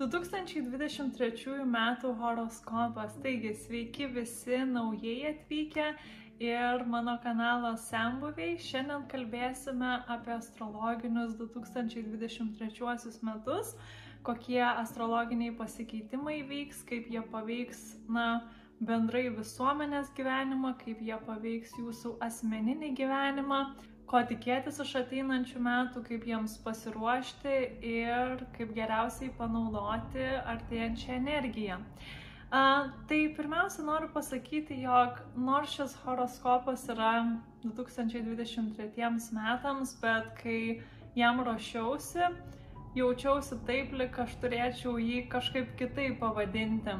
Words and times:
2023 0.00 1.60
m. 1.60 1.76
horoskopas. 2.18 3.16
Taigi, 3.22 3.54
sveiki 3.54 4.06
visi 4.14 4.56
naujai 4.64 5.26
atvykę 5.28 5.88
ir 6.40 6.84
mano 6.86 7.18
kanalo 7.20 7.74
Sembuviai. 7.76 8.54
Šiandien 8.56 9.04
kalbėsime 9.12 9.90
apie 10.08 10.32
astrologinius 10.38 11.34
2023 11.36 13.20
metus, 13.28 13.74
kokie 14.24 14.64
astrologiniai 14.64 15.52
pasikeitimai 15.60 16.38
vyks, 16.48 16.80
kaip 16.88 17.12
jie 17.12 17.20
paveiks, 17.34 17.84
na, 18.08 18.26
bendrai 18.80 19.26
visuomenės 19.36 20.08
gyvenimą, 20.16 20.78
kaip 20.80 21.04
jie 21.04 21.20
paveiks 21.28 21.76
jūsų 21.76 22.16
asmeninį 22.24 22.94
gyvenimą 22.96 23.60
ko 24.10 24.20
tikėtis 24.26 24.80
iš 24.82 24.94
ateinančių 25.04 25.60
metų, 25.62 26.02
kaip 26.08 26.24
jiems 26.26 26.56
pasiruošti 26.64 27.56
ir 27.86 28.42
kaip 28.56 28.72
geriausiai 28.74 29.30
panaudoti 29.38 30.24
artėjančią 30.54 31.14
energiją. 31.20 31.78
A, 32.50 32.62
tai 33.06 33.20
pirmiausia 33.36 33.84
noriu 33.86 34.08
pasakyti, 34.10 34.80
jog 34.82 35.20
nors 35.38 35.76
šis 35.76 35.94
horoskopas 36.02 36.88
yra 36.90 37.12
2023 37.62 39.30
metams, 39.36 39.94
bet 40.02 40.32
kai 40.40 40.80
jam 41.14 41.38
ruošiausi, 41.46 42.26
jaučiausi 42.98 43.60
taip, 43.68 43.94
lik 43.94 44.18
aš 44.18 44.34
turėčiau 44.42 44.96
jį 44.98 45.22
kažkaip 45.30 45.76
kitaip 45.78 46.18
pavadinti. 46.24 46.96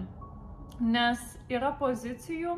Nes 0.80 1.26
yra 1.50 1.74
pozicijų, 1.82 2.54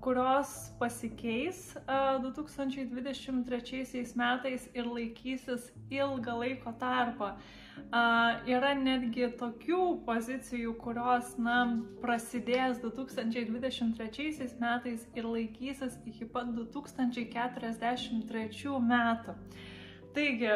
kurios 0.00 0.72
pasikeis 0.78 1.76
2023 2.22 4.16
metais 4.16 4.70
ir 4.74 4.86
laikysis 4.86 5.72
ilgą 5.90 6.38
laiko 6.40 6.72
tarpą. 6.80 7.32
Yra 8.48 8.74
netgi 8.76 9.28
tokių 9.40 10.04
pozicijų, 10.06 10.74
kurios, 10.80 11.38
na, 11.40 11.76
prasidės 12.02 12.78
2023 12.82 14.56
metais 14.60 15.06
ir 15.16 15.24
laikysis 15.24 15.98
iki 16.06 16.24
pat 16.32 16.46
2043 16.56 18.80
metų. 18.92 19.34
Taigi, 20.10 20.50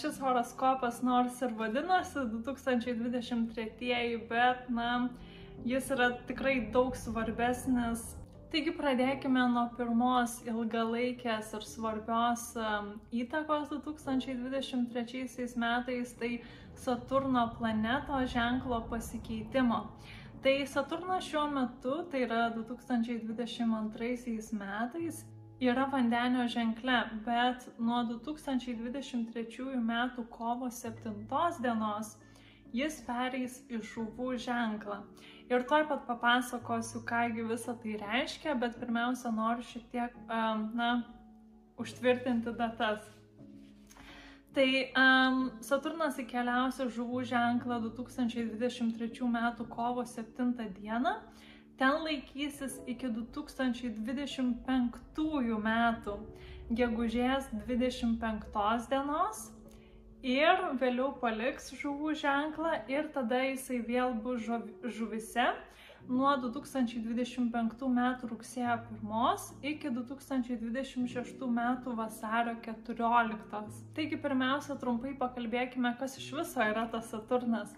šis 0.00 0.18
horoskopas 0.18 1.02
nors 1.06 1.42
ir 1.44 1.50
vadinasi 1.58 2.18
2023, 2.32 4.26
bet, 4.30 4.58
na, 4.68 5.08
jis 5.64 5.90
yra 5.94 6.08
tikrai 6.26 6.70
daug 6.74 6.96
svarbesnis 6.96 8.19
Taigi 8.50 8.72
pradėkime 8.74 9.44
nuo 9.52 9.68
pirmos 9.78 10.32
ilgalaikės 10.50 11.52
ir 11.54 11.62
svarbios 11.68 12.48
įtakos 13.14 13.68
2023 13.70 15.44
metais, 15.62 16.14
tai 16.18 16.30
Saturno 16.74 17.44
planeto 17.54 18.18
ženklo 18.32 18.80
pasikeitimo. 18.90 19.78
Tai 20.42 20.54
Saturnas 20.72 21.28
šiuo 21.28 21.44
metu, 21.54 21.94
tai 22.10 22.24
yra 22.26 22.48
2022 22.56 24.58
metais, 24.58 25.22
yra 25.60 25.84
vandenio 25.92 26.48
ženkle, 26.50 27.04
bet 27.28 27.68
nuo 27.78 28.02
2023 28.10 29.78
metų 29.92 30.26
kovo 30.34 30.72
7 30.74 31.14
dienos 31.62 32.16
jis 32.72 33.00
pereis 33.06 33.62
į 33.70 33.78
žuvų 33.92 34.34
ženklą. 34.42 34.98
Ir 35.50 35.64
tuoj 35.66 35.82
pat 35.90 36.04
papasakosiu, 36.06 37.00
kągi 37.02 37.42
visą 37.42 37.74
tai 37.82 37.96
reiškia, 37.98 38.52
bet 38.54 38.78
pirmiausia 38.78 39.34
noriu 39.34 39.66
šiek 39.66 39.82
tiek, 39.90 40.14
na, 40.78 41.02
užtvirtinti 41.82 42.54
datas. 42.54 43.02
Tai 44.54 44.70
um, 44.98 45.50
Saturnas 45.62 46.18
įkeliausia 46.22 46.86
žuvų 46.94 47.24
ženklą 47.32 47.80
2023 47.88 49.26
m. 49.26 49.38
kovo 49.74 50.02
7 50.06 50.54
d. 50.58 50.66
Ten 51.82 51.94
laikysis 52.06 52.78
iki 52.86 53.10
2025 53.18 55.58
m. 55.58 55.70
gegužės 56.70 57.50
25 57.66 58.86
dienos 58.90 59.50
ir 60.22 60.62
vėliau 60.80 61.14
paliks 61.20 61.70
žuvų 61.80 62.14
ženklą 62.20 62.76
ir 62.92 63.08
tada 63.14 63.40
jisai 63.46 63.80
vėl 63.86 64.14
bus 64.24 64.44
žuvise 64.44 65.46
nuo 66.08 66.32
2025 66.42 67.84
m. 67.86 68.00
rugsėjo 68.28 68.76
1 69.00 69.46
iki 69.72 69.90
2026 69.96 71.44
m. 71.46 71.60
vasario 71.96 72.56
14. 72.64 73.82
Taigi 73.94 74.16
pirmiausia, 74.20 74.76
trumpai 74.80 75.14
pakalbėkime, 75.20 75.94
kas 75.98 76.18
iš 76.18 76.32
viso 76.40 76.64
yra 76.64 76.86
tas 76.92 77.10
Saturnas. 77.12 77.74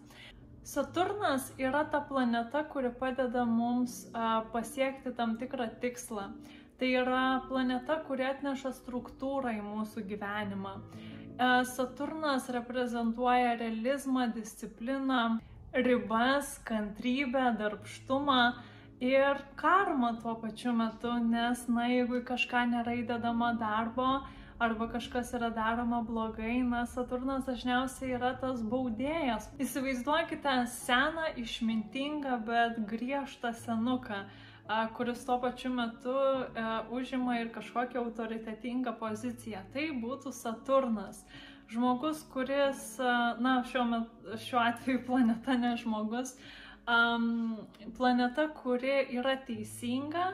Saturnas 0.62 1.50
yra 1.58 1.84
ta 1.90 2.00
planeta, 2.06 2.62
kuri 2.64 2.90
padeda 2.94 3.44
mums 3.44 4.06
pasiekti 4.52 5.14
tam 5.14 5.36
tikrą 5.38 5.68
tikslą. 5.82 6.30
Tai 6.78 6.88
yra 6.98 7.42
planeta, 7.46 7.98
kuri 8.06 8.24
atneša 8.26 8.72
struktūrą 8.74 9.52
į 9.58 9.60
mūsų 9.62 10.02
gyvenimą. 10.08 10.72
E, 10.78 11.21
Saturnas 11.64 12.48
reprezentuoja 12.48 13.56
realizmą, 13.56 14.32
discipliną, 14.32 15.38
ribas, 15.72 16.58
kantrybę, 16.64 17.56
darbštumą 17.58 18.52
ir 19.00 19.40
karmą 19.56 20.16
tuo 20.22 20.34
pačiu 20.36 20.72
metu, 20.72 21.12
nes, 21.24 21.64
na, 21.68 21.88
jeigu 21.90 22.20
į 22.20 22.26
kažką 22.28 22.66
nėra 22.70 22.94
įdedama 23.00 23.54
darbo 23.58 24.20
arba 24.62 24.86
kažkas 24.92 25.32
yra 25.34 25.48
daroma 25.50 26.02
blogai, 26.06 26.60
na, 26.62 26.84
Saturnas 26.86 27.42
dažniausiai 27.48 28.14
yra 28.18 28.34
tas 28.38 28.60
baudėjas. 28.62 29.48
Įsivaizduokite 29.58 30.54
seną, 30.70 31.32
išmintingą, 31.42 32.38
bet 32.46 32.78
griežtą 32.92 33.50
senuką 33.64 34.22
kuris 34.96 35.24
tuo 35.26 35.38
pačiu 35.40 35.72
metu 35.74 36.12
e, 36.12 36.64
užima 36.90 37.38
ir 37.40 37.50
kažkokią 37.54 38.04
autoritetingą 38.04 38.94
poziciją. 38.98 39.64
Tai 39.72 39.88
būtų 40.02 40.32
Saturnas. 40.32 41.24
Žmogus, 41.72 42.22
kuris, 42.32 42.98
na, 43.40 43.62
šiuo, 43.64 43.84
metu, 43.88 44.38
šiuo 44.44 44.60
atveju 44.60 45.04
planeta 45.08 45.56
ne 45.56 45.76
žmogus, 45.80 46.34
um, 46.84 47.56
planeta, 47.96 48.48
kuri 48.58 49.06
yra 49.16 49.38
teisinga, 49.46 50.26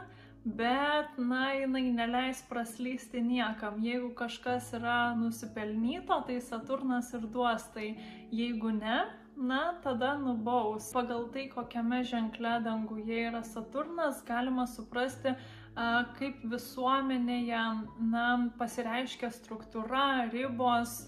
bet, 0.45 1.15
na, 1.19 1.53
jinai 1.55 1.85
neleis 1.95 2.43
praslysti 2.51 3.23
niekam. 3.23 3.79
Jeigu 3.85 4.11
kažkas 4.19 4.73
yra 4.81 5.15
nusipelnyto, 5.19 6.19
tai 6.27 6.41
Saturnas 6.43 7.13
ir 7.15 7.29
duos, 7.31 7.69
tai 7.75 7.93
jeigu 8.35 8.75
ne, 8.75 9.05
na, 9.39 9.75
tada 9.83 10.15
nubaus. 10.19 10.91
Pagal 10.93 11.29
tai, 11.33 11.49
kokiame 11.49 12.03
ženkle 12.05 12.59
danguje 12.65 13.23
yra 13.31 13.43
Saturnas, 13.47 14.23
galima 14.27 14.67
suprasti, 14.67 15.35
kaip 16.19 16.43
visuomenėje 16.51 17.65
na, 18.11 18.29
pasireiškia 18.59 19.31
struktūra, 19.31 20.31
ribos, 20.33 21.05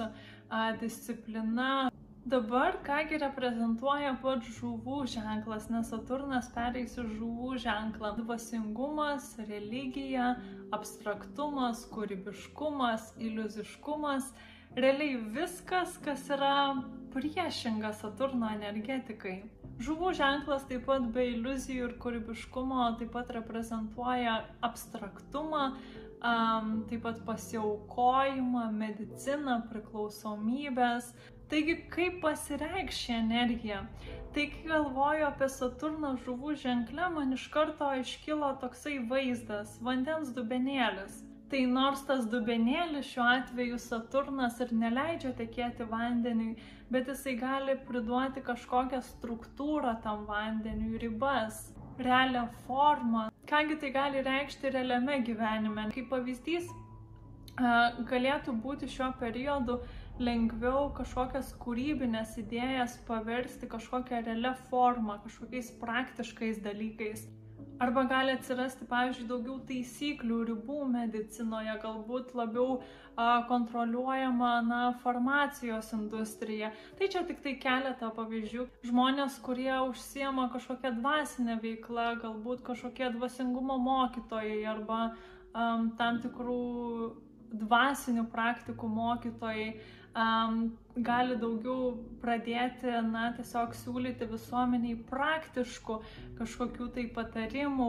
disciplina. 0.80 1.90
Dabar 2.30 2.76
kągi 2.84 3.16
reprezentuoja 3.18 4.12
pats 4.22 4.48
žuvų 4.58 5.06
ženklas, 5.08 5.70
nes 5.72 5.88
Saturnas 5.88 6.50
pereis 6.54 6.98
į 7.00 7.06
žuvų 7.16 7.56
ženklą. 7.64 8.12
Dvasingumas, 8.20 9.32
religija, 9.48 10.34
abstraktumas, 10.76 11.86
kūrybiškumas, 11.90 13.14
iliuziškumas 13.18 14.28
realiai 14.76 15.16
viskas, 15.34 15.96
kas 16.04 16.28
yra 16.30 16.82
priešinga 17.14 17.92
Saturno 17.98 18.50
energetikai. 18.54 19.40
Žuvų 19.80 20.12
ženklas 20.14 20.66
taip 20.68 20.84
pat 20.86 21.06
be 21.14 21.24
iliuzijų 21.32 21.88
ir 21.88 21.96
kūrybiškumo 22.02 22.84
taip 23.00 23.14
pat 23.14 23.32
reprezentuoja 23.34 24.36
abstraktumą, 24.66 25.62
um, 26.20 26.74
taip 26.90 27.02
pat 27.06 27.22
pasiaukojimą, 27.26 28.66
mediciną, 28.76 29.62
priklausomybės. 29.72 31.14
Taigi, 31.50 31.80
kaip 31.90 32.20
pasireikš 32.22 33.00
ši 33.06 33.16
energija? 33.16 33.80
Tai 34.36 34.44
kai 34.52 34.68
galvoju 34.68 35.26
apie 35.26 35.48
Saturną 35.50 36.12
žuvų 36.26 36.54
ženklę, 36.60 37.08
man 37.16 37.34
iš 37.34 37.48
karto 37.50 37.88
iškilo 38.04 38.52
toksai 38.62 39.00
vaizdas- 39.10 39.74
vandens 39.88 40.30
dubenėlis 40.36 41.24
Tai 41.50 41.60
nors 41.66 42.02
tas 42.06 42.26
dubenėlis 42.30 43.08
šiuo 43.10 43.24
atveju 43.26 43.78
Saturnas 43.82 44.60
ir 44.62 44.68
neleidžia 44.82 45.32
tekėti 45.38 45.86
vandeniui, 45.90 46.52
bet 46.94 47.08
jisai 47.10 47.32
gali 47.40 47.74
priduoti 47.88 48.42
kažkokią 48.46 49.00
struktūrą 49.08 49.96
tam 50.04 50.28
vandeniui, 50.28 51.00
ribas, 51.02 51.58
realią 51.98 52.44
formą. 52.68 53.24
Kągi 53.50 53.80
tai 53.82 53.90
gali 53.96 54.22
reikšti 54.28 54.70
realiame 54.76 55.18
gyvenime. 55.26 55.88
Kaip 55.96 56.06
pavyzdys, 56.12 56.70
galėtų 58.12 58.54
būti 58.62 58.86
šiuo 58.94 59.10
periodu 59.18 59.80
lengviau 60.22 60.86
kažkokias 60.94 61.50
kūrybinės 61.64 62.38
idėjas 62.44 62.94
paversti 63.10 63.66
kažkokią 63.74 64.22
realią 64.30 64.54
formą, 64.70 65.18
kažkokiais 65.26 65.74
praktiškais 65.82 66.62
dalykais 66.62 67.26
Arba 67.80 68.02
gali 68.04 68.34
atsirasti, 68.36 68.84
pavyzdžiui, 68.84 69.24
daugiau 69.30 69.54
taisyklių, 69.64 70.38
ribų 70.50 70.82
medicinoje, 70.92 71.72
galbūt 71.80 72.34
labiau 72.36 72.74
a, 72.76 73.40
kontroliuojama 73.48 74.50
na, 74.66 74.80
farmacijos 75.00 75.88
industrija. 75.96 76.74
Tai 76.98 77.08
čia 77.14 77.22
tik 77.30 77.40
tai 77.46 77.54
keletą 77.62 78.10
pavyzdžių. 78.18 78.66
Žmonės, 78.90 79.38
kurie 79.46 79.72
užsiema 79.86 80.50
kažkokią 80.52 80.92
dvasinę 80.98 81.56
veiklą, 81.64 82.10
galbūt 82.20 82.60
kažkokie 82.68 83.08
dvasingumo 83.16 83.78
mokytojai 83.86 84.60
arba 84.74 85.00
um, 85.08 85.88
tam 85.96 86.20
tikrų 86.20 86.60
dvasinių 87.64 88.26
praktikų 88.30 88.92
mokytojai 88.92 89.70
um, 90.14 90.70
gali 90.98 91.36
daugiau 91.38 91.92
pradėti, 92.20 92.90
na, 93.06 93.30
tiesiog 93.36 93.74
siūlyti 93.78 94.26
visuomeniai 94.28 94.96
praktiškų 95.08 95.98
kažkokių 96.40 96.88
tai 96.96 97.04
patarimų, 97.14 97.88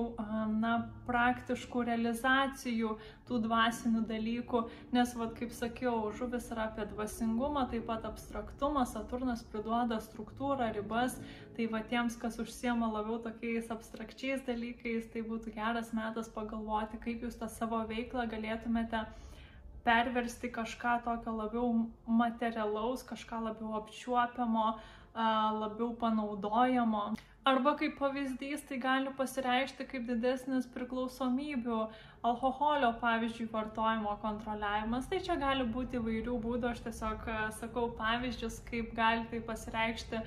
na, 0.62 0.74
praktiškų 1.08 1.86
realizacijų 1.88 2.92
tų 3.28 3.40
dvasinių 3.48 4.04
dalykų, 4.10 4.62
nes, 4.94 5.16
vad, 5.18 5.34
kaip 5.40 5.56
sakiau, 5.56 6.12
žuvis 6.18 6.52
yra 6.54 6.68
apie 6.70 6.86
dvasingumą, 6.92 7.66
taip 7.72 7.88
pat 7.90 8.06
abstraktumą, 8.10 8.86
Saturnas 8.86 9.42
priduoda 9.52 9.98
struktūrą, 10.04 10.70
ribas, 10.76 11.18
tai 11.58 11.68
va 11.72 11.82
tiems, 11.88 12.20
kas 12.22 12.38
užsiema 12.44 12.92
labiau 12.92 13.18
tokiais 13.24 13.72
abstrakčiais 13.74 14.46
dalykais, 14.48 15.10
tai 15.12 15.26
būtų 15.26 15.56
geras 15.58 15.92
metas 15.98 16.30
pagalvoti, 16.32 17.02
kaip 17.02 17.26
jūs 17.26 17.40
tą 17.42 17.50
savo 17.52 17.82
veiklą 17.90 18.30
galėtumėte 18.32 19.06
perversti 19.86 20.52
kažką 20.54 21.02
tokio 21.06 21.34
labiau 21.38 21.74
materialaus, 22.22 23.04
kažką 23.08 23.42
labiau 23.48 23.76
apčiuopiamo, 23.82 24.68
labiau 25.64 25.92
panaudojamo. 26.04 27.12
Arba 27.52 27.74
kaip 27.78 27.96
pavyzdys 27.98 28.62
tai 28.70 28.78
gali 28.78 29.12
pasireikšti 29.18 29.88
kaip 29.90 30.04
didesnis 30.06 30.68
priklausomybių, 30.76 31.80
alkoholio 32.30 32.92
pavyzdžiui 33.02 33.48
vartojimo 33.50 34.14
kontroliavimas. 34.22 35.08
Tai 35.10 35.22
čia 35.26 35.40
gali 35.42 35.66
būti 35.78 35.98
įvairių 35.98 36.38
būdų, 36.44 36.70
aš 36.76 36.84
tiesiog 36.86 37.26
sakau 37.58 37.88
pavyzdžius, 37.98 38.62
kaip 38.70 38.94
gali 39.00 39.26
tai 39.34 39.42
pasireikšti 39.50 40.22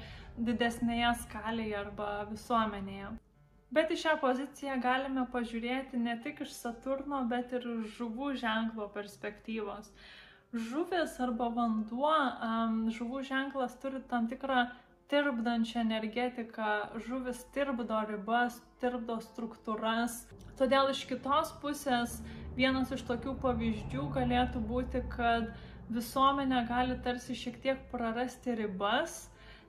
didesnėje 0.50 1.14
skalėje 1.22 1.78
arba 1.84 2.10
visuomenėje. 2.32 3.14
Bet 3.74 3.90
į 3.90 3.96
šią 3.98 4.18
poziciją 4.22 4.76
galime 4.82 5.24
pažiūrėti 5.32 5.98
ne 5.98 6.14
tik 6.22 6.44
iš 6.44 6.52
Saturno, 6.54 7.24
bet 7.30 7.54
ir 7.58 7.64
žuvų 7.96 8.34
ženklo 8.38 8.86
perspektyvos. 8.94 9.88
Žuvis 10.54 11.16
arba 11.24 11.48
vanduo, 11.56 12.14
žuvų 12.94 13.24
ženklas 13.26 13.74
turi 13.82 13.98
tam 14.12 14.28
tikrą 14.30 14.68
tirpdančią 15.10 15.82
energetiką, 15.82 16.70
žuvis 17.08 17.42
tirpdo 17.56 17.98
ribas, 18.12 18.60
tirpdo 18.82 19.18
struktūras. 19.26 20.22
Todėl 20.60 20.94
iš 20.94 21.02
kitos 21.10 21.50
pusės 21.62 22.20
vienas 22.54 22.94
iš 22.94 23.02
tokių 23.10 23.34
pavyzdžių 23.42 24.08
galėtų 24.14 24.62
būti, 24.70 25.02
kad 25.16 25.50
visuomenė 25.90 26.62
gali 26.70 27.02
tarsi 27.02 27.34
šiek 27.42 27.58
tiek 27.66 27.86
prarasti 27.90 28.54
ribas 28.62 29.24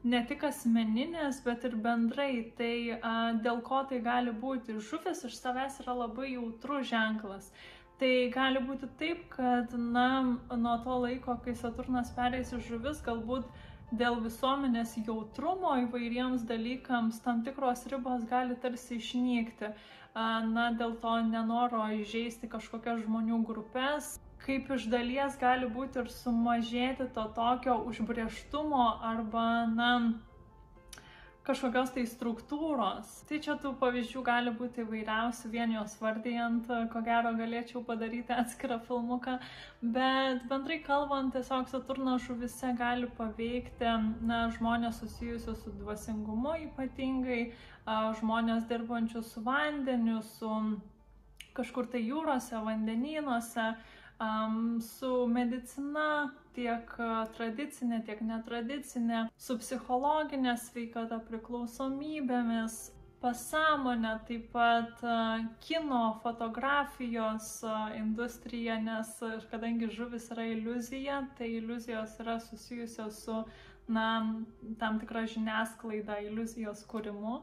ne 0.06 0.22
tik 0.30 0.44
asmeninės, 0.48 1.42
bet 1.46 1.66
ir 1.68 1.78
bendrai. 1.86 2.32
Tai 2.58 2.74
a, 2.98 3.14
dėl 3.46 3.62
ko 3.66 3.84
tai 3.90 4.02
gali 4.06 4.34
būti? 4.44 4.78
Žuvis 4.90 5.26
iš 5.30 5.40
savęs 5.42 5.82
yra 5.84 5.98
labai 6.06 6.36
jautrus 6.36 6.90
ženklas. 6.92 7.50
Tai 8.00 8.12
gali 8.34 8.60
būti 8.60 8.90
taip, 9.00 9.24
kad 9.32 9.72
na, 9.80 10.08
nuo 10.52 10.76
to 10.84 10.98
laiko, 11.06 11.38
kai 11.46 11.56
Saturnas 11.56 12.12
perės 12.18 12.52
į 12.54 12.60
žuvis, 12.68 13.00
galbūt 13.06 13.48
dėl 13.96 14.20
visuomenės 14.24 14.98
jautrumo 15.06 15.76
įvairiems 15.86 16.44
dalykams 16.50 17.22
tam 17.24 17.44
tikros 17.46 17.86
ribos 17.92 18.26
gali 18.30 18.58
tarsi 18.62 19.00
išnykti. 19.00 19.72
Na, 20.16 20.70
dėl 20.80 20.96
to 21.04 21.14
nenoro 21.28 21.86
įžeisti 21.92 22.48
kažkokias 22.52 23.02
žmonių 23.04 23.42
grupės, 23.48 24.18
kaip 24.46 24.70
iš 24.76 24.86
dalies 24.92 25.40
gali 25.42 25.68
būti 25.72 26.04
ir 26.04 26.14
sumažėti 26.14 27.10
to 27.16 27.26
tokio 27.38 27.80
užbrieštumo 27.90 28.86
arba, 29.10 29.46
na, 29.72 29.92
kažkokios 31.46 31.92
tai 31.94 32.04
struktūros. 32.10 33.10
Tai 33.30 33.38
čia 33.46 33.56
tų 33.62 33.76
pavyzdžių 33.82 34.22
gali 34.26 34.54
būti 34.58 34.82
įvairiausių, 34.82 35.52
vien 35.54 35.76
jos 35.76 35.94
vardijant, 36.02 36.70
ko 36.94 37.02
gero 37.06 37.34
galėčiau 37.38 37.84
padaryti 37.86 38.34
atskirą 38.34 38.80
filmuką, 38.88 39.38
bet 39.82 40.46
bendrai 40.50 40.80
kalbant, 40.86 41.36
tiesiog 41.36 41.70
Saturno 41.70 42.18
žuvise 42.22 42.74
gali 42.80 43.10
paveikti 43.20 43.94
na, 44.26 44.46
žmonės 44.58 45.02
susijusius 45.04 45.62
su 45.62 45.74
dvasingumu 45.82 46.58
ypatingai, 46.70 47.44
žmonės 48.22 48.66
dirbančius 48.70 49.34
su 49.36 49.46
vandeniu, 49.46 50.24
su 50.38 50.50
kažkur 51.56 51.88
tai 51.92 52.02
jūrose, 52.04 52.58
vandenynuose, 52.66 53.70
um, 54.20 54.82
su 54.82 55.28
medicina, 55.28 56.34
tiek 56.56 56.92
tradicinė, 57.36 58.02
tiek 58.08 58.22
netradicinė, 58.24 59.26
su 59.38 59.58
psichologinė 59.60 60.56
sveikata, 60.60 61.20
priklausomybėmis, 61.30 62.78
pasąmonė, 63.26 64.12
taip 64.28 64.50
pat 64.54 65.02
kino, 65.66 66.02
fotografijos 66.24 67.50
industrija, 67.98 68.78
nes 68.82 69.16
kadangi 69.52 69.90
žuvis 69.92 70.30
yra 70.36 70.46
iliuzija, 70.54 71.24
tai 71.38 71.50
iliuzijos 71.60 72.20
yra 72.22 72.40
susijusios 72.44 73.24
su 73.26 73.44
na, 73.88 74.08
tam 74.80 75.00
tikra 75.02 75.26
žiniasklaida, 75.30 76.20
iliuzijos 76.30 76.86
kūrimu. 76.92 77.40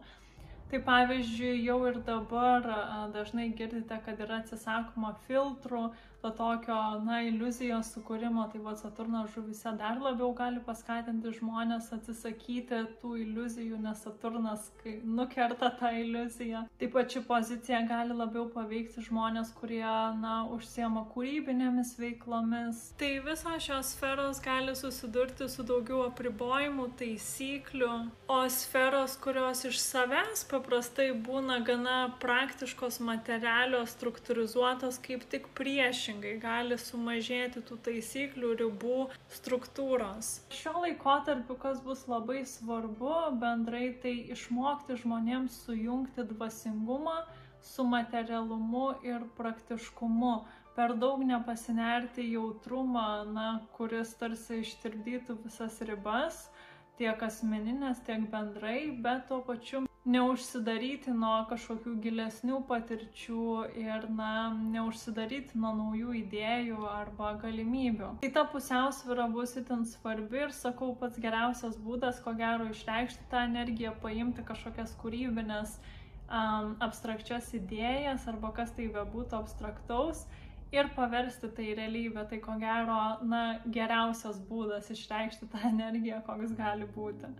Tai 0.72 0.80
pavyzdžiui, 0.86 1.66
jau 1.66 1.82
ir 1.90 1.98
dabar 2.06 2.64
dažnai 3.12 3.50
girdite, 3.56 3.98
kad 4.06 4.22
yra 4.24 4.38
atsisakoma 4.40 5.12
filtrų, 5.26 5.90
to 6.22 6.30
tokio, 6.30 6.76
na, 7.02 7.18
iliuzijos 7.26 7.88
sukūrimo, 7.96 8.44
tai 8.52 8.60
va 8.62 8.76
Saturno 8.78 9.24
žuvise 9.34 9.72
dar 9.78 9.98
labiau 9.98 10.30
gali 10.38 10.60
paskatinti 10.62 11.32
žmonės 11.34 11.88
atsisakyti 11.96 12.78
tų 13.00 13.16
iliuzijų, 13.24 13.80
nes 13.82 14.04
Saturnas 14.06 14.68
nukerta 15.02 15.72
tą 15.80 15.90
iliuziją. 15.98 16.62
Taip 16.78 16.94
pat 16.94 17.10
ši 17.10 17.24
pozicija 17.26 17.80
gali 17.90 18.14
labiau 18.14 18.46
paveikti 18.54 19.02
žmonės, 19.08 19.50
kurie, 19.58 19.82
na, 20.20 20.36
užsiema 20.54 21.02
kūrybinėmis 21.10 21.96
veiklomis. 21.98 22.84
Tai 23.02 23.10
visos 23.26 23.66
šios 23.66 23.90
sferos 23.96 24.38
gali 24.46 24.76
susidurti 24.78 25.50
su 25.50 25.66
daugiau 25.66 26.04
apribojimų, 26.06 26.86
taisyklių, 27.02 27.90
o 28.30 28.38
sferos, 28.60 29.18
kurios 29.18 29.64
iš 29.66 29.82
savęs 29.82 30.46
paprastai 30.54 31.10
būna 31.26 31.58
gana 31.66 31.98
praktiškos, 32.22 33.02
materialios, 33.02 33.96
struktūrizuotos, 33.98 35.02
kaip 35.02 35.26
tik 35.34 35.50
priešingai 35.58 36.11
priešingai 36.12 36.40
gali 36.40 36.76
sumažėti 36.76 37.62
tų 37.64 37.76
taisyklių, 37.86 38.48
ribų, 38.60 39.08
struktūros. 39.32 40.42
Šiuo 40.52 40.82
laikotarpiu, 40.84 41.56
kas 41.56 41.80
bus 41.80 42.06
labai 42.06 42.44
svarbu 42.44 43.38
bendrai, 43.40 43.94
tai 44.02 44.28
išmokti 44.34 44.98
žmonėms 45.00 45.64
sujungti 45.64 46.26
dvasingumą 46.28 47.24
su 47.62 47.84
materialumu 47.84 49.00
ir 49.02 49.24
praktiškumu. 49.38 50.44
Per 50.76 50.94
daug 50.96 51.22
nepasinerti 51.24 52.28
jautrumą, 52.32 53.24
na, 53.32 53.62
kuris 53.76 54.12
tarsi 54.14 54.60
ištirdytų 54.60 55.38
visas 55.46 55.80
ribas, 55.80 56.50
tiek 56.98 57.16
asmeninės, 57.22 58.04
tiek 58.04 58.28
bendrai, 58.28 58.90
bet 59.00 59.28
tuo 59.28 59.40
pačiu 59.40 59.86
neužsidaryti 60.08 61.12
nuo 61.14 61.44
kažkokių 61.50 61.94
gilesnių 62.02 62.58
patirčių 62.66 63.44
ir, 63.78 64.08
na, 64.10 64.50
neužsidaryti 64.74 65.58
nuo 65.62 65.70
naujų 65.78 66.16
idėjų 66.24 66.80
arba 66.90 67.36
galimybių. 67.42 68.08
Tai 68.24 68.30
ta 68.34 68.44
pusiausvyrą 68.50 69.28
bus 69.34 69.54
itin 69.60 69.86
svarbi 69.86 70.42
ir 70.42 70.54
sakau, 70.56 70.90
pats 70.98 71.22
geriausias 71.22 71.78
būdas, 71.78 72.18
ko 72.24 72.34
gero, 72.38 72.66
išreikšti 72.74 73.28
tą 73.30 73.44
energiją, 73.46 73.94
paimti 74.02 74.42
kažkokias 74.48 74.96
kūrybinės 75.02 75.78
um, 75.78 76.74
abstrakčias 76.82 77.52
idėjas 77.54 78.26
arba 78.30 78.50
kas 78.56 78.74
tai 78.74 78.90
bebūtų 78.90 79.38
abstraktaus 79.38 80.26
ir 80.74 80.90
paversti 80.96 81.46
tai 81.54 81.76
realybę. 81.78 82.26
Tai 82.26 82.42
ko 82.42 82.58
gero, 82.58 83.00
na, 83.22 83.44
geriausias 83.70 84.42
būdas 84.50 84.90
išreikšti 84.90 85.50
tą 85.52 85.62
energiją, 85.70 86.24
koks 86.26 86.58
gali 86.58 86.90
būti. 86.96 87.30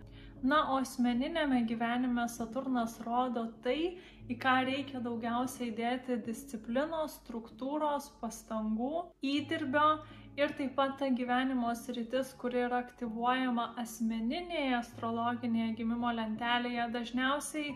Na, 0.43 0.57
o 0.73 0.81
asmeninėme 0.81 1.61
gyvenime 1.69 2.25
Saturnas 2.27 2.97
rodo 3.05 3.45
tai, 3.63 3.95
į 4.27 4.35
ką 4.43 4.55
reikia 4.67 4.99
daugiausiai 5.05 5.69
įdėti 5.69 6.17
disciplinos, 6.25 7.15
struktūros, 7.21 8.09
pastangų, 8.19 9.05
įdirbio 9.23 9.87
ir 10.35 10.51
taip 10.59 10.75
pat 10.75 10.97
ta 10.99 11.07
gyvenimo 11.21 11.71
sritis, 11.79 12.35
kuri 12.43 12.65
yra 12.65 12.83
aktyvuojama 12.83 13.69
asmeninėje 13.85 14.75
astrologinėje 14.81 15.75
gimimo 15.79 16.11
lentelėje, 16.19 16.91
dažniausiai 16.97 17.75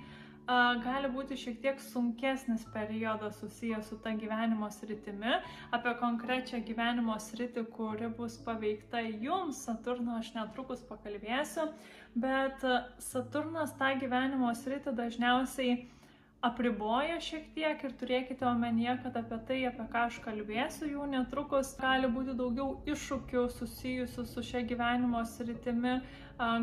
gali 0.84 1.10
būti 1.12 1.36
šiek 1.36 1.58
tiek 1.64 1.80
sunkesnis 1.84 2.64
periodas 2.72 3.36
susijęs 3.42 3.90
su 3.90 3.98
ta 4.04 4.14
gyvenimo 4.16 4.70
sritimi. 4.72 5.40
Apie 5.76 5.92
konkrečią 6.00 6.62
gyvenimo 6.64 7.18
sritį, 7.20 7.66
kuri 7.76 8.08
bus 8.08 8.38
paveikta 8.46 9.02
jums, 9.04 9.60
Saturno, 9.68 10.16
aš 10.22 10.32
netrukus 10.38 10.86
pakalbėsiu, 10.88 11.68
bet 12.24 12.66
Saturnas 13.04 13.76
tą 13.78 13.94
gyvenimo 14.02 14.50
sritį 14.58 14.96
dažniausiai 14.98 15.78
apriboja 16.46 17.18
šiek 17.24 17.48
tiek 17.56 17.82
ir 17.84 17.94
turėkite 17.98 18.46
omenyje, 18.46 18.94
kad 19.04 19.16
apie 19.20 19.40
tai, 19.48 19.58
apie 19.70 19.86
ką 19.94 20.04
aš 20.10 20.20
kalbėsiu 20.26 20.90
jau 20.92 21.08
netrukus, 21.10 21.74
gali 21.82 22.10
būti 22.14 22.36
daugiau 22.38 22.76
iššūkių 22.94 23.48
susijusių 23.56 24.26
su 24.32 24.44
šia 24.46 24.62
gyvenimo 24.70 25.24
sritimi, 25.26 25.98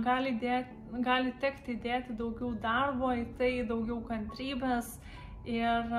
gali, 0.06 0.36
dėti, 0.38 1.02
gali 1.08 1.34
tekti 1.42 1.74
dėti 1.82 2.14
daugiau 2.20 2.54
darbo 2.62 3.10
į 3.18 3.26
tai, 3.40 3.52
daugiau 3.66 3.98
kantrybės 4.06 4.94
ir, 5.44 5.90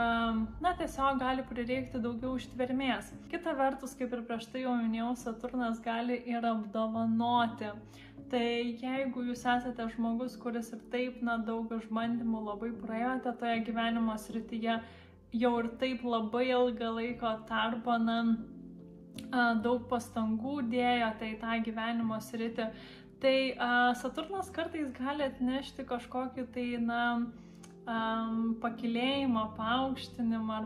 na, 0.63 0.73
tiesiog 0.79 1.19
gali 1.19 1.43
prireikti 1.49 1.99
daugiau 2.01 2.39
ištvermės. 2.39 3.11
Kita 3.31 3.53
vertus, 3.59 3.93
kaip 3.99 4.15
ir 4.15 4.23
prieš 4.25 4.47
tai 4.53 4.63
jau 4.63 4.79
minėjau, 4.79 5.11
Saturnas 5.19 5.83
gali 5.83 6.21
ir 6.31 6.47
apdovanoti. 6.47 7.75
Tai 8.31 8.45
jeigu 8.81 9.21
jūs 9.27 9.43
esate 9.45 9.85
žmogus, 9.93 10.35
kuris 10.41 10.71
ir 10.73 10.81
taip, 10.93 11.21
na, 11.25 11.37
daug 11.37 11.69
išbandymų 11.75 12.41
labai 12.47 12.71
praėjote 12.81 13.35
toje 13.39 13.59
gyvenimo 13.67 14.15
srityje, 14.17 14.79
jau 15.35 15.53
ir 15.61 15.69
taip 15.81 16.03
labai 16.07 16.47
ilgą 16.49 16.89
laiko 16.95 17.35
tarpą, 17.49 17.99
na, 18.01 18.19
daug 19.61 19.85
pastangų 19.91 20.61
dėjote 20.71 21.31
į 21.33 21.39
tą 21.43 21.57
gyvenimo 21.67 22.17
sritį, 22.23 22.69
tai 23.21 23.35
Saturnas 24.01 24.49
kartais 24.53 24.89
gali 24.97 25.27
atnešti 25.29 25.85
kažkokį 25.87 26.47
tai, 26.55 26.65
na, 26.81 27.01
um, 27.85 28.55
pakilėjimą, 28.61 29.51
paaukštinimą. 29.59 30.63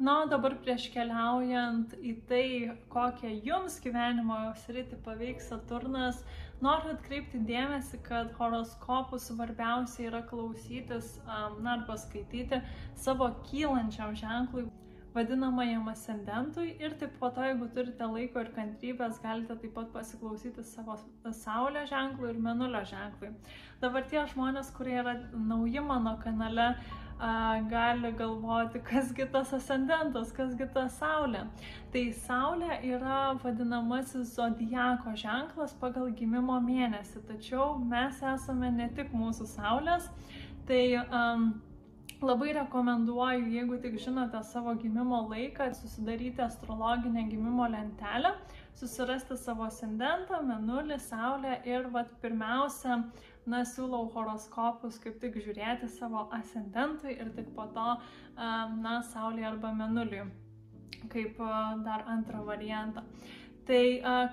Na, 0.00 0.14
dabar 0.30 0.54
prieš 0.64 0.86
keliaujant 0.94 1.92
į 2.00 2.14
tai, 2.28 2.44
kokią 2.92 3.34
jums 3.44 3.76
gyvenimo 3.84 4.38
sritį 4.62 4.96
paveiks 5.04 5.50
Saturnas, 5.52 6.22
noriu 6.64 6.94
atkreipti 6.94 7.40
dėmesį, 7.48 8.02
kad 8.06 8.34
horoskopų 8.38 9.20
svarbiausia 9.22 10.08
yra 10.10 10.20
klausytis, 10.30 11.16
na, 11.26 11.78
arba 11.78 11.96
skaityti 12.00 12.60
savo 12.98 13.30
kylančiam 13.48 14.16
ženklui 14.18 14.68
vadinamajam 15.14 15.88
ascendentui 15.90 16.68
ir 16.78 16.94
taip 17.00 17.16
po 17.18 17.30
to, 17.34 17.42
jeigu 17.48 17.66
turite 17.74 18.06
laiko 18.06 18.44
ir 18.44 18.50
kantrybės, 18.54 19.18
galite 19.24 19.56
taip 19.62 19.74
pat 19.74 19.90
pasiklausyti 19.94 20.62
savo 20.66 20.96
Saulės 21.40 21.90
ženklų 21.90 22.30
ir 22.30 22.40
Menulio 22.44 22.82
ženklui. 22.86 23.32
Dabar 23.82 24.06
tie 24.12 24.22
žmonės, 24.30 24.70
kurie 24.76 25.00
yra 25.02 25.16
nauji 25.34 25.82
mano 25.82 26.14
kanale, 26.22 26.74
gali 27.70 28.12
galvoti, 28.16 28.80
kasgi 28.90 29.26
tas 29.32 29.52
ascendentas, 29.52 30.32
kasgi 30.32 30.66
ta 30.74 30.86
Saulė. 30.88 31.44
Tai 31.92 32.04
Saulė 32.26 32.80
yra 32.94 33.20
vadinamasis 33.42 34.34
zodijako 34.36 35.14
ženklas 35.16 35.74
pagal 35.80 36.10
gimimo 36.16 36.60
mėnesį, 36.60 37.24
tačiau 37.28 37.78
mes 37.78 38.22
esame 38.34 38.70
ne 38.70 38.88
tik 38.96 39.12
mūsų 39.12 39.48
Saulės, 39.54 40.08
tai 40.66 40.84
um, 41.02 41.50
Labai 42.20 42.50
rekomenduoju, 42.52 43.46
jeigu 43.48 43.78
tik 43.80 43.94
žinote 44.04 44.42
savo 44.44 44.74
gimimo 44.76 45.22
laiką, 45.30 45.70
susidaryti 45.72 46.42
astrologinę 46.44 47.22
gimimo 47.30 47.64
lentelę, 47.72 48.34
susirasti 48.76 49.38
savo 49.40 49.64
ascendentą, 49.64 50.42
menulį, 50.44 50.98
saulę 51.00 51.54
ir 51.64 51.88
vat, 51.94 52.12
pirmiausia, 52.20 52.98
na, 53.50 53.64
siūlau 53.66 54.06
horoskopus 54.14 54.98
kaip 55.02 55.18
tik 55.22 55.36
žiūrėti 55.42 55.90
savo 55.98 56.28
ascendentui 56.36 57.16
ir 57.16 57.32
tik 57.36 57.52
po 57.56 57.66
to, 57.74 57.88
na, 58.38 58.96
saulė 59.12 59.46
arba 59.50 59.74
menuliui, 59.76 60.24
kaip 61.12 61.38
dar 61.86 62.06
antrą 62.14 62.44
variantą. 62.46 63.04
Tai 63.68 63.84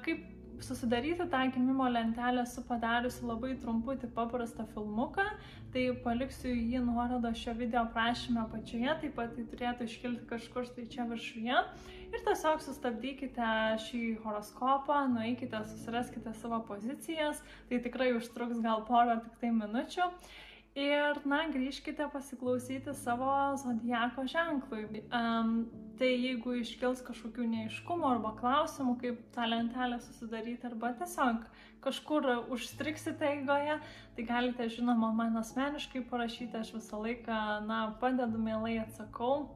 kaip 0.06 0.26
susidaryti 0.64 1.28
tą 1.32 1.52
gimimo 1.52 1.90
lentelę 1.90 2.42
esu 2.42 2.64
padariusi 2.68 3.26
labai 3.26 3.56
trumputį 3.62 4.10
paprastą 4.16 4.66
filmuką, 4.74 5.26
tai 5.74 5.84
paliksiu 6.04 6.54
jį 6.54 6.82
nuorodą 6.86 7.34
šio 7.38 7.54
video 7.60 7.84
prašymę 7.94 8.42
apačioje, 8.46 8.96
taip 9.02 9.16
pat 9.20 9.36
tai 9.36 9.46
turėtų 9.52 9.88
iškilti 9.90 10.26
kažkur 10.32 10.70
tai 10.76 10.88
čia 10.94 11.06
viršuje. 11.12 11.62
Ir 12.08 12.24
tiesiog 12.24 12.64
sustabdykite 12.64 13.52
šį 13.84 14.02
horoskopą, 14.24 15.04
nueikite, 15.12 15.60
susiraskite 15.74 16.34
savo 16.42 16.62
pozicijas, 16.70 17.44
tai 17.70 17.82
tikrai 17.84 18.14
užtruks 18.16 18.64
gal 18.64 18.86
porą 18.88 19.20
tik 19.26 19.40
tai 19.44 19.52
minučių. 19.62 20.12
Ir, 20.78 21.18
na, 21.26 21.40
grįžkite 21.50 22.06
pasiklausyti 22.14 22.94
savo 22.94 23.32
zodijako 23.58 24.28
ženklui. 24.30 25.02
Um, 25.10 25.56
tai 25.98 26.12
jeigu 26.12 26.54
iškils 26.60 27.02
kažkokių 27.08 27.48
neiškumų 27.50 28.06
arba 28.12 28.36
klausimų, 28.38 28.94
kaip 29.02 29.24
tą 29.34 29.48
lentelę 29.50 29.98
susidaryti, 30.04 30.70
arba 30.70 30.92
tiesiog 31.00 31.48
kažkur 31.82 32.28
užstriksite 32.54 33.26
eigoje, 33.26 33.80
tai 34.14 34.28
galite, 34.30 34.70
žinoma, 34.76 35.10
man 35.18 35.42
asmeniškai 35.42 36.04
parašyti, 36.12 36.62
aš 36.62 36.76
visą 36.76 37.02
laiką, 37.02 37.42
na, 37.66 37.80
padedu, 38.02 38.38
mielai 38.38 38.78
atsakau. 38.84 39.48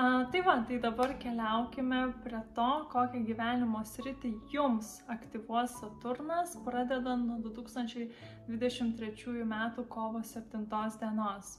A, 0.00 0.28
tai 0.30 0.40
va, 0.42 0.52
tai 0.62 0.78
dabar 0.78 1.12
keliaukime 1.18 2.00
prie 2.22 2.40
to, 2.56 2.66
kokią 2.92 3.22
gyvenimo 3.26 3.80
sritį 3.92 4.30
jums 4.52 4.90
aktyvuos 5.14 5.74
Saturnas, 5.80 6.52
pradedant 6.66 7.26
nuo 7.26 7.38
2023 7.46 9.42
m. 9.42 9.56
kovo 9.96 10.22
7 10.28 10.62
dienos. 11.00 11.50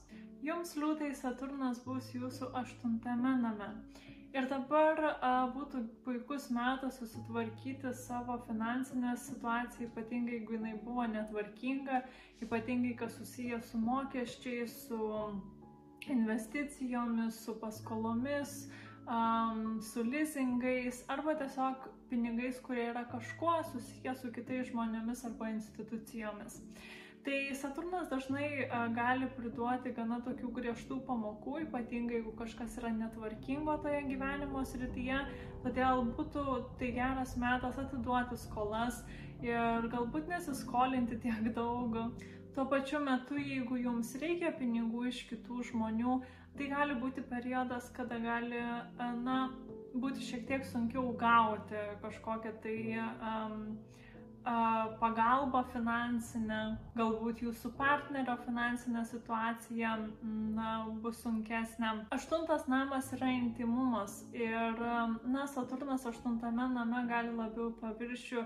Jums 0.48 0.72
liūtai 0.80 1.10
Saturnas 1.20 1.84
bus 1.84 2.08
jūsų 2.16 2.48
aštuntame 2.62 3.34
name. 3.44 3.70
Ir 4.32 4.48
dabar 4.48 5.04
a, 5.10 5.36
būtų 5.52 5.84
puikus 6.08 6.48
metas 6.48 6.96
susitvarkyti 7.04 7.92
savo 8.06 8.40
finansinę 8.48 9.18
situaciją, 9.20 9.92
ypatingai 9.92 10.38
jeigu 10.38 10.56
jinai 10.56 10.76
buvo 10.88 11.04
netvarkinga, 11.12 12.06
ypatingai 12.40 12.96
kas 13.04 13.20
susijęs 13.20 13.74
su 13.74 13.84
mokesčiais, 13.84 14.84
su 14.88 15.14
investicijomis, 16.08 17.40
su 17.44 17.56
paskolomis, 17.60 18.70
um, 19.06 19.80
su 19.82 20.04
leasingais 20.04 21.04
arba 21.08 21.34
tiesiog 21.42 21.88
pinigais, 22.10 22.60
kurie 22.64 22.88
yra 22.90 23.04
kažkuo 23.10 23.60
susiję 23.72 24.14
su 24.16 24.32
kitais 24.32 24.70
žmonėmis 24.70 25.24
arba 25.28 25.52
institucijomis. 25.54 26.60
Tai 27.20 27.38
Saturnas 27.54 28.08
dažnai 28.08 28.46
gali 28.96 29.26
priduoti 29.36 29.90
gana 29.92 30.22
tokių 30.24 30.50
griežtų 30.56 31.02
pamokų, 31.04 31.58
ypatingai 31.66 32.16
jeigu 32.16 32.32
kažkas 32.38 32.78
yra 32.80 32.94
netvarkingo 32.96 33.74
toje 33.84 34.00
gyvenimo 34.08 34.62
srityje, 34.64 35.18
todėl 35.66 36.00
būtų 36.16 36.44
tai 36.80 36.88
geras 36.96 37.34
metas 37.42 37.76
atiduoti 37.82 38.40
skolas 38.40 39.02
ir 39.44 39.90
galbūt 39.92 40.32
nesiskolinti 40.32 41.20
tiek 41.20 41.52
daug 41.56 41.98
Tuo 42.54 42.64
pačiu 42.66 42.98
metu, 43.04 43.38
jeigu 43.38 43.78
jums 43.78 44.14
reikia 44.18 44.50
pinigų 44.58 45.04
iš 45.10 45.20
kitų 45.30 45.62
žmonių, 45.70 46.16
tai 46.58 46.66
gali 46.72 46.96
būti 46.98 47.22
periodas, 47.30 47.90
kada 47.94 48.18
gali, 48.18 48.62
na, 49.22 49.36
būti 49.94 50.24
šiek 50.26 50.46
tiek 50.48 50.66
sunkiau 50.66 51.12
gauti 51.18 51.78
kažkokią 52.02 52.52
tai 52.64 52.76
um, 52.98 53.62
pagalbą 55.00 55.62
finansinę, 55.72 56.60
galbūt 56.96 57.42
jūsų 57.44 57.72
partnerio 57.78 58.36
finansinė 58.44 59.04
situacija 59.08 59.92
na, 60.56 60.70
bus 61.02 61.20
sunkesnė. 61.24 61.92
Aštuntas 62.16 62.66
namas 62.70 63.12
yra 63.16 63.30
intimumas 63.36 64.22
ir 64.36 64.80
na, 65.24 65.46
Saturnas 65.50 66.06
aštuntame 66.10 66.70
name 66.74 67.04
gali 67.10 67.34
labiau 67.36 67.70
paviršių 67.82 68.42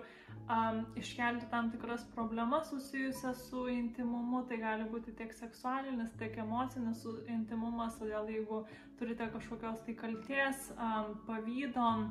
um, 0.49 0.82
iškelti 1.00 1.49
tam 1.50 1.70
tikras 1.73 2.04
problemas 2.14 2.70
susijusias 2.70 3.49
su 3.49 3.68
intimumu, 3.68 4.44
tai 4.49 4.58
gali 4.61 4.88
būti 4.90 5.14
tiek 5.16 5.32
seksualinis, 5.32 6.12
tiek 6.20 6.37
emocinis 6.44 7.04
intimumas, 7.28 7.99
todėl 8.00 8.28
jeigu 8.32 8.64
turite 8.99 9.28
kažkokios 9.32 9.82
tai 9.87 9.96
kalties, 9.99 10.70
um, 10.76 11.16
pavydom, 11.28 12.11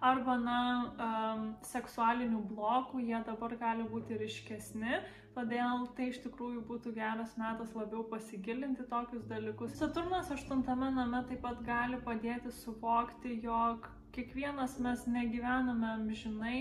arba, 0.00 0.36
na, 0.40 0.60
um, 1.06 1.44
seksualinių 1.66 2.40
blokų, 2.50 3.02
jie 3.08 3.20
dabar 3.26 3.56
gali 3.60 3.86
būti 3.90 4.18
ryškesni, 4.20 5.00
todėl 5.34 5.88
tai 5.96 6.10
iš 6.12 6.20
tikrųjų 6.26 6.62
būtų 6.68 6.94
geras 6.96 7.34
metas 7.40 7.74
labiau 7.74 8.04
pasigilinti 8.10 8.86
tokius 8.90 9.26
dalykus. 9.30 9.74
Saturnas 9.78 10.30
aštuntame 10.34 10.92
name 10.94 11.24
taip 11.28 11.42
pat 11.42 11.60
gali 11.66 11.98
padėti 12.06 12.52
suvokti, 12.62 13.38
jog 13.42 13.90
kiekvienas 14.14 14.78
mes 14.78 15.06
negyvename 15.10 15.90
amžinai 15.96 16.58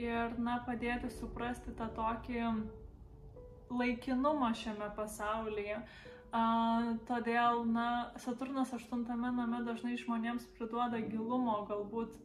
ir, 0.00 0.36
na, 0.38 0.60
padėti 0.66 1.12
suprasti 1.12 1.76
tą 1.76 1.90
tokį 1.96 2.42
laikinumą 3.70 4.52
šiame 4.54 4.92
pasaulyje. 4.96 5.80
Uh, 5.80 6.96
todėl, 7.08 7.64
na, 7.70 8.12
Saturnas 8.18 8.72
aštuntame 8.74 9.30
name 9.32 9.62
dažnai 9.64 9.96
žmonėms 9.96 10.46
priduoda 10.58 10.98
gilumo, 11.00 11.64
galbūt 11.68 12.16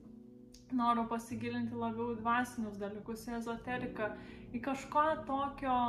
noriu 0.76 1.08
pasigilinti 1.10 1.78
labiau 1.78 2.14
į 2.16 2.20
dvasinius 2.22 2.78
dalykus, 2.82 3.26
į 3.30 3.38
ezoteriką, 3.40 4.12
į 4.56 4.62
kažką 4.68 5.08
tokio 5.28 5.80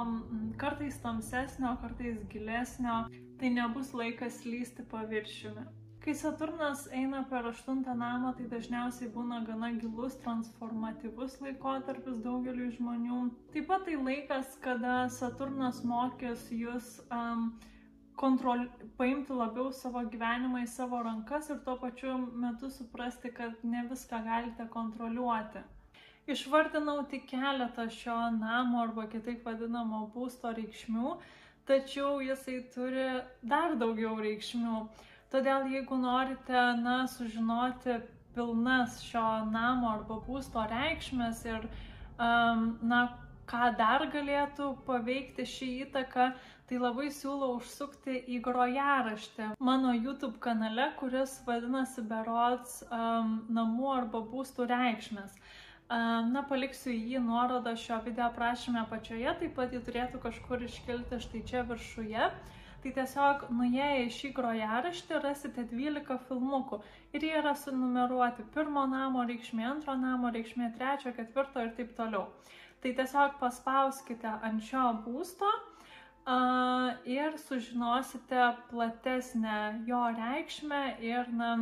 kartais 0.62 0.98
tamsesnio, 1.04 1.76
kartais 1.82 2.18
gilesnio, 2.32 3.04
tai 3.40 3.52
nebus 3.54 3.94
laikas 3.96 4.42
lysti 4.46 4.84
paviršiumi. 4.90 5.64
Kai 6.02 6.14
Saturnas 6.18 6.88
eina 6.90 7.20
per 7.30 7.46
aštuntą 7.46 7.92
namą, 7.94 8.32
tai 8.34 8.48
dažniausiai 8.50 9.10
būna 9.14 9.36
gana 9.46 9.68
gilus, 9.76 10.16
transformatyvus 10.24 11.36
laikotarpis 11.44 12.16
daugeliu 12.24 12.72
žmonių. 12.74 13.18
Taip 13.54 13.68
pat 13.68 13.84
tai 13.86 13.94
laikas, 14.08 14.56
kada 14.64 14.96
Saturnas 15.14 15.78
mokės 15.86 16.48
jūs 16.50 16.96
um, 17.06 17.52
kontrol, 18.22 18.64
paimti 18.98 19.34
labiau 19.34 19.72
savo 19.74 20.04
gyvenimą 20.14 20.62
į 20.62 20.70
savo 20.70 21.02
rankas 21.02 21.50
ir 21.50 21.60
tuo 21.66 21.76
pačiu 21.82 22.14
metu 22.44 22.70
suprasti, 22.70 23.32
kad 23.34 23.62
ne 23.66 23.82
viską 23.90 24.22
galite 24.26 24.66
kontroliuoti. 24.70 25.62
Išvardinau 26.30 27.00
tik 27.10 27.24
keletą 27.32 27.88
šio 27.90 28.16
namo 28.36 28.82
arba 28.84 29.08
kitaip 29.10 29.42
vadinamo 29.48 30.04
būsto 30.14 30.52
reikšmių, 30.54 31.16
tačiau 31.66 32.20
jisai 32.22 32.60
turi 32.74 33.08
dar 33.42 33.74
daugiau 33.80 34.14
reikšmių. 34.22 34.76
Todėl 35.34 35.66
jeigu 35.72 35.98
norite, 35.98 36.60
na, 36.84 37.00
sužinoti 37.10 37.98
pilnas 38.36 39.00
šio 39.02 39.26
namo 39.50 39.90
arba 39.96 40.20
būsto 40.28 40.62
reikšmės 40.70 41.42
ir, 41.48 41.66
um, 42.22 42.68
na, 42.86 43.02
ką 43.50 43.72
dar 43.78 44.06
galėtų 44.14 44.68
paveikti 44.86 45.46
šį 45.48 45.70
įtaką, 45.86 46.30
tai 46.72 46.78
labai 46.80 47.10
siūlau 47.12 47.58
užsukti 47.58 48.14
į 48.32 48.38
grojaraštį 48.46 49.48
mano 49.60 49.90
YouTube 49.92 50.38
kanale, 50.40 50.86
kuris 50.96 51.34
vadinasi 51.44 52.00
Berods 52.08 52.78
um, 52.86 53.34
namų 53.52 53.90
arba 53.92 54.22
būstų 54.30 54.70
reikšmės. 54.70 55.34
Um, 55.92 56.30
na, 56.32 56.40
paliksiu 56.48 56.94
jį 56.94 57.20
nuorodą 57.26 57.74
šio 57.76 57.98
video 58.06 58.30
aprašymę 58.30 58.80
apačioje, 58.86 59.34
taip 59.42 59.52
pat 59.58 59.74
jį 59.76 59.82
turėtų 59.84 60.22
kažkur 60.22 60.64
iškilti 60.64 61.18
štai 61.20 61.42
čia 61.50 61.64
viršuje. 61.68 62.30
Tai 62.82 62.92
tiesiog 62.96 63.44
nuėję 63.52 64.06
į 64.06 64.08
šį 64.16 64.30
grojaraštį 64.38 65.20
rasite 65.26 65.66
12 65.74 66.16
filmukų 66.30 66.80
ir 67.12 67.26
jie 67.28 67.34
yra 67.42 67.52
sunumeruoti 67.52 68.48
pirmo 68.56 68.86
namo 68.88 69.26
reikšmė, 69.28 69.68
antro 69.74 69.98
namo 70.00 70.32
reikšmė, 70.32 70.72
trečio, 70.80 71.12
ketvirto 71.20 71.68
ir 71.68 71.76
taip 71.76 71.92
toliau. 72.00 72.30
Tai 72.82 72.96
tiesiog 72.96 73.36
paspauskite 73.44 74.32
ant 74.48 74.64
šio 74.66 74.88
būsto 75.04 75.52
ir 76.26 77.38
sužinosite 77.38 78.56
platesnę 78.70 79.84
jo 79.86 80.02
reikšmę 80.18 80.82
ir 81.02 81.32
na, 81.34 81.54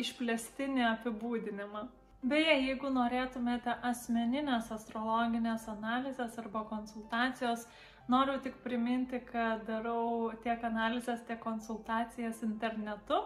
išplėstinį 0.00 0.82
apibūdinimą. 0.88 1.88
Beje, 2.24 2.54
jeigu 2.66 2.88
norėtumėte 2.88 3.74
asmeninės 3.84 4.70
astrologinės 4.72 5.66
analizės 5.68 6.38
arba 6.40 6.64
konsultacijos, 6.70 7.66
noriu 8.08 8.38
tik 8.40 8.56
priminti, 8.64 9.20
kad 9.20 9.66
darau 9.68 10.32
tiek 10.42 10.64
analizės, 10.64 11.20
tiek 11.28 11.38
konsultacijas 11.42 12.42
internetu. 12.42 13.20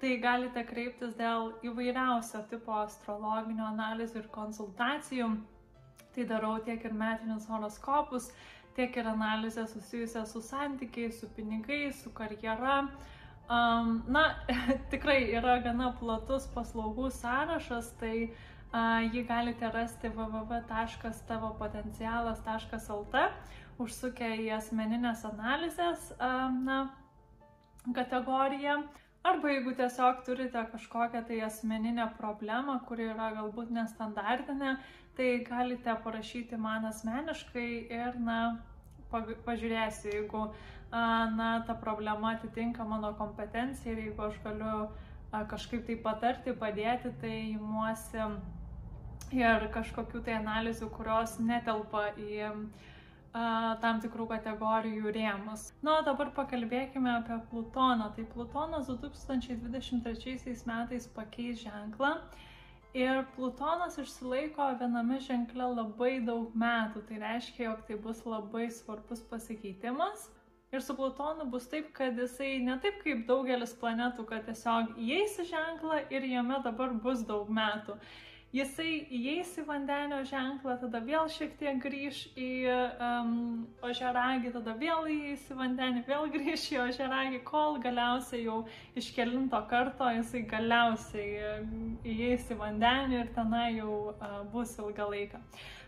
Tai 0.00 0.14
galite 0.16 0.64
kreiptis 0.64 1.12
dėl 1.18 1.50
įvairiausio 1.68 2.40
tipo 2.48 2.72
astrologinių 2.80 3.66
analizių 3.66 4.22
ir 4.22 4.30
konsultacijų. 4.32 5.28
Tai 6.14 6.24
darau 6.24 6.54
tiek 6.64 6.80
ir 6.88 6.96
metinius 6.96 7.44
horoskopus, 7.46 8.30
tiek 8.76 8.96
ir 8.96 9.08
analizę 9.08 9.66
susijusią 9.66 10.26
su 10.26 10.40
santykiais, 10.40 11.20
su 11.20 11.28
pinigais, 11.36 12.02
su 12.02 12.10
karjera. 12.10 12.88
Um, 13.50 14.02
na, 14.08 14.34
tikrai 14.92 15.32
yra 15.34 15.58
gana 15.64 15.92
platus 15.98 16.46
paslaugų 16.54 17.10
sąrašas, 17.16 17.90
tai 17.98 18.30
uh, 18.30 19.00
jį 19.10 19.26
galite 19.26 19.70
rasti 19.74 20.08
www.tavopotencialas.lt, 20.14 23.14
užsukę 23.82 24.28
į 24.44 24.46
asmeninės 24.54 25.26
analizės 25.32 26.14
uh, 26.14 26.46
na, 26.62 26.94
kategoriją. 27.96 28.84
Arba 29.22 29.50
jeigu 29.52 29.74
tiesiog 29.76 30.22
turite 30.24 30.60
kažkokią 30.72 31.20
tai 31.28 31.40
asmeninę 31.44 32.06
problemą, 32.18 32.78
kuri 32.88 33.10
yra 33.12 33.26
galbūt 33.36 33.72
nestandartinė, 33.76 34.70
tai 35.18 35.28
galite 35.48 35.96
parašyti 36.04 36.56
man 36.56 36.86
asmeniškai 36.88 37.66
ir, 37.96 38.16
na, 38.28 38.38
pažiūrėsiu, 39.12 40.14
jeigu, 40.14 40.44
na, 40.90 41.50
ta 41.68 41.76
problema 41.82 42.32
atitinka 42.38 42.86
mano 42.94 43.12
kompetenciją 43.18 43.92
ir 43.92 44.04
jeigu 44.06 44.24
aš 44.28 44.38
galiu 44.46 44.78
kažkaip 45.52 45.84
tai 45.90 45.98
patarti, 46.06 46.56
padėti, 46.62 47.12
tai 47.20 47.34
imuosi 47.50 48.24
ir 49.36 49.68
kažkokių 49.76 50.24
tai 50.24 50.38
analizių, 50.40 50.88
kurios 50.96 51.36
netelpa 51.44 52.08
į 52.16 52.40
uh, 52.48 52.64
tam 53.32 54.00
tikrų 54.02 54.26
kategorijų 54.32 55.12
rėmus. 55.14 55.70
Na, 55.86 56.00
o 56.00 56.06
dabar 56.06 56.32
pakalbėkime 56.34 57.12
apie 57.20 57.38
Plutoną. 57.50 58.10
Tai 58.16 58.24
Plutonas 58.32 58.90
2023 58.90 60.56
metais 60.66 61.06
pakeis 61.14 61.62
ženklą 61.62 62.16
ir 62.94 63.22
Plutonas 63.36 63.98
išsilaiko 64.02 64.72
viename 64.80 65.20
ženkle 65.22 65.70
labai 65.76 66.18
daug 66.26 66.50
metų. 66.58 67.04
Tai 67.06 67.22
reiškia, 67.22 67.68
jog 67.68 67.86
tai 67.86 67.98
bus 68.02 68.24
labai 68.26 68.66
svarbus 68.74 69.22
pasikeitimas. 69.30 70.28
Ir 70.70 70.82
su 70.86 70.94
Plutonu 70.94 71.48
bus 71.50 71.64
taip, 71.66 71.88
kad 71.94 72.18
jisai 72.18 72.60
ne 72.62 72.76
taip 72.82 73.00
kaip 73.02 73.24
daugelis 73.26 73.72
planetų, 73.78 74.22
kad 74.26 74.44
tiesiog 74.46 74.98
įeis 75.02 75.38
į 75.42 75.48
ženklą 75.50 76.04
ir 76.14 76.26
jame 76.30 76.60
dabar 76.62 76.94
bus 76.94 77.24
daug 77.26 77.50
metų 77.50 77.96
jisai 78.54 79.06
įeis 79.14 79.52
į 79.60 79.64
vandenio 79.68 80.20
ženklą, 80.26 80.76
tada 80.80 81.00
vėl 81.04 81.28
šiek 81.30 81.52
tiek 81.60 81.78
grįž 81.82 82.20
į 82.34 82.50
um, 82.70 83.34
ožeragį, 83.86 84.52
tada 84.56 84.74
vėl 84.78 85.06
įeis 85.14 85.44
į 85.52 85.58
vandenį, 85.60 86.04
vėl 86.08 86.26
grįž 86.34 86.66
į 86.74 86.80
ožeragį, 86.88 87.42
kol 87.46 87.78
galiausiai 87.82 88.44
jau 88.44 88.60
iš 88.98 89.12
kelinto 89.14 89.60
karto 89.70 90.10
jisai 90.16 90.42
galiausiai 90.50 91.60
įeis 92.02 92.48
į 92.50 92.58
vandenį 92.58 93.20
ir 93.20 93.34
tenai 93.36 93.68
jau 93.76 93.98
uh, 94.14 94.40
bus 94.54 94.74
ilgą 94.82 95.10
laiką. 95.14 95.42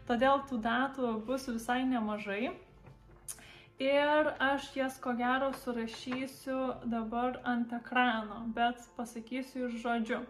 Todėl 0.06 0.44
tų 0.48 0.58
datų 0.62 1.16
bus 1.26 1.48
visai 1.50 1.82
nemažai. 1.86 2.52
Ir 3.82 4.28
aš 4.38 4.68
jas 4.76 4.98
ko 5.02 5.16
gero 5.18 5.48
surašysiu 5.64 6.58
dabar 6.86 7.40
ant 7.48 7.72
ekrano, 7.74 8.44
bet 8.54 8.78
pasakysiu 8.94 9.66
ir 9.66 9.74
žodžiu. 9.82 10.20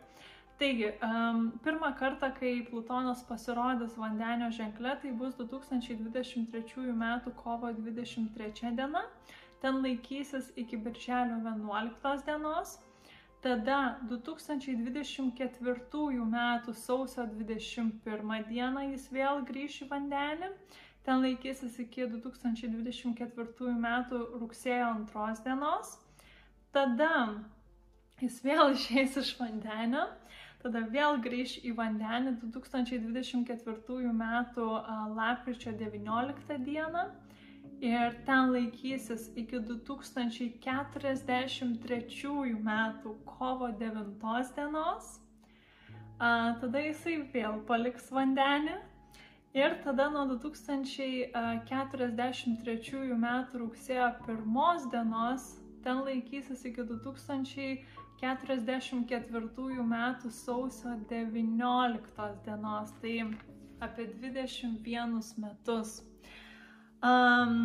Taigi, 0.63 0.93
um, 1.03 1.59
pirmą 1.65 1.89
kartą, 1.99 2.29
kai 2.41 2.67
Plutonas 2.71 3.25
pasirodys 3.27 3.97
vandenio 3.99 4.51
ženkle, 4.55 4.93
tai 5.03 5.13
bus 5.13 5.35
2023 5.35 6.91
m. 6.91 7.21
kovo 7.37 7.73
23 7.73 8.77
diena. 8.77 9.03
Ten 9.61 9.83
laikysis 9.83 10.53
iki 10.57 10.77
birželio 10.85 11.37
11 11.47 12.27
dienos. 12.27 12.79
Tada 13.41 13.99
2024 14.03 16.21
m. 16.21 16.37
sausio 16.75 17.27
21 17.27 18.45
dieną 18.53 18.81
jis 18.93 19.13
vėl 19.19 19.43
grįš 19.51 19.83
į 19.83 19.85
vandenį. 19.91 20.49
Ten 21.03 21.17
laikysis 21.27 21.75
iki 21.83 22.07
2024 22.07 23.75
m. 23.75 23.87
rugsėjo 24.45 24.95
2 25.11 25.43
dienos. 25.43 25.99
Tada 26.71 27.43
jis 28.23 28.45
vėl 28.47 28.79
išeis 28.79 29.19
iš 29.27 29.35
vandenio 29.43 30.07
tada 30.63 30.81
vėl 30.95 31.17
grįž 31.25 31.51
į 31.67 31.71
vandenį 31.79 32.31
2024 32.43 34.13
m. 34.13 34.25
lapkričio 35.19 35.71
19 35.81 36.59
d. 36.67 36.69
ir 37.83 38.09
ten 38.27 38.43
laikysis 38.55 39.23
iki 39.43 39.57
2043 39.71 42.55
m. 42.55 42.71
kovo 43.27 43.69
9 43.83 44.53
dienos. 44.57 45.05
Tada 46.63 46.79
jisai 46.87 47.17
vėl 47.35 47.55
paliks 47.67 48.07
vandenį 48.15 48.77
ir 49.59 49.71
tada 49.85 50.05
nuo 50.15 50.25
2043 50.37 53.19
m. 53.19 53.27
rugsėjo 53.65 54.09
1 54.29 54.87
dienos 54.95 55.43
ten 55.83 55.97
laikysis 56.07 56.63
iki 56.65 56.83
2000 56.87 57.83
44 58.23 59.83
metų 59.83 60.31
sausio 60.31 60.95
19 61.11 62.29
dienos, 62.45 62.93
tai 63.03 63.17
apie 63.83 64.07
21 64.13 65.17
metus. 65.43 65.97
Um, 67.03 67.57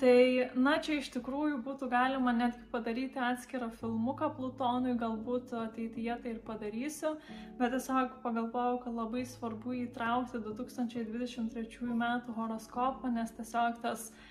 tai, 0.00 0.48
na, 0.56 0.78
čia 0.80 0.96
iš 1.02 1.10
tikrųjų 1.18 1.58
būtų 1.66 1.90
galima 1.92 2.32
netgi 2.32 2.64
padaryti 2.72 3.20
atskirą 3.20 3.68
filmuką 3.76 4.30
Plutonui, 4.38 4.94
galbūt 5.02 5.52
ateityje 5.66 6.16
tai 6.22 6.32
ir 6.32 6.40
padarysiu, 6.46 7.12
bet 7.60 7.76
tiesiog 7.76 8.16
pagalvojau, 8.24 8.80
kad 8.86 8.96
labai 8.96 9.26
svarbu 9.28 9.76
įtraukti 9.82 10.40
2023 10.48 11.92
metų 11.92 12.38
horoskopą, 12.40 13.12
nes 13.12 13.36
tiesiog 13.36 13.84
tas 13.84 14.08
uh, 14.08 14.25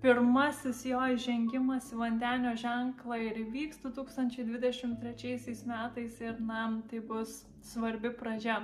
pirmasis 0.00 0.82
jo 0.88 1.00
įžengimas 1.14 1.90
į 1.92 1.98
vandenio 2.00 2.54
ženklą 2.58 3.18
ir 3.20 3.40
įvyks 3.44 3.82
2023 3.84 5.56
metais 5.68 6.20
ir 6.24 6.38
na, 6.40 6.66
tai 6.90 7.00
bus 7.04 7.42
svarbi 7.72 8.12
pradžia. 8.16 8.60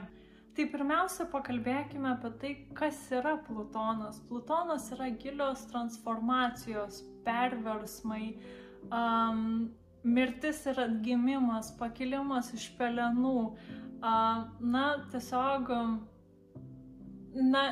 Tai 0.57 0.65
pirmiausia, 0.73 1.27
pakalbėkime 1.29 2.09
apie 2.15 2.31
tai, 2.41 2.53
kas 2.79 2.97
yra 3.13 3.35
Plutonas. 3.45 4.23
Plutonas 4.31 4.89
yra 4.97 5.11
gilios 5.21 5.67
transformacijos, 5.69 7.03
perversmai, 7.27 8.31
um, 8.89 9.69
mirtis 10.01 10.63
ir 10.71 10.81
atgimimas, 10.87 11.75
pakilimas 11.77 12.55
iš 12.57 12.71
pelenų. 12.79 13.37
Uh, 13.97 14.47
na, 14.61 14.87
tiesiog, 15.13 15.69
na, 17.37 17.67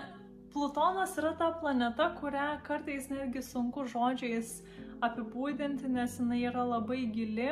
Plutonas 0.54 1.16
yra 1.18 1.32
ta 1.34 1.48
planeta, 1.50 2.12
kurią 2.20 2.60
kartais 2.62 3.08
netgi 3.10 3.40
sunku 3.42 3.88
žodžiais 3.90 4.60
apibūdinti, 5.02 5.88
nes 5.90 6.14
jinai 6.20 6.44
yra 6.46 6.62
labai 6.68 7.00
gili, 7.16 7.48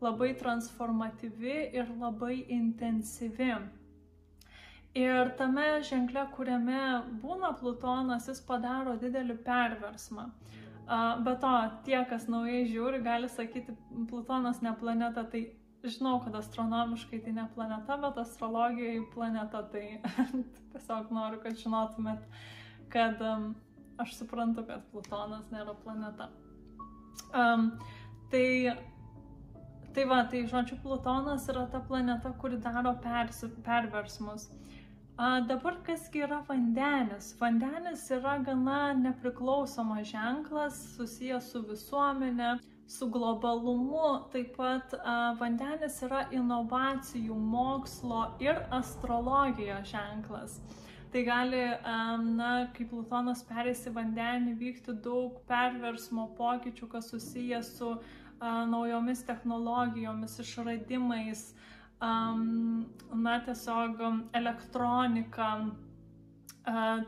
labai 0.00 0.28
transformatyvi 0.38 1.56
ir 1.74 1.90
labai 1.98 2.36
intensyvi. 2.58 3.50
Ir 4.96 5.32
tame 5.40 5.66
ženkle, 5.90 6.22
kuriame 6.36 6.78
būna 7.20 7.50
Plutonas, 7.58 8.30
jis 8.30 8.38
padaro 8.46 8.94
didelį 9.02 9.40
perversmą. 9.44 10.30
Be 11.26 11.34
to, 11.42 11.52
tie, 11.84 11.98
kas 12.08 12.30
naujai 12.30 12.62
žiūri, 12.70 13.02
gali 13.02 13.28
sakyti, 13.28 13.74
Plutonas 14.06 14.62
ne 14.62 14.70
planeta, 14.78 15.26
tai 15.34 15.48
žinau, 15.92 16.16
kad 16.24 16.34
astronomiškai 16.38 17.20
tai 17.24 17.32
ne 17.36 17.46
planeta, 17.54 17.96
bet 18.02 18.18
astrologijoje 18.22 19.04
planeta, 19.14 19.62
tai 19.72 20.00
tiesiog 20.72 21.12
noriu, 21.14 21.40
kad 21.42 21.58
žinotumėt, 21.60 22.26
kad 22.92 23.22
um, 23.22 23.54
aš 24.02 24.16
suprantu, 24.18 24.66
kad 24.68 24.84
Plutonas 24.92 25.48
nėra 25.52 25.74
planeta. 25.84 26.28
Um, 27.32 27.70
tai, 28.32 28.74
tai 29.96 30.04
va, 30.10 30.22
tai 30.30 30.44
žodžiu, 30.50 30.78
Plutonas 30.84 31.48
yra 31.52 31.66
ta 31.72 31.80
planeta, 31.80 32.32
kuri 32.40 32.60
daro 32.62 32.94
persi, 33.02 33.50
perversmus. 33.66 34.50
A, 35.16 35.40
dabar 35.48 35.78
kasgi 35.84 36.20
yra 36.26 36.42
vandenis? 36.44 37.30
Vandenis 37.40 38.02
yra 38.12 38.36
gana 38.44 38.92
nepriklausomas 38.98 40.10
ženklas 40.10 40.80
susijęs 40.96 41.46
su 41.54 41.62
visuomenė, 41.64 42.50
su 42.86 43.08
globalumu. 43.10 44.30
Taip 44.32 44.56
pat 44.56 44.94
vandenis 45.40 46.00
yra 46.06 46.26
inovacijų, 46.34 47.36
mokslo 47.36 48.26
ir 48.42 48.62
astrologijos 48.70 49.90
ženklas. 49.90 50.60
Tai 51.12 51.22
gali, 51.24 51.62
na, 52.36 52.50
kai 52.74 52.84
Plutonas 52.90 53.44
perės 53.46 53.84
į 53.88 53.94
vandenį, 53.94 54.56
vykti 54.60 54.96
daug 55.04 55.38
perversmo 55.48 56.26
pokyčių, 56.36 56.88
kas 56.92 57.10
susijęs 57.12 57.70
su 57.78 57.94
naujomis 58.42 59.22
technologijomis, 59.24 60.34
išradimais, 60.42 61.46
na, 62.02 63.38
tiesiog 63.46 64.02
elektronika, 64.36 65.48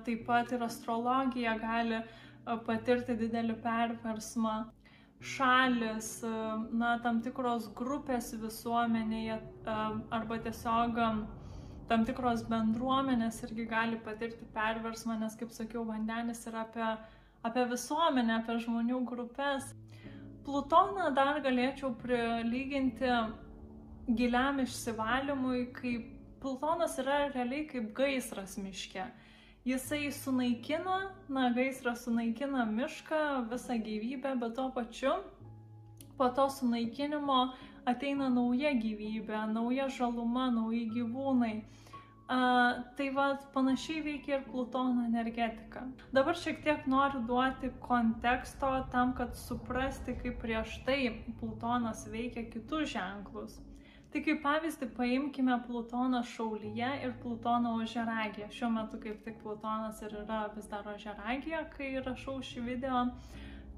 taip 0.07 0.25
pat 0.31 0.57
ir 0.57 0.65
astrologija 0.65 1.59
gali 1.61 2.01
patirti 2.65 3.19
didelį 3.19 3.59
perversmą. 3.61 4.57
Šalis, 5.21 6.23
na, 6.71 6.93
tam 7.03 7.19
tikros 7.25 7.67
grupės 7.75 8.31
visuomenėje 8.39 9.41
arba 10.15 10.39
tiesiog 10.45 11.01
tam 11.89 12.05
tikros 12.07 12.45
bendruomenės 12.47 13.41
irgi 13.49 13.65
gali 13.67 13.99
patirti 14.05 14.47
perversmą, 14.55 15.17
nes, 15.19 15.35
kaip 15.41 15.51
sakiau, 15.57 15.83
vandenis 15.89 16.45
yra 16.51 16.63
apie, 16.67 16.89
apie 17.49 17.65
visuomenę, 17.73 18.37
apie 18.39 18.59
žmonių 18.63 19.01
grupės. 19.09 19.73
Plutoną 20.47 21.11
dar 21.17 21.41
galėčiau 21.45 21.91
prilyginti 21.99 23.11
giliam 24.21 24.61
išsivalymui, 24.63 25.65
kaip 25.77 26.15
Plutonas 26.39 26.95
yra 27.03 27.25
realiai 27.33 27.65
kaip 27.67 27.91
gaisras 27.97 28.55
miške. 28.63 29.03
Jisai 29.69 30.13
sunaikina, 30.13 31.11
na, 31.29 31.49
gaisras 31.53 32.07
sunaikina 32.07 32.65
mišką, 32.65 33.19
visą 33.51 33.75
gyvybę, 33.85 34.31
bet 34.41 34.55
tuo 34.57 34.71
pačiu 34.73 35.19
po 36.19 36.29
to 36.29 36.47
sunaikinimo 36.51 37.41
ateina 37.87 38.31
nauja 38.33 38.73
gyvybė, 38.81 39.43
nauja 39.53 39.91
žaluma, 39.93 40.49
nauji 40.55 40.87
gyvūnai. 40.95 41.53
A, 42.29 42.39
tai 42.97 43.11
va, 43.17 43.29
panašiai 43.53 44.03
veikia 44.05 44.39
ir 44.39 44.49
Plutono 44.49 45.05
energetika. 45.05 45.85
Dabar 46.17 46.37
šiek 46.37 46.65
tiek 46.65 46.89
noriu 46.89 47.23
duoti 47.29 47.71
konteksto 47.85 48.73
tam, 48.93 49.15
kad 49.21 49.37
suprasti, 49.37 50.17
kaip 50.23 50.41
prieš 50.43 50.81
tai 50.89 51.01
Plutonas 51.41 52.07
veikia 52.13 52.49
kitus 52.53 52.93
ženklus. 52.97 53.61
Tai 54.09 54.23
kaip 54.25 54.39
pavyzdį 54.41 54.87
paimkime 54.97 55.55
Plutoną 55.67 56.23
šaulyje 56.31 56.93
ir 57.05 57.11
Plutoną 57.23 57.75
ožeragėje. 57.83 58.47
Šiuo 58.57 58.71
metu 58.73 59.01
kaip 59.03 59.19
tik 59.27 59.37
Plutonas 59.43 60.01
ir 60.07 60.15
yra 60.23 60.47
vis 60.55 60.71
dar 60.71 60.89
ožeragėje, 60.95 61.61
kai 61.75 61.91
rašau 62.07 62.39
šį 62.51 62.65
video. 62.71 63.03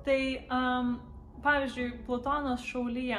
Tai 0.07 0.21
um, 0.59 0.93
pavyzdžiui, 1.43 1.88
Plutonas 2.07 2.62
šaulyje. 2.69 3.19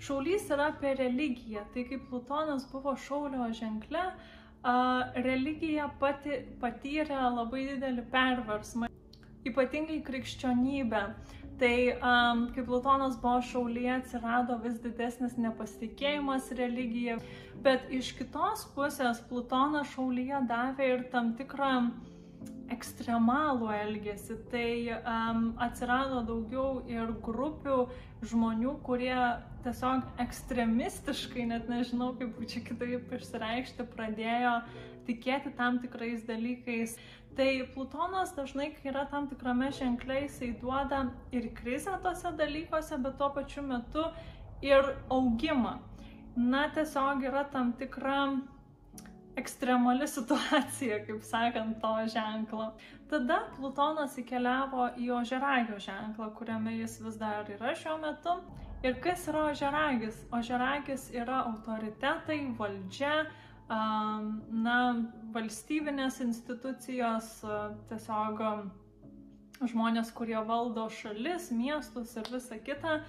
Šaulys 0.00 0.48
yra 0.54 0.70
apie 0.72 0.94
religiją. 1.02 1.66
Tai 1.74 1.84
kaip 1.90 2.08
Plutonas 2.08 2.64
buvo 2.72 2.96
šaulio 2.96 3.50
ženkle, 3.60 4.06
uh, 4.08 5.20
religija 5.28 5.90
pati 6.00 6.40
patyrė 6.64 7.20
labai 7.36 7.66
didelį 7.74 8.08
perversmą. 8.14 8.88
Ypatingai 9.52 10.00
krikščionybė. 10.08 11.04
Tai 11.58 11.78
um, 11.90 12.44
kai 12.54 12.62
Plutonas 12.62 13.16
buvo 13.18 13.40
šaulyje, 13.42 13.96
atsirado 13.96 14.60
vis 14.62 14.76
didesnis 14.78 15.34
nepasitikėjimas 15.42 16.52
religija, 16.54 17.16
bet 17.64 17.88
iš 17.90 18.12
kitos 18.14 18.62
pusės 18.76 19.18
Plutonas 19.26 19.90
šaulyje 19.96 20.44
davė 20.46 20.92
ir 20.92 21.02
tam 21.10 21.32
tikrą 21.40 21.72
ekstremalų 22.70 23.72
elgesį. 23.74 24.36
Tai 24.52 24.70
um, 24.98 25.42
atsirado 25.66 26.22
daugiau 26.28 26.84
ir 26.90 27.10
grupių 27.26 27.80
žmonių, 28.28 28.76
kurie 28.86 29.16
tiesiog 29.64 30.06
ekstremistiškai, 30.22 31.48
net 31.50 31.66
nežinau 31.70 32.12
kaip 32.20 32.38
čia 32.50 32.62
kitaip 32.66 33.10
išsireikšti, 33.18 33.88
pradėjo 33.96 34.60
tikėti 35.08 35.54
tam 35.56 35.80
tikrais 35.82 36.22
dalykais. 36.28 36.96
Tai 37.38 37.68
Plutonas 37.74 38.32
dažnai, 38.34 38.72
kai 38.74 38.88
yra 38.90 39.04
tam 39.10 39.28
tikrame 39.30 39.68
ženkle, 39.70 40.16
jisai 40.24 40.48
duoda 40.58 41.04
ir 41.30 41.44
krizę 41.54 41.92
tose 42.02 42.32
dalykuose, 42.40 42.98
bet 43.04 43.14
tuo 43.20 43.28
pačiu 43.36 43.62
metu 43.62 44.02
ir 44.62 44.88
augimą. 45.06 45.76
Na, 46.34 46.64
tiesiog 46.74 47.22
yra 47.30 47.44
tam 47.52 47.70
tikra 47.78 48.18
ekstremali 49.38 50.08
situacija, 50.10 50.98
kaip 51.06 51.22
sakant, 51.22 51.78
to 51.82 51.94
ženklo. 52.10 52.72
Tada 53.10 53.44
Plutonas 53.54 54.18
įkeliavo 54.18 54.90
į 54.98 55.12
ožeragio 55.20 55.78
ženklą, 55.78 56.32
kuriame 56.34 56.74
jis 56.80 56.98
vis 57.04 57.22
dar 57.22 57.46
yra 57.54 57.70
šiuo 57.78 58.00
metu. 58.02 58.34
Ir 58.82 58.98
kas 59.04 59.28
yra 59.30 59.46
ožeragis? 59.52 60.18
Ožeragis 60.34 61.06
yra 61.14 61.44
autoritetai, 61.52 62.40
valdžia, 62.58 63.28
na, 63.68 64.78
valstybinės 65.34 66.20
institucijos, 66.24 67.30
tiesiog 67.90 68.42
žmonės, 69.68 70.12
kurie 70.14 70.38
valdo 70.46 70.86
šalis, 70.88 71.50
miestus 71.52 72.14
ir 72.16 72.28
visa 72.32 72.58
kita, 72.62 73.00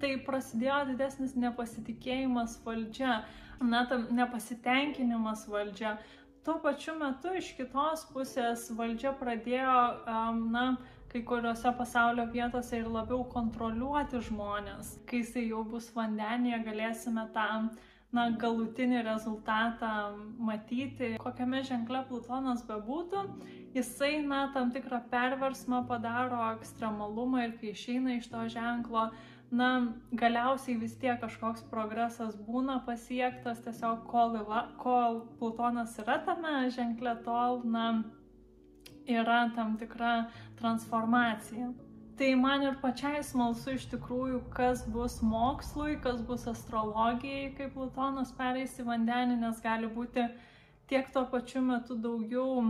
tai 0.00 0.16
prasidėjo 0.26 0.84
didesnis 0.92 1.36
nepasitikėjimas 1.36 2.58
valdžia, 2.64 3.22
na, 3.60 3.84
tam 3.90 4.08
nepasitenkinimas 4.14 5.46
valdžia. 5.50 5.98
Tuo 6.46 6.56
pačiu 6.64 6.94
metu 6.96 7.34
iš 7.36 7.52
kitos 7.58 8.06
pusės 8.14 8.70
valdžia 8.72 9.12
pradėjo, 9.20 9.80
na, 10.48 10.78
kai 11.12 11.22
kuriuose 11.24 11.70
pasaulio 11.76 12.26
vietose 12.32 12.78
ir 12.80 12.88
labiau 12.88 13.22
kontroliuoti 13.32 14.20
žmonės. 14.28 14.96
Kai 15.08 15.22
jisai 15.22 15.46
jau 15.48 15.62
bus 15.64 15.88
vandenyje, 15.94 16.58
galėsime 16.66 17.24
tam 17.36 17.70
na, 18.12 18.28
galutinį 18.40 19.02
rezultatą 19.04 19.92
matyti, 20.40 21.14
kokiame 21.20 21.60
ženkle 21.66 22.04
Plutonas 22.08 22.62
bebūtų, 22.68 23.24
jisai, 23.76 24.14
na, 24.24 24.46
tam 24.54 24.72
tikrą 24.72 25.02
perversmą 25.12 25.82
padaro 25.90 26.40
ekstremalumą 26.54 27.44
ir 27.44 27.56
kai 27.60 27.74
išeina 27.74 28.16
iš 28.16 28.30
to 28.32 28.46
ženklo, 28.54 29.10
na, 29.50 29.70
galiausiai 30.22 30.78
vis 30.80 30.96
tiek 31.00 31.20
kažkoks 31.20 31.66
progresas 31.72 32.36
būna 32.48 32.80
pasiektas, 32.86 33.60
tiesiog 33.64 34.06
kol, 34.08 34.38
yra, 34.40 34.64
kol 34.80 35.22
Plutonas 35.40 35.96
yra 36.00 36.20
tame 36.24 36.70
ženkle, 36.72 37.16
tol, 37.28 37.60
na, 37.64 37.90
yra 39.08 39.48
tam 39.56 39.76
tikra 39.80 40.30
transformacija. 40.60 41.72
Tai 42.18 42.34
man 42.34 42.64
ir 42.66 42.74
pačiai 42.82 43.20
smalsu 43.22 43.76
iš 43.76 43.84
tikrųjų, 43.92 44.40
kas 44.50 44.80
bus 44.90 45.20
mokslui, 45.22 45.92
kas 46.02 46.18
bus 46.26 46.48
astrologijai, 46.50 47.52
kai 47.54 47.68
Plutonas 47.70 48.32
pereis 48.34 48.74
į 48.82 48.86
vandenį, 48.88 49.36
nes 49.38 49.60
gali 49.62 49.86
būti 49.86 50.24
tiek 50.90 51.12
tuo 51.14 51.22
pačiu 51.30 51.62
metu 51.62 51.94
daugiau 51.94 52.64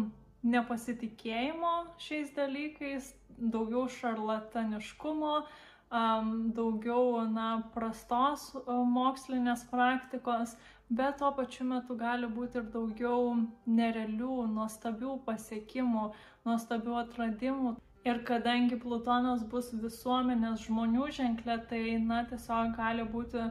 nepasitikėjimo 0.44 1.72
šiais 2.04 2.34
dalykais, 2.37 3.08
daugiau 3.38 3.87
šarlataniškumo, 3.96 5.32
um, 5.40 6.30
daugiau 6.61 7.24
na, 7.32 7.48
prastos 7.72 8.50
mokslinės 8.68 9.64
praktikos, 9.72 10.58
bet 10.92 11.22
tuo 11.24 11.32
pačiu 11.40 11.70
metu 11.72 11.96
gali 11.96 12.28
būti 12.28 12.61
ir 12.61 12.68
daugiau 12.76 13.32
nerealių, 13.64 14.42
nuostabių 14.61 15.22
pasiekimų, 15.24 16.11
nuostabių 16.44 17.04
atradimų. 17.06 17.78
Ir 18.06 18.20
kadangi 18.24 18.78
Plutonas 18.80 19.42
bus 19.50 19.72
visuomenės 19.74 20.68
žmonių 20.68 21.08
ženklė, 21.16 21.58
tai, 21.70 21.82
na, 21.98 22.22
tiesiog 22.30 22.76
gali 22.78 23.04
būti 23.04 23.48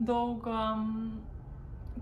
daug 0.00 0.46
um, 0.48 1.20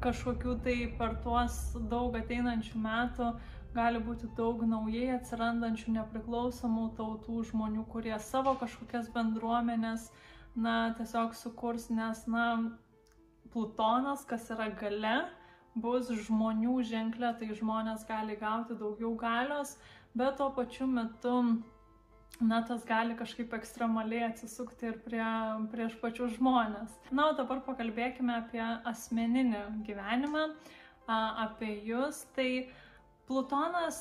kažkokių 0.05 0.55
tai 0.65 0.77
per 0.99 1.17
tuos 1.25 1.59
daug 1.91 2.15
ateinančių 2.17 2.79
metų 2.85 3.33
gali 3.75 4.01
būti 4.03 4.31
daug 4.39 4.63
naujai 4.67 5.11
atsirandančių 5.17 5.95
nepriklausomų 5.99 6.85
tautų 6.99 7.43
žmonių, 7.51 7.85
kurie 7.93 8.15
savo 8.23 8.55
kažkokias 8.63 9.11
bendruomenės, 9.15 10.09
na, 10.57 10.95
tiesiog 10.99 11.35
sukurs, 11.39 11.89
nes, 11.91 12.25
na, 12.31 12.47
Plutonas, 13.53 14.25
kas 14.29 14.51
yra 14.53 14.69
gale, 14.77 15.17
bus 15.79 16.11
žmonių 16.27 16.83
ženklė, 16.85 17.33
tai 17.41 17.49
žmonės 17.57 18.05
gali 18.09 18.37
gauti 18.41 18.77
daugiau 18.77 19.15
galios, 19.21 19.77
bet 20.19 20.37
tuo 20.41 20.51
pačiu 20.57 20.89
metu 20.91 21.35
na, 22.41 22.61
tas 22.63 22.85
gali 22.87 23.17
kažkaip 23.19 23.55
ekstremaliai 23.59 24.29
atsisukti 24.29 24.91
ir 24.91 24.99
prie, 25.05 25.29
prieš 25.73 25.97
pačius 26.03 26.37
žmonės. 26.37 26.93
Na, 27.11 27.31
o 27.31 27.39
dabar 27.39 27.63
pakalbėkime 27.67 28.37
apie 28.39 28.63
asmeninį 28.93 29.65
gyvenimą, 29.89 30.45
apie 31.09 31.73
jūs. 31.89 32.23
Tai 32.37 32.51
Plutonas 33.29 33.99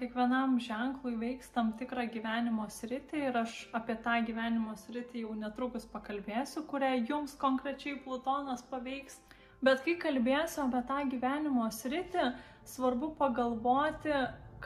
kiekvienam 0.00 0.56
ženklui 0.58 1.12
veiks 1.20 1.52
tam 1.54 1.68
tikrą 1.78 2.08
gyvenimo 2.10 2.64
sritį 2.76 3.20
ir 3.28 3.36
aš 3.44 3.60
apie 3.78 3.94
tą 4.02 4.16
gyvenimo 4.26 4.74
sritį 4.80 5.22
jau 5.22 5.36
netrukus 5.38 5.86
pakalbėsiu, 5.92 6.64
kurią 6.72 6.96
jums 7.10 7.36
konkrečiai 7.38 8.00
Plutonas 8.02 8.64
paveiks. 8.72 9.20
Bet 9.62 9.84
kai 9.84 9.94
kalbėsiu 10.02 10.64
apie 10.64 10.82
tą 10.88 10.98
gyvenimo 11.12 11.68
sritį, 11.72 12.32
svarbu 12.66 13.12
pagalvoti, 13.20 14.16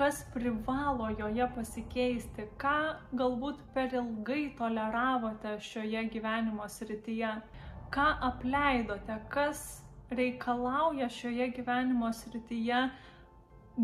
kas 0.00 0.24
privalo 0.32 1.10
joje 1.18 1.44
pasikeisti, 1.54 2.46
ką 2.62 2.76
galbūt 3.20 3.58
per 3.74 3.92
ilgai 3.92 4.46
toleravote 4.56 5.58
šioje 5.60 6.06
gyvenimo 6.14 6.64
srityje, 6.72 7.34
ką 7.92 8.06
apleidote, 8.30 9.18
kas 9.34 9.60
reikalauja 10.20 11.10
šioje 11.12 11.50
gyvenimo 11.58 12.08
srityje 12.16 12.80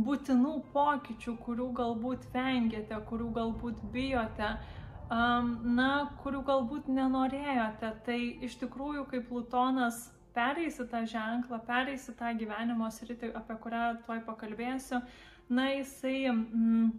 būtinų 0.08 0.54
pokyčių, 0.72 1.36
kurių 1.44 1.68
galbūt 1.82 2.24
vengiate, 2.32 3.02
kurių 3.12 3.28
galbūt 3.36 3.84
bijote, 3.92 4.50
na, 5.12 5.92
kurių 6.24 6.42
galbūt 6.48 6.88
nenorėjote. 6.96 7.92
Tai 8.08 8.20
iš 8.48 8.56
tikrųjų, 8.64 9.04
kaip 9.12 9.28
Plutonas 9.28 10.06
pereisi 10.32 10.88
tą 10.88 11.04
ženklą, 11.12 11.60
pereisi 11.68 12.16
tą 12.16 12.32
gyvenimo 12.40 12.88
sritį, 12.88 13.34
apie 13.36 13.60
kurią 13.60 13.86
tuoj 14.08 14.24
pakalbėsiu, 14.24 15.04
na, 15.48 15.70
jisai 15.74 16.26
mm, 16.32 16.92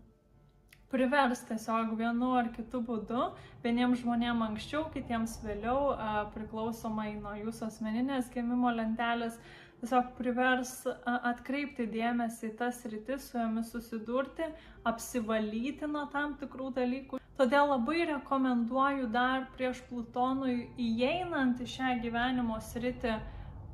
privers 0.91 1.43
tiesiog 1.49 1.93
vienu 1.99 2.31
ar 2.39 2.49
kitu 2.55 2.79
būdu, 2.87 3.29
vieniems 3.63 4.01
žmonėms 4.03 4.45
anksčiau, 4.49 4.85
kitiems 4.93 5.37
vėliau, 5.43 5.93
priklausomai 6.35 7.13
nuo 7.19 7.35
jūsų 7.41 7.67
asmeninės 7.67 8.31
gimimo 8.33 8.71
lentelės, 8.71 9.35
tiesiog 9.81 10.13
privers 10.17 10.73
atkreipti 11.05 11.89
dėmesį 11.91 12.51
į 12.51 12.57
tas 12.61 12.79
rytis, 12.87 13.27
su 13.29 13.37
jomis 13.37 13.71
susidurti, 13.75 14.47
apsivalyti 14.87 15.89
nuo 15.91 16.07
tam 16.13 16.37
tikrų 16.39 16.71
dalykų. 16.79 17.19
Todėl 17.37 17.67
labai 17.69 18.07
rekomenduoju 18.09 19.11
dar 19.13 19.43
prieš 19.57 19.83
Plutonui 19.89 20.71
įeinant 20.81 21.59
į 21.61 21.67
šią 21.75 21.91
gyvenimo 22.01 22.57
sritį 22.71 23.19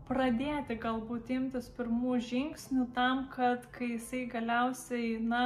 pradėti 0.08 0.76
galbūt 0.80 1.30
imtis 1.36 1.70
pirmų 1.78 2.18
žingsnių 2.30 2.88
tam, 2.96 3.28
kad 3.36 3.66
kai 3.76 3.94
jisai 3.96 4.26
galiausiai, 4.32 5.16
na, 5.20 5.44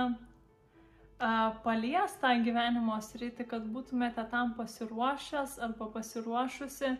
palies 1.66 2.18
tą 2.22 2.34
gyvenimo 2.46 2.98
sritį, 3.02 3.48
kad 3.50 3.70
būtumėte 3.74 4.26
tam 4.32 4.54
pasiruošęs 4.58 5.58
arba 5.66 5.88
pasiruošusi 5.94 6.92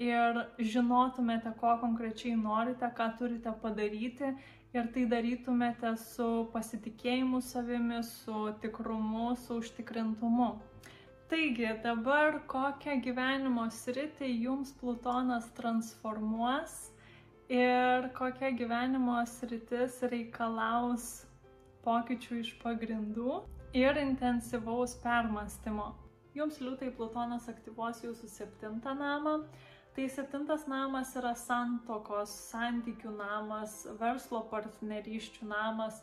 ir 0.00 0.40
žinotumėte, 0.58 1.52
ko 1.60 1.76
konkrečiai 1.82 2.34
norite, 2.36 2.88
ką 2.96 3.12
turite 3.18 3.52
padaryti 3.62 4.34
ir 4.74 4.90
tai 4.94 5.04
darytumėte 5.06 5.96
su 5.98 6.48
pasitikėjimu 6.52 7.40
savimi, 7.42 8.02
su 8.02 8.50
tikrumu, 8.62 9.36
su 9.36 9.60
užtikrintumu. 9.62 10.50
Taigi 11.30 11.68
dabar 11.84 12.40
kokią 12.50 12.96
gyvenimo 13.04 13.68
sritį 13.70 14.32
jums 14.48 14.72
Plutonas 14.80 15.46
transformuos 15.54 16.90
ir 17.50 18.06
kokia 18.14 18.52
gyvenimo 18.54 19.16
sritis 19.26 19.96
reikalaus 20.12 21.06
pokyčių 21.82 22.38
iš 22.44 22.52
pagrindų 22.62 23.40
ir 23.74 23.98
intensyvaus 23.98 24.94
permastymo. 25.02 25.88
Jums 26.38 26.60
liūtai 26.62 26.92
Plutonas 26.94 27.48
aktyvuos 27.50 28.04
jūsų 28.04 28.30
septintą 28.30 28.94
namą. 28.94 29.40
Tai 29.96 30.06
septintas 30.06 30.68
namas 30.70 31.10
yra 31.18 31.32
santokos, 31.34 32.30
santykių 32.52 33.10
namas, 33.16 33.80
verslo 33.98 34.44
partnerysčių 34.52 35.48
namas. 35.50 35.98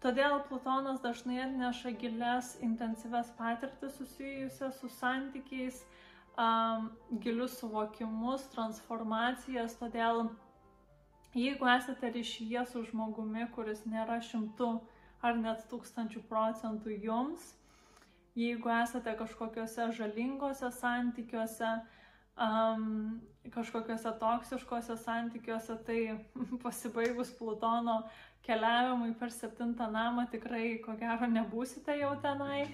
Todėl 0.00 0.38
Plutonas 0.48 1.02
dažnai 1.04 1.42
atneša 1.44 1.92
gilias, 2.00 2.54
intensyves 2.64 3.28
patirtis 3.36 3.98
susijusias 4.00 4.80
su 4.80 4.88
santykiais, 4.96 5.82
um, 6.40 6.88
gilius 7.20 7.58
suvokimus, 7.60 8.48
transformacijas. 8.54 9.76
Todėl 9.76 10.30
Jeigu 11.36 11.68
esate 11.68 12.10
ryšyje 12.10 12.64
su 12.70 12.82
žmogumi, 12.88 13.44
kuris 13.52 13.84
nėra 13.84 14.16
šimtų 14.24 14.68
ar 15.20 15.36
net 15.36 15.66
tūkstančių 15.68 16.22
procentų 16.28 16.94
jums, 17.04 17.50
jeigu 18.38 18.70
esate 18.72 19.12
kažkokiuose 19.18 19.90
žalingose 19.98 20.70
santykiuose, 20.72 21.72
um, 22.38 23.20
kažkokiuose 23.52 24.12
toksiškose 24.22 24.96
santykiuose, 25.02 25.76
tai 25.84 26.00
pasibaigus 26.64 27.34
Plutono 27.36 28.00
keliavimui 28.46 29.12
per 29.20 29.34
septintą 29.34 29.90
namą 29.92 30.24
tikrai 30.32 30.78
ko 30.84 30.96
gero 30.96 31.28
nebūsite 31.28 31.98
jau 32.00 32.14
tenai. 32.24 32.68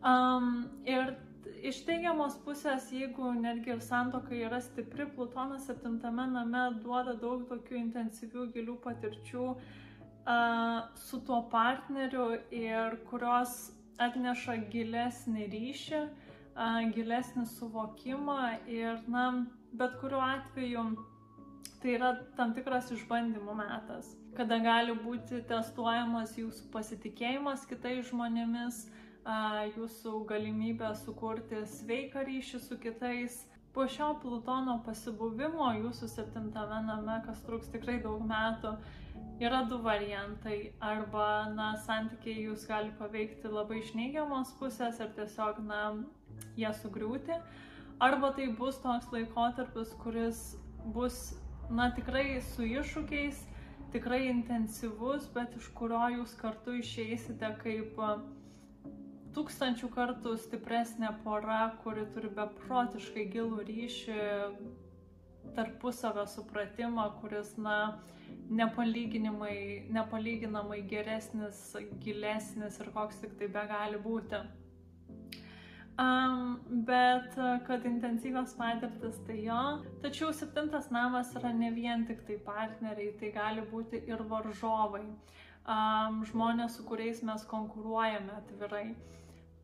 Um, 0.00 0.68
ir 0.86 1.16
iš 1.64 1.82
teigiamos 1.86 2.36
pusės, 2.44 2.88
jeigu 2.94 3.32
netgi 3.36 3.74
ir 3.74 3.82
santoka 3.84 4.34
yra 4.36 4.60
stipri, 4.64 5.06
Plutonas 5.14 5.66
septintame 5.68 6.26
name 6.30 6.62
duoda 6.84 7.14
daug 7.20 7.46
tokių 7.50 7.78
intensyvių 7.80 8.46
gilių 8.54 8.76
patirčių 8.84 9.44
uh, 9.50 10.88
su 10.96 11.20
tuo 11.26 11.42
partneriu 11.52 12.32
ir 12.54 12.98
kurios 13.10 13.72
atneša 14.00 14.56
gilesnį 14.72 15.48
ryšį, 15.54 16.00
uh, 16.06 16.80
gilesnį 16.96 17.46
suvokimą 17.56 18.40
ir, 18.70 19.02
na, 19.08 19.26
bet 19.72 19.98
kuriuo 20.00 20.22
atveju 20.24 20.86
tai 21.80 21.94
yra 21.96 22.14
tam 22.36 22.54
tikras 22.56 22.90
išbandymų 22.92 23.54
metas, 23.56 24.14
kada 24.36 24.58
gali 24.60 24.96
būti 25.04 25.40
testuojamas 25.48 26.34
jūsų 26.36 26.68
pasitikėjimas 26.74 27.64
kitais 27.68 28.10
žmonėmis, 28.10 28.84
uh, 28.88 29.06
jūsų 29.26 30.24
galimybę 30.26 30.94
sukurti 30.96 31.66
sveiką 31.66 32.24
ryšį 32.24 32.60
su 32.60 32.78
kitais. 32.78 33.46
Po 33.72 33.86
šio 33.86 34.16
Plutono 34.18 34.80
pasibuvimo 34.82 35.68
jūsų 35.78 36.08
septintame 36.08 36.82
name, 36.86 37.22
kas 37.26 37.40
truks 37.46 37.68
tikrai 37.70 38.00
daug 38.02 38.20
metų, 38.26 38.72
yra 39.40 39.62
du 39.68 39.78
variantai. 39.78 40.72
Arba, 40.80 41.52
na, 41.54 41.76
santykiai 41.76 42.46
jūs 42.48 42.66
gali 42.66 42.90
paveikti 42.98 43.48
labai 43.48 43.78
iš 43.80 43.94
neigiamos 43.94 44.50
pusės 44.58 44.98
ir 45.00 45.12
tiesiog, 45.14 45.60
na, 45.62 45.94
jie 46.56 46.72
sugriūti. 46.82 47.38
Arba 48.00 48.32
tai 48.32 48.48
bus 48.48 48.80
toks 48.80 49.06
laikotarpis, 49.12 49.94
kuris 50.02 50.56
bus, 50.94 51.36
na, 51.70 51.90
tikrai 51.94 52.40
su 52.42 52.64
iššūkiais, 52.66 53.44
tikrai 53.92 54.24
intensyvus, 54.30 55.28
bet 55.34 55.54
iš 55.60 55.70
kurio 55.76 56.02
jūs 56.16 56.34
kartu 56.40 56.74
išeisite 56.80 57.54
kaip 57.62 58.00
tūkstančių 59.34 59.90
kartų 59.94 60.36
stipresnė 60.44 61.10
pora, 61.24 61.62
kuri 61.84 62.06
turi 62.14 62.30
beprotiškai 62.36 63.26
gilų 63.34 63.64
ryšį, 63.68 64.22
tarpusavio 65.56 66.26
supratimą, 66.30 67.06
kuris, 67.20 67.56
na, 67.58 67.76
nepalyginamai, 68.50 70.82
geresnis, 70.90 71.60
gilesnis 72.04 72.80
ir 72.80 72.90
koks 72.94 73.20
tik 73.22 73.36
tai 73.38 73.48
be 73.54 73.64
gali 73.70 73.98
būti. 74.02 74.40
Um, 76.00 76.60
bet 76.88 77.34
kad 77.66 77.84
intensyvios 77.84 78.54
patirtis 78.56 79.18
tai 79.26 79.42
jo. 79.44 79.62
Tačiau 80.00 80.30
septintas 80.32 80.88
namas 80.94 81.34
yra 81.36 81.50
ne 81.52 81.68
vien 81.74 82.06
tik 82.08 82.22
tai 82.26 82.38
partneriai, 82.46 83.12
tai 83.20 83.32
gali 83.34 83.64
būti 83.72 84.00
ir 84.08 84.22
varžovai, 84.30 85.02
um, 85.04 86.22
žmonės, 86.30 86.78
su 86.78 86.86
kuriais 86.88 87.20
mes 87.26 87.44
konkuruojame 87.50 88.32
atvirai. 88.38 88.86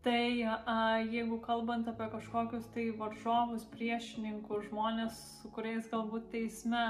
Tai 0.06 0.42
a, 0.46 1.02
jeigu 1.02 1.40
kalbant 1.42 1.88
apie 1.90 2.06
kažkokius 2.12 2.68
tai 2.70 2.84
varžovus, 2.94 3.64
priešininkus, 3.72 4.68
žmonės, 4.68 5.16
su 5.40 5.50
kuriais 5.56 5.88
galbūt 5.90 6.28
teisme 6.30 6.82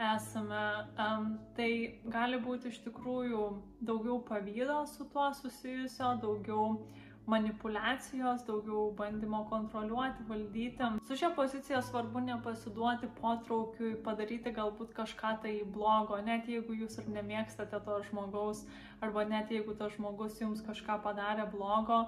esame, 0.00 0.62
um, 1.04 1.26
tai 1.58 1.68
gali 2.14 2.40
būti 2.40 2.72
iš 2.72 2.78
tikrųjų 2.86 3.42
daugiau 3.90 4.22
pavydo 4.24 4.78
su 4.88 5.04
tuo 5.12 5.26
susijusio, 5.36 6.14
daugiau 6.24 6.78
manipulacijos, 7.26 8.44
daugiau 8.46 8.92
bandymo 8.94 9.42
kontroliuoti, 9.50 10.24
valdyti. 10.28 10.90
Su 11.08 11.16
šia 11.18 11.32
pozicija 11.34 11.82
svarbu 11.82 12.22
nepasiduoti 12.22 13.10
potraukiui, 13.20 13.96
padaryti 14.06 14.52
galbūt 14.54 14.94
kažką 14.94 15.32
tai 15.42 15.56
blogo, 15.76 16.20
net 16.22 16.46
jeigu 16.50 16.76
jūs 16.82 17.00
ir 17.02 17.10
nemėgstate 17.16 17.82
to 17.88 17.98
žmogaus, 18.10 18.62
arba 19.02 19.26
net 19.26 19.50
jeigu 19.50 19.74
tas 19.74 19.96
žmogus 19.98 20.38
jums 20.40 20.62
kažką 20.66 21.00
padarė 21.02 21.48
blogo, 21.50 22.04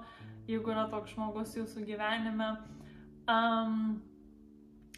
jeigu 0.47 0.71
yra 0.71 0.87
toks 0.93 1.17
žmogus 1.17 1.57
jūsų 1.59 1.83
gyvenime. 1.91 2.53
Um, 3.27 3.99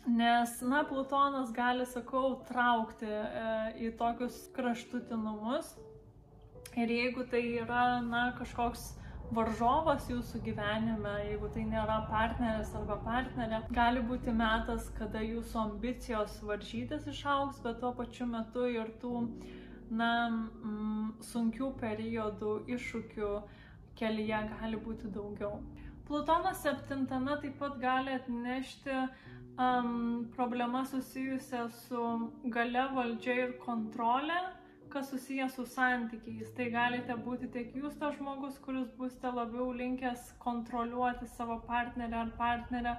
Nes, 0.07 0.55
na, 0.65 0.79
Plutonas 0.81 1.51
gali, 1.53 1.85
sakau, 1.85 2.39
traukti 2.47 3.05
e, 3.05 3.49
į 3.85 3.91
tokius 3.99 4.47
kraštutinumus. 4.55 5.75
Ir 6.73 6.89
jeigu 6.89 7.27
tai 7.29 7.43
yra, 7.61 7.99
na, 8.01 8.31
kažkoks 8.33 8.95
varžovas 9.35 10.07
jūsų 10.11 10.41
gyvenime, 10.45 11.13
jeigu 11.29 11.49
tai 11.55 11.63
nėra 11.67 12.01
partneris 12.09 12.73
arba 12.77 12.97
partnerė, 13.05 13.61
gali 13.75 14.03
būti 14.07 14.33
metas, 14.35 14.89
kada 14.97 15.21
jūsų 15.23 15.59
ambicijos 15.63 16.37
varžytis 16.47 17.07
išauks, 17.11 17.61
bet 17.63 17.79
tuo 17.83 17.93
pačiu 17.97 18.27
metu 18.29 18.67
ir 18.67 18.91
tų, 19.01 19.25
na, 19.89 20.11
mm, 20.29 21.09
sunkių 21.31 21.71
periodų, 21.79 22.55
iššūkių 22.75 23.31
kelyje 23.99 24.41
gali 24.55 24.79
būti 24.85 25.11
daugiau. 25.15 25.59
Plutonas 26.07 26.63
septintame 26.65 27.37
taip 27.41 27.59
pat 27.59 27.77
gali 27.79 28.15
atnešti 28.17 28.95
um, 29.01 30.25
problemas 30.35 30.91
susijusias 30.91 31.85
su 31.87 32.31
gale, 32.51 32.89
valdžia 32.95 33.37
ir 33.45 33.53
kontrolė 33.63 34.41
kas 34.93 35.09
susijęs 35.13 35.55
su 35.57 35.65
santykiais. 35.73 36.51
Tai 36.57 36.67
galite 36.75 37.17
būti 37.25 37.49
tiek 37.55 37.75
jūs 37.79 37.97
tas 38.01 38.15
žmogus, 38.17 38.59
kuris 38.65 38.89
būsite 38.99 39.31
labiau 39.35 39.71
linkęs 39.81 40.31
kontroliuoti 40.45 41.29
savo 41.35 41.59
partnerę 41.67 42.19
ar 42.23 42.31
partnerę, 42.37 42.95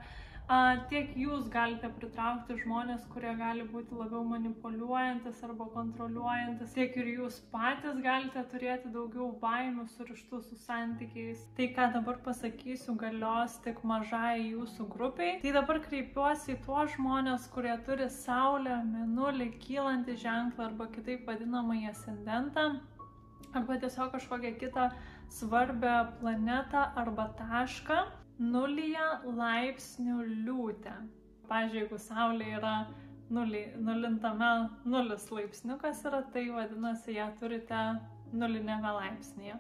tiek 0.91 1.13
jūs 1.17 1.47
galite 1.53 1.89
pritraukti 1.97 2.57
žmonės, 2.61 3.05
kurie 3.13 3.33
gali 3.39 3.65
būti 3.69 3.95
labiau 3.97 4.23
manipuliuojantis 4.27 5.43
arba 5.47 5.69
kontroliuojantis, 5.73 6.75
tiek 6.75 6.97
ir 6.97 7.11
jūs 7.15 7.39
patys 7.53 8.01
galite 8.05 8.43
turėti 8.53 8.93
daugiau 8.93 9.31
baimių 9.41 9.87
surištų 9.97 10.43
su 10.43 10.59
santykiais. 10.67 11.47
Tai, 11.57 11.69
ką 11.77 11.89
dabar 11.97 12.21
pasakysiu, 12.27 12.97
galios 13.01 13.59
tik 13.65 13.83
mažai 13.85 14.53
jūsų 14.53 14.89
grupiai. 14.93 15.39
Tai 15.43 15.55
dabar 15.57 15.81
kreipiuosi 15.87 16.57
į 16.57 16.61
tuos 16.67 16.93
žmonės, 16.97 17.49
kurie 17.55 17.77
turi 17.87 18.11
Saulę, 18.13 18.83
Menulį, 18.93 19.53
kylantį 19.63 20.19
ženklą 20.21 20.71
arba 20.71 20.91
kitaip 20.93 21.25
vadinamąjį 21.29 21.93
ascendentą 21.93 22.73
arba 23.53 23.77
tiesiog 23.77 24.13
kažkokią 24.15 24.55
kitą 24.61 24.89
svarbę 25.29 25.95
planetą 26.21 26.85
arba 26.97 27.29
tašką 27.39 27.99
nulyje 28.39 29.09
laipsnių 29.39 30.23
liūtę. 30.47 30.95
Pavyzdžiui, 31.49 31.83
jeigu 31.83 31.99
Saulė 32.01 32.55
yra 32.59 32.77
nulį, 33.33 33.65
nulintame 33.81 34.53
nulis 34.85 35.29
laipsniukas 35.33 36.05
yra, 36.09 36.23
tai 36.33 36.47
vadinasi, 36.55 37.19
ją 37.19 37.29
turite 37.41 37.83
nulinėme 38.33 38.97
laipsnėje. 38.99 39.59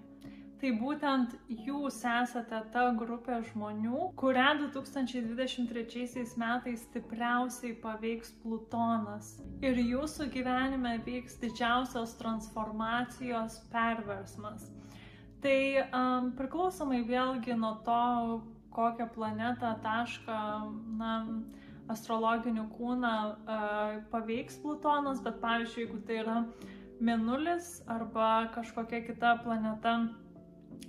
Tai 0.63 0.71
būtent 0.79 1.33
jūs 1.67 1.97
esate 2.07 2.61
ta 2.71 2.83
grupė 2.95 3.41
žmonių, 3.49 4.13
kurią 4.21 4.45
2023 4.61 6.37
metais 6.39 6.85
stipriausiai 6.87 7.73
paveiks 7.83 8.31
Plutonas. 8.45 9.33
Ir 9.67 9.81
jūsų 9.83 10.29
gyvenime 10.37 11.01
vyks 11.03 11.41
didžiausios 11.43 12.15
transformacijos 12.21 13.59
perversmas. 13.75 14.71
Tai 15.43 15.59
um, 15.83 16.31
priklausomai 16.39 17.03
vėlgi 17.11 17.59
nuo 17.59 17.73
to, 17.83 17.99
kokią 18.77 19.09
planetą, 19.15 19.75
tašką, 19.85 20.39
na, 20.99 21.13
astrologinį 21.93 22.67
kūną 22.77 23.15
paveiks 24.13 24.59
Plutonas, 24.63 25.21
bet 25.25 25.41
pavyzdžiui, 25.43 25.87
jeigu 25.87 26.03
tai 26.07 26.21
yra 26.23 26.41
Mėnulis 27.03 27.81
arba 27.91 28.49
kažkokia 28.55 29.01
kita 29.03 29.35
planeta 29.43 29.97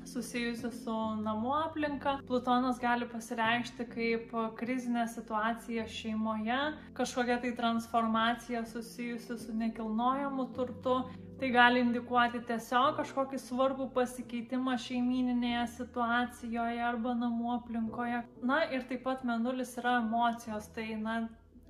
susijusi 0.05 0.69
su 0.75 0.95
namų 1.23 1.53
aplinka, 1.57 2.17
Plutonas 2.27 2.77
gali 2.81 3.07
pasireikšti 3.09 3.87
kaip 3.89 4.35
krizinė 4.59 5.07
situacija 5.09 5.87
šeimoje, 5.89 6.59
kažkokia 6.97 7.39
tai 7.41 7.53
transformacija 7.57 8.65
susijusi 8.69 9.39
su 9.39 9.55
nekilnojamu 9.57 10.49
turtu 10.53 10.99
Tai 11.39 11.49
gali 11.51 11.81
indikuoti 11.81 12.39
tiesiog 12.47 12.99
kažkokį 12.99 13.39
svarbų 13.41 13.87
pasikeitimą 13.95 14.75
šeimininėje 14.79 15.63
situacijoje 15.77 16.83
arba 16.85 17.15
namų 17.17 17.55
aplinkoje. 17.55 18.19
Na 18.45 18.59
ir 18.69 18.85
taip 18.89 19.01
pat 19.07 19.25
menulis 19.27 19.73
yra 19.81 19.97
emocijos, 20.03 20.69
tai 20.75 20.93
na, 21.01 21.15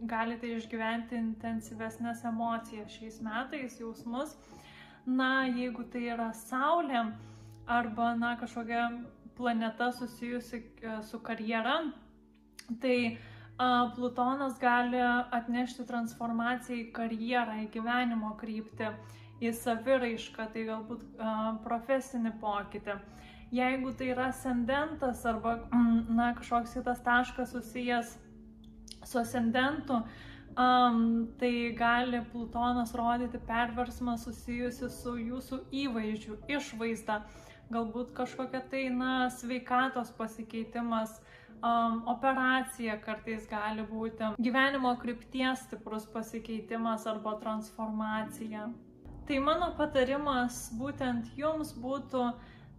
galite 0.09 0.49
išgyventi 0.51 1.15
intensyvesnės 1.15 2.25
emocijas 2.27 2.91
šiais 2.97 3.21
metais, 3.23 3.79
jausmus. 3.79 4.35
Na, 5.05 5.45
jeigu 5.47 5.87
tai 5.91 6.05
yra 6.13 6.29
Saulė 6.35 7.05
arba 7.67 8.13
na, 8.19 8.35
kažkokia 8.39 8.89
planeta 9.37 9.91
susijusi 9.95 10.59
e, 10.59 10.99
su 11.07 11.19
karjera, 11.23 11.79
tai 12.83 12.97
a, 13.57 13.89
Plutonas 13.95 14.59
gali 14.61 14.99
atnešti 15.39 15.87
transformaciją 15.87 16.83
į 16.83 16.87
karjerą, 16.95 17.59
į 17.65 17.67
gyvenimo 17.73 18.35
kryptį 18.39 18.91
į 19.43 19.53
saviraišką, 19.59 20.47
tai 20.53 20.65
galbūt 20.69 21.05
profesinį 21.65 22.33
pokytį. 22.41 22.97
Jeigu 23.53 23.91
tai 23.93 24.07
yra 24.09 24.31
ascendentas 24.31 25.25
arba, 25.29 25.59
na, 26.17 26.31
kažkoks 26.37 26.73
kitas 26.73 27.03
taškas 27.05 27.51
susijęs 27.53 28.15
su 29.05 29.19
ascendentu, 29.19 29.99
um, 30.57 31.27
tai 31.39 31.75
gali 31.77 32.23
Plutonas 32.31 32.95
rodyti 32.95 33.37
perversmą 33.47 34.17
susijusi 34.17 34.89
su 34.89 35.13
jūsų 35.19 35.59
įvaizdžiu, 35.83 36.39
išvaizda, 36.49 37.19
galbūt 37.73 38.15
kažkokia 38.17 38.63
tai, 38.71 38.87
na, 38.89 39.29
sveikatos 39.29 40.09
pasikeitimas, 40.17 41.19
um, 41.61 42.01
operacija 42.09 42.97
kartais 43.05 43.45
gali 43.49 43.85
būti, 43.85 44.33
gyvenimo 44.41 44.95
krypties 45.01 45.67
stiprus 45.67 46.09
pasikeitimas 46.09 47.05
arba 47.05 47.37
transformacija. 47.43 48.71
Tai 49.23 49.37
mano 49.39 49.69
patarimas 49.77 50.65
būtent 50.75 51.29
jums 51.39 51.69
būtų 51.79 52.25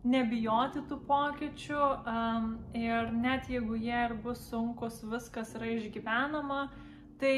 nebijoti 0.04 0.82
tų 0.90 0.98
pokyčių 1.08 1.80
um, 1.80 2.50
ir 2.76 3.08
net 3.16 3.48
jeigu 3.48 3.78
jie 3.80 3.96
ir 4.10 4.12
bus 4.26 4.42
sunkus, 4.50 4.98
viskas 5.08 5.54
yra 5.56 5.70
išgyvenama, 5.78 6.66
tai 7.20 7.34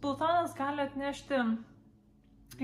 Plutonas 0.00 0.54
gali 0.56 0.82
atnešti 0.86 1.42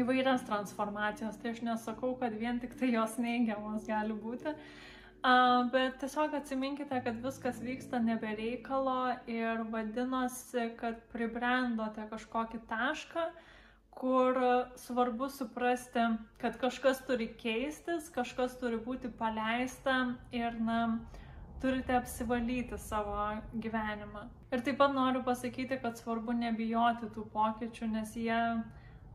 įvairias 0.00 0.46
transformacijas, 0.48 1.36
tai 1.40 1.52
aš 1.52 1.60
nesakau, 1.68 2.14
kad 2.20 2.32
vien 2.40 2.58
tik 2.62 2.72
tai 2.80 2.88
jos 2.94 3.18
neigiamos 3.20 3.84
gali 3.88 4.16
būti, 4.24 4.54
uh, 4.56 5.68
bet 5.74 6.00
tiesiog 6.00 6.32
atsiminkite, 6.40 7.02
kad 7.04 7.20
viskas 7.24 7.60
vyksta 7.60 8.00
nebereikalo 8.00 9.18
ir 9.28 9.66
vadinosi, 9.68 10.70
kad 10.80 11.04
pribrendote 11.12 12.08
kažkokį 12.08 12.64
tašką, 12.72 13.28
uh, 13.28 13.50
kur 13.94 14.38
svarbu 14.76 15.28
suprasti, 15.30 16.06
kad 16.42 16.56
kažkas 16.60 17.04
turi 17.06 17.28
keistis, 17.40 18.10
kažkas 18.14 18.58
turi 18.60 18.78
būti 18.82 19.10
paleista 19.18 19.94
ir, 20.34 20.58
na, 20.60 20.98
turite 21.64 21.94
apsivalyti 21.96 22.78
savo 22.78 23.16
gyvenimą. 23.54 24.26
Ir 24.52 24.62
taip 24.66 24.76
pat 24.82 24.92
noriu 24.92 25.22
pasakyti, 25.24 25.78
kad 25.82 25.96
svarbu 25.96 26.34
nebijoti 26.36 27.08
tų 27.14 27.24
pokyčių, 27.32 27.88
nes 27.94 28.12
jie, 28.20 28.40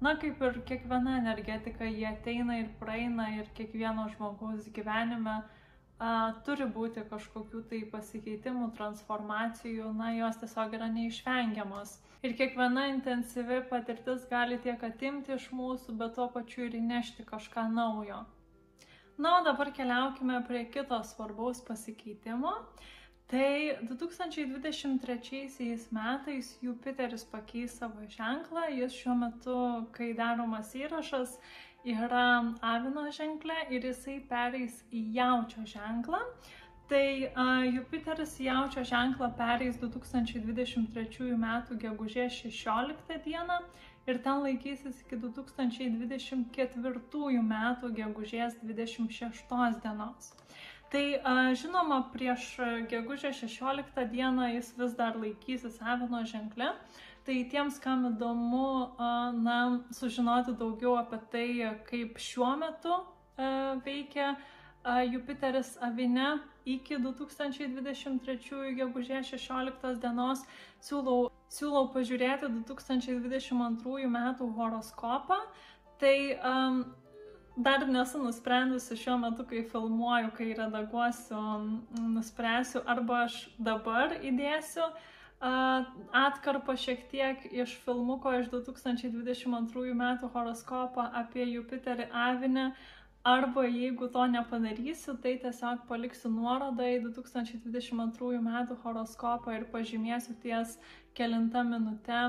na, 0.02 0.16
kaip 0.24 0.42
ir 0.48 0.58
kiekviena 0.72 1.20
energetika, 1.20 1.86
jie 1.86 2.08
ateina 2.10 2.58
ir 2.64 2.72
praeina 2.80 3.30
ir 3.36 3.52
kiekvieno 3.60 4.08
žmogaus 4.16 4.72
gyvenime 4.74 5.36
a, 5.38 6.12
turi 6.48 6.66
būti 6.80 7.06
kažkokių 7.12 7.66
tai 7.70 7.84
pasikeitimų, 7.94 8.72
transformacijų, 8.80 9.94
na, 10.02 10.14
jos 10.18 10.42
tiesiog 10.42 10.74
yra 10.80 10.90
neišvengiamos. 10.96 12.00
Ir 12.20 12.34
kiekviena 12.36 12.82
intensyvi 12.92 13.62
patirtis 13.70 14.26
gali 14.28 14.58
tiek 14.64 14.82
atimti 14.84 15.32
iš 15.38 15.46
mūsų, 15.56 15.94
bet 16.02 16.18
tuo 16.18 16.26
pačiu 16.34 16.66
ir 16.66 16.74
įnešti 16.76 17.24
kažką 17.30 17.64
naujo. 17.72 18.18
Na, 19.20 19.38
o 19.38 19.40
dabar 19.46 19.72
keliaukime 19.76 20.42
prie 20.48 20.66
kito 20.74 21.00
svarbaus 21.08 21.62
pasikeitimo. 21.68 22.52
Tai 23.32 23.52
2023 23.88 25.88
metais 25.96 26.52
Jupiteris 26.66 27.24
pakeis 27.24 27.80
savo 27.80 28.04
ženklą, 28.18 28.68
jis 28.74 29.00
šiuo 29.00 29.16
metu, 29.24 29.58
kai 29.96 30.12
daromas 30.18 30.76
įrašas, 30.76 31.38
yra 31.88 32.28
avino 32.74 33.08
ženklė 33.16 33.62
ir 33.72 33.88
jisai 33.94 34.20
pereis 34.28 34.84
į 34.92 35.08
jaučio 35.22 35.64
ženklą. 35.72 36.20
Tai 36.90 37.22
uh, 37.22 37.30
Jupiteris 37.76 38.40
jaučio 38.40 38.84
ženklą 38.84 39.34
pereis 39.38 39.78
2023 39.78 41.34
m. 41.36 41.46
gegužės 41.84 42.34
16 42.42 43.20
d. 43.26 43.32
ir 44.10 44.18
ten 44.26 44.38
laikysis 44.42 44.98
iki 45.04 45.16
2024 45.22 47.38
m. 47.44 47.54
gegužės 47.94 48.58
26 48.64 49.80
dienos. 49.86 50.34
Tai 50.90 51.06
žinoma, 51.54 52.10
prieš 52.10 52.58
gegužę 52.90 53.38
16 53.38 54.10
dieną 54.10 54.50
jis 54.56 54.74
vis 54.78 54.94
dar 54.98 55.14
laikysis 55.14 55.78
Avino 55.86 56.26
ženklė. 56.26 56.74
Tai 57.22 57.38
tiems, 57.52 57.78
kam 57.78 58.10
įdomu 58.10 58.98
na, 59.46 59.86
sužinoti 59.94 60.58
daugiau 60.58 60.98
apie 60.98 61.22
tai, 61.30 61.78
kaip 61.86 62.18
šiuo 62.18 62.58
metu 62.58 63.06
veikia 63.86 64.42
Jupiteris 65.14 65.78
Avine 65.86 66.42
iki 66.66 66.98
2023 67.02 68.74
gegužės 68.80 69.34
16 69.34 70.00
dienos, 70.04 70.46
siūlau, 70.84 71.30
siūlau 71.52 71.90
pažiūrėti 71.94 72.50
2022 72.60 74.10
metų 74.12 74.50
horoskopą. 74.58 75.40
Tai 76.00 76.16
um, 76.48 76.82
dar 77.60 77.86
nesu 77.88 78.22
nusprendusi 78.24 78.96
šiuo 78.96 79.18
metu, 79.20 79.44
kai 79.48 79.66
filmuoju, 79.68 80.34
kai 80.38 80.52
redaguosiu, 80.56 81.40
nuspręsiu, 82.16 82.84
arba 82.88 83.26
aš 83.28 83.42
dabar 83.60 84.16
įdėsiu 84.24 84.88
atkarpą 85.40 86.76
šiek 86.76 87.06
tiek 87.12 87.46
iš 87.52 87.78
filmuko 87.86 88.34
iš 88.42 88.50
2022 88.52 89.94
metų 89.96 90.28
horoskopo 90.34 91.06
apie 91.16 91.46
Jupiterį 91.48 92.10
Avinę, 92.12 92.74
arba 93.24 93.66
jeigu 93.68 94.08
to 94.08 94.28
nepadarysiu, 94.28 95.18
tai 95.24 95.36
tiesiog 95.42 95.84
paliksiu 95.90 96.32
nuorodą 96.32 96.88
į 96.96 97.02
2022 97.08 98.40
metų 98.46 98.78
horoskopą 98.84 99.58
ir 99.58 99.68
pažymėsiu 99.74 100.38
ties 100.44 100.78
kelinta 101.14 101.64
minutė 101.64 102.22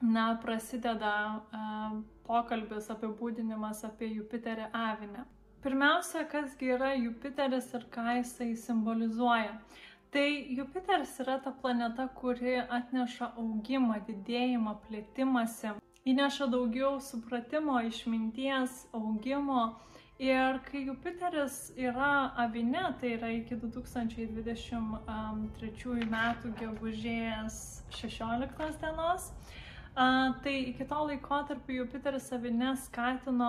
na, 0.00 0.24
prasideda 0.42 1.12
uh, 1.36 2.00
pokalbis 2.24 2.88
apibūdinimas 2.94 3.84
apie 3.84 4.08
Jupiterį 4.14 4.70
avinę. 4.72 5.26
Pirmiausia, 5.60 6.24
kasgi 6.24 6.72
yra 6.72 6.94
Jupiteris 6.96 7.68
ir 7.76 7.84
ką 7.92 8.06
jisai 8.16 8.54
simbolizuoja. 8.56 9.58
Tai 10.10 10.26
Jupiteris 10.56 11.12
yra 11.22 11.36
ta 11.44 11.52
planeta, 11.52 12.08
kuri 12.16 12.56
atneša 12.62 13.34
augimą, 13.38 14.00
didėjimą, 14.08 14.72
plėtimąsi, 14.86 15.74
įneša 16.08 16.48
daugiau 16.50 16.96
supratimo, 17.04 17.76
išminties, 17.90 18.86
augimo. 18.96 19.60
Ir 20.20 20.58
kai 20.66 20.82
Jupiteris 20.84 21.70
yra 21.80 22.34
avine, 22.36 22.82
tai 23.00 23.14
yra 23.16 23.30
iki 23.32 23.56
2023 23.56 26.02
metų 26.12 26.50
gegužės 26.58 27.56
16 27.96 28.76
dienos, 28.82 29.30
tai 30.44 30.54
iki 30.74 30.84
to 30.92 30.98
laiko 31.08 31.40
tarp 31.48 31.72
Jupiteris 31.72 32.28
savinę 32.28 32.74
skatino 32.82 33.48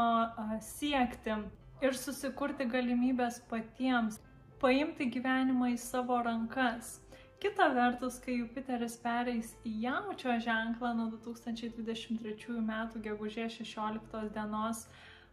siekti 0.64 1.36
ir 1.84 2.00
susikurti 2.06 2.70
galimybės 2.72 3.44
patiems, 3.52 4.24
paimti 4.64 5.12
gyvenimą 5.12 5.76
į 5.76 5.78
savo 5.90 6.24
rankas. 6.24 7.04
Kita 7.44 7.68
vertus, 7.76 8.24
kai 8.24 8.40
Jupiteris 8.40 8.96
pereis 9.04 9.52
į 9.68 9.76
jaučio 9.90 10.40
ženklą 10.48 10.96
nuo 10.96 11.12
2023 11.20 12.64
m. 12.64 12.74
gegužės 13.04 13.60
16 13.60 14.32
dienos, 14.40 14.88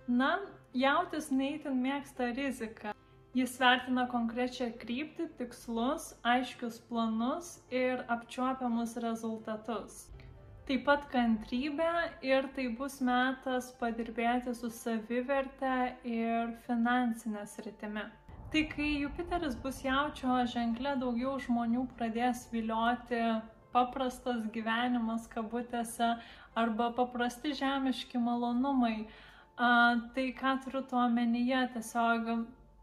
na, 0.08 0.38
jautis 0.74 1.30
neįtin 1.30 1.78
mėgsta 1.84 2.32
riziką. 2.36 2.94
Jis 3.36 3.58
vertina 3.60 4.06
konkrečią 4.10 4.72
kryptį, 4.80 5.28
tikslus, 5.38 6.12
aiškius 6.26 6.80
planus 6.88 7.58
ir 7.70 8.04
apčiuopiamus 8.08 8.96
rezultatus 9.04 10.06
taip 10.68 10.84
pat 10.84 11.04
kantrybę 11.08 11.92
ir 12.20 12.46
tai 12.52 12.66
bus 12.78 12.98
metas 13.00 13.70
padirbėti 13.80 14.52
su 14.56 14.68
saviverte 14.68 15.76
ir 16.04 16.50
finansinė 16.66 17.44
sritimi. 17.48 18.02
Tai 18.52 18.62
kai 18.74 18.88
Jupiteris 19.02 19.56
bus 19.62 19.78
jaučio 19.84 20.36
ženklė, 20.52 20.92
daugiau 21.00 21.38
žmonių 21.40 21.86
pradės 21.96 22.44
vilioti 22.52 23.22
paprastas 23.72 24.44
gyvenimas 24.52 25.24
kabutėse 25.32 26.10
arba 26.64 26.90
paprasti 27.00 27.54
žemiški 27.56 28.20
malonumai. 28.20 29.08
Tai 29.58 30.26
ką 30.38 30.54
turiu 30.62 30.84
tuo 30.86 31.00
omenyje, 31.02 31.64
tiesiog 31.74 32.28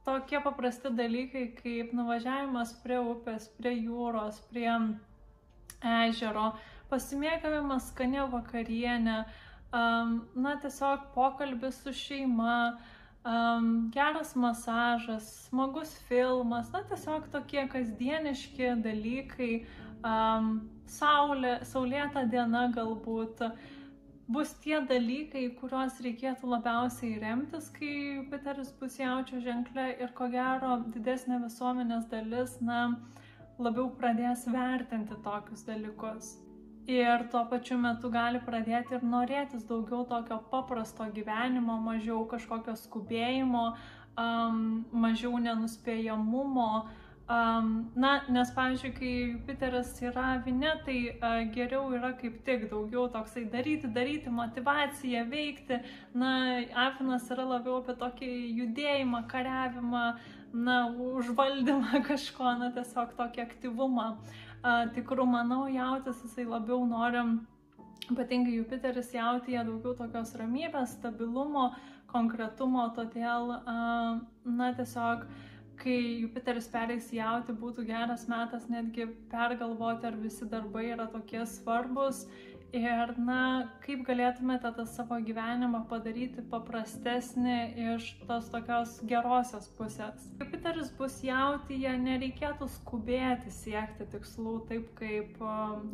tokie 0.04 0.42
paprasti 0.44 0.90
dalykai 0.92 1.46
kaip 1.56 1.94
nuvažiavimas 1.96 2.74
prie 2.84 2.98
upės, 3.00 3.48
prie 3.56 3.72
jūros, 3.78 4.42
prie 4.50 4.68
ežero, 5.86 6.50
pasimėgavimas 6.92 7.88
skanė 7.94 8.26
vakarienė, 8.34 9.16
na 10.46 10.54
tiesiog 10.66 11.08
pokalbis 11.16 11.80
su 11.86 11.96
šeima, 11.96 12.58
geras 13.96 14.36
masažas, 14.36 15.32
smagus 15.48 15.96
filmas, 16.10 16.70
na 16.76 16.84
tiesiog 16.92 17.32
tokie 17.34 17.64
kasdieniški 17.72 18.76
dalykai, 18.84 19.54
saulė, 21.00 21.58
saulėta 21.72 22.28
diena 22.30 22.68
galbūt. 22.76 23.48
Bus 24.28 24.56
tie 24.64 24.80
dalykai, 24.90 25.44
kuriuos 25.60 26.00
reikėtų 26.02 26.50
labiausiai 26.50 27.20
remtis, 27.22 27.68
kai 27.76 27.92
Jupiteris 27.92 28.72
bus 28.80 28.98
jaučio 28.98 29.42
ženklė 29.46 29.92
ir 30.02 30.16
ko 30.18 30.32
gero 30.34 30.80
didesnė 30.96 31.44
visuomenės 31.44 32.08
dalis, 32.10 32.58
na, 32.62 32.88
labiau 33.62 33.92
pradės 34.00 34.48
vertinti 34.50 35.20
tokius 35.28 35.62
dalykus 35.70 36.34
ir 36.88 37.28
tuo 37.32 37.46
pačiu 37.50 37.78
metu 37.82 38.10
gali 38.14 38.40
pradėti 38.46 38.96
ir 38.98 39.06
norėtis 39.06 39.66
daugiau 39.66 40.06
tokio 40.10 40.38
paprasto 40.52 41.08
gyvenimo, 41.14 41.80
mažiau 41.82 42.26
kažkokio 42.30 42.76
skubėjimo, 42.78 43.66
um, 44.22 44.86
mažiau 44.92 45.40
nenuspėjamumo. 45.42 46.86
Um, 47.26 47.90
na, 47.96 48.22
nes, 48.30 48.52
pavyzdžiui, 48.54 48.92
kai 48.94 49.12
Jupiteras 49.32 49.96
yra 50.06 50.36
vinė, 50.46 50.76
tai 50.86 50.98
uh, 51.10 51.40
geriau 51.56 51.88
yra 51.98 52.12
kaip 52.20 52.36
tik 52.46 52.68
daugiau 52.70 53.08
toksai 53.10 53.48
daryti, 53.50 53.90
daryti, 53.96 54.30
motivaciją, 54.30 55.24
veikti. 55.32 55.80
Na, 56.14 56.30
Afinas 56.84 57.26
yra 57.34 57.48
labiau 57.50 57.80
apie 57.80 57.96
tokį 57.98 58.30
judėjimą, 58.60 59.24
kariavimą, 59.32 60.04
na, 60.68 60.78
užvaldymą 61.08 62.04
kažko, 62.12 62.52
na, 62.62 62.70
tiesiog 62.78 63.18
tokį 63.18 63.42
aktyvumą. 63.48 64.06
Uh, 64.62 64.86
tikrų, 64.94 65.26
manau, 65.26 65.64
jautis 65.74 66.22
jisai 66.28 66.46
labiau 66.46 66.86
nori, 66.86 67.26
ypatingai 68.12 68.60
Jupiteris 68.60 69.10
jautyje, 69.18 69.66
daugiau 69.66 69.98
tokios 69.98 70.36
ramybės, 70.38 70.94
stabilumo, 71.00 71.72
konkretumo, 72.14 72.86
todėl, 72.94 73.50
na, 73.66 74.72
tiesiog, 74.78 75.26
kai 75.80 76.00
Jupiteris 76.24 76.68
pereis 76.72 77.12
jauti, 77.14 77.54
būtų 77.62 77.86
geras 77.88 78.28
metas 78.32 78.68
netgi 78.72 79.08
pergalvoti, 79.32 80.10
ar 80.10 80.20
visi 80.20 80.48
darbai 80.50 80.90
yra 80.94 81.08
tokie 81.12 81.44
svarbus 81.50 82.26
Ir, 82.76 83.12
na, 83.24 83.70
kaip 83.86 84.02
galėtumėte 84.04 84.68
tą 84.76 84.84
savo 84.90 85.16
gyvenimą 85.24 85.86
padaryti 85.88 86.44
paprastesnį 86.52 87.60
iš 87.94 88.10
tos 88.28 88.50
tokios 88.52 88.98
gerosios 89.08 89.70
pusės. 89.78 90.26
Jupiteris 90.42 90.90
bus 90.98 91.22
jautyje, 91.24 91.94
nereikėtų 92.04 92.68
skubėti 92.74 93.54
siekti 93.54 94.10
tikslų 94.12 94.58
taip 94.68 94.90
kaip, 95.00 95.40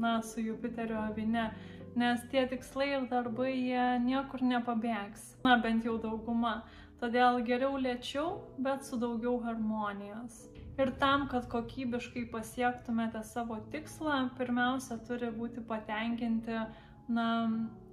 na, 0.02 0.16
su 0.26 0.42
Jupiteriu 0.42 0.98
avine, 1.04 1.52
nes 1.94 2.26
tie 2.34 2.48
tikslai 2.50 2.96
ir 2.96 3.06
darbai 3.12 3.52
jie 3.54 3.86
niekur 4.08 4.42
nepabėgs. 4.42 5.36
Na, 5.46 5.60
bent 5.62 5.86
jau 5.86 6.00
dauguma. 6.02 6.64
Todėl 7.02 7.42
geriau 7.46 7.80
lėčiau, 7.82 8.42
bet 8.62 8.86
su 8.86 9.00
daugiau 9.02 9.40
harmonijos. 9.42 10.44
Ir 10.80 10.92
tam, 11.02 11.28
kad 11.32 11.48
kokybiškai 11.52 12.28
pasiektumėte 12.32 13.24
savo 13.28 13.58
tikslą, 13.74 14.30
pirmiausia 14.38 15.00
turi 15.08 15.32
būti 15.34 15.64
patenkinti 15.68 16.60
na, 17.12 17.28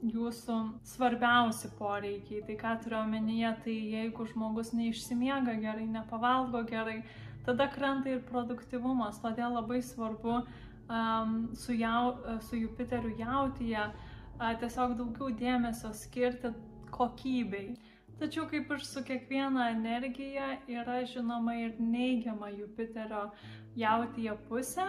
jūsų 0.05 0.59
svarbiausi 0.87 1.73
poreikiai. 1.79 2.45
Tai 2.47 2.59
ką 2.61 2.75
turiu 2.85 3.01
omenyje, 3.01 3.55
tai 3.65 3.79
jeigu 3.95 4.29
žmogus 4.29 4.75
neišsimiega 4.77 5.57
gerai, 5.65 5.89
nepavalgo 5.91 6.63
gerai, 6.69 7.01
tada 7.49 7.67
krenta 7.73 8.13
ir 8.13 8.23
produktivumas. 8.29 9.19
Todėl 9.25 9.57
labai 9.57 9.81
svarbu 9.83 10.37
um, 10.39 11.35
su, 11.57 11.75
jau, 11.75 12.15
su 12.47 12.61
Jupiteriu 12.61 13.17
jautyje 13.19 13.89
uh, 13.89 14.07
tiesiog 14.39 14.97
daugiau 14.99 15.33
dėmesio 15.35 15.91
skirti 15.95 16.53
kokybei. 16.95 17.73
Tačiau 18.19 18.49
kaip 18.51 18.71
ir 18.75 18.81
su 18.83 19.03
kiekviena 19.07 19.69
energija 19.71 20.49
yra 20.67 21.03
žinoma 21.07 21.55
ir 21.55 21.77
neigiama 21.79 22.49
Jupiterio 22.51 23.29
jautyje 23.79 24.35
pusė. 24.49 24.89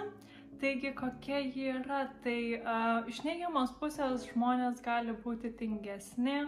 Taigi 0.60 0.92
kokia 0.98 1.38
ji 1.44 1.68
yra, 1.76 2.00
tai 2.24 2.40
uh, 2.58 3.06
iš 3.08 3.22
neigiamos 3.24 3.76
pusės 3.80 4.26
žmonės 4.32 4.82
gali 4.84 5.14
būti 5.24 5.54
tingesni. 5.62 6.42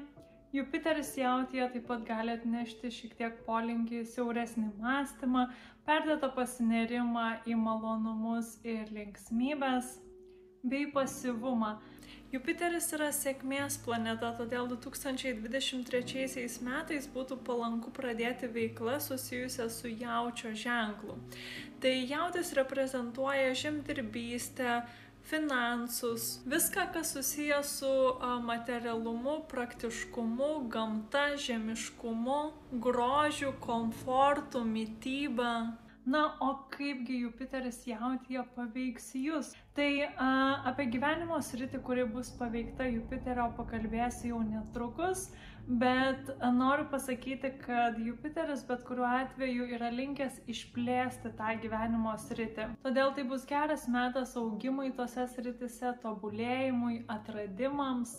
Jupiteris 0.51 1.13
jautyje 1.15 1.69
taip 1.75 1.85
pat 1.87 2.01
gali 2.09 2.33
atnešti 2.33 2.91
šiek 2.91 3.13
tiek 3.19 3.37
polinkį 3.45 4.01
siauresnį 4.11 4.73
mąstymą, 4.81 5.45
perdėtą 5.87 6.33
pasinerimą 6.35 7.27
į 7.47 7.55
malonumus 7.61 8.57
ir 8.67 8.89
linksmybės. 8.97 9.99
Bei 10.63 10.85
pasyvumą. 10.91 11.77
Jupiteris 12.31 12.85
yra 12.95 13.09
sėkmės 13.11 13.75
planeta, 13.83 14.29
todėl 14.37 14.69
2023 14.71 16.45
metais 16.63 17.07
būtų 17.11 17.35
palanku 17.43 17.91
pradėti 17.91 18.47
veiklą 18.47 19.01
susijusią 19.03 19.67
su 19.67 19.91
jaučio 19.91 20.53
ženklu. 20.55 21.17
Tai 21.83 21.91
jautis 21.91 22.53
reprezentuoja 22.55 23.51
žemdirbystę, 23.51 24.87
finansus, 25.27 26.39
viską, 26.47 26.87
kas 26.93 27.11
susijęs 27.17 27.75
su 27.81 27.91
materialumu, 28.47 29.41
praktiškumu, 29.51 30.69
gamta, 30.69 31.35
žemiškumu, 31.37 32.51
grožiu, 32.71 33.53
komfortu, 33.59 34.63
mytyba. 34.63 35.80
Na, 36.05 36.33
o 36.39 36.53
kaipgi 36.69 37.19
Jupiteris 37.21 37.83
jautyje 37.85 38.41
paveiks 38.55 39.11
jūs? 39.13 39.51
Tai 39.77 39.89
a, 40.09 40.29
apie 40.71 40.87
gyvenimo 40.95 41.37
sritį, 41.45 41.77
kuri 41.85 42.07
bus 42.09 42.31
paveikta 42.39 42.87
Jupiterio, 42.89 43.45
pakalbėsiu 43.59 44.31
jau 44.31 44.39
netrukus, 44.47 45.27
bet 45.67 46.31
a, 46.39 46.49
noriu 46.55 46.87
pasakyti, 46.89 47.53
kad 47.67 48.01
Jupiteris 48.01 48.65
bet 48.65 48.81
kuriuo 48.87 49.05
atveju 49.11 49.69
yra 49.77 49.91
linkęs 49.93 50.41
išplėsti 50.49 51.35
tą 51.37 51.53
gyvenimo 51.61 52.17
sritį. 52.25 52.71
Todėl 52.81 53.13
tai 53.13 53.27
bus 53.29 53.45
geras 53.45 53.85
metas 53.85 54.33
augimui 54.41 54.89
tose 54.97 55.29
sritise, 55.35 55.93
tobulėjimui, 56.01 57.03
atradimams, 57.13 58.17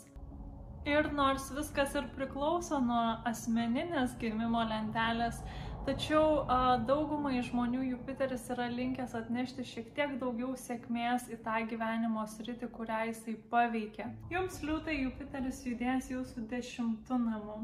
Ir 0.83 1.07
nors 1.15 1.45
viskas 1.55 1.93
ir 1.95 2.09
priklauso 2.17 2.81
nuo 2.83 3.03
asmeninės 3.31 4.17
gimimo 4.19 4.65
lentelės, 4.67 5.37
Tačiau 5.83 6.45
daugumai 6.87 7.41
žmonių 7.43 7.81
Jupiteris 7.89 8.45
yra 8.55 8.69
linkęs 8.71 9.17
atnešti 9.19 9.65
šiek 9.67 9.89
tiek 9.97 10.13
daugiau 10.21 10.53
sėkmės 10.55 11.25
į 11.35 11.41
tą 11.43 11.57
gyvenimo 11.73 12.23
sritį, 12.31 12.69
kurią 12.77 13.01
jisai 13.09 13.35
paveikia. 13.51 14.07
Jums 14.31 14.61
liūtai 14.63 15.01
Jupiteris 15.01 15.65
judės 15.67 16.07
jūsų 16.13 16.45
dešimtų 16.53 17.19
namų. 17.25 17.57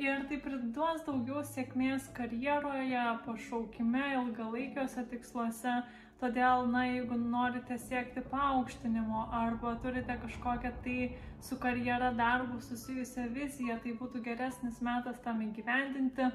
Ir 0.00 0.22
tai 0.30 0.38
priduos 0.40 1.04
daugiau 1.04 1.42
sėkmės 1.44 2.06
karjeroje, 2.16 3.02
pašaukime, 3.26 4.06
ilgalaikiuose 4.14 5.04
tiksluose. 5.10 5.82
Todėl, 6.20 6.66
na, 6.72 6.86
jeigu 6.88 7.16
norite 7.16 7.76
siekti 7.80 8.20
paaukštinimo 8.28 9.26
arba 9.36 9.74
turite 9.84 10.16
kažkokią 10.24 10.72
tai 10.84 10.96
su 11.44 11.56
karjera 11.60 12.10
darbu 12.16 12.60
susijusią 12.64 13.28
viziją, 13.36 13.76
tai 13.84 13.94
būtų 14.00 14.20
geresnis 14.24 14.80
metas 14.84 15.20
tam 15.24 15.40
įgyvendinti 15.44 16.28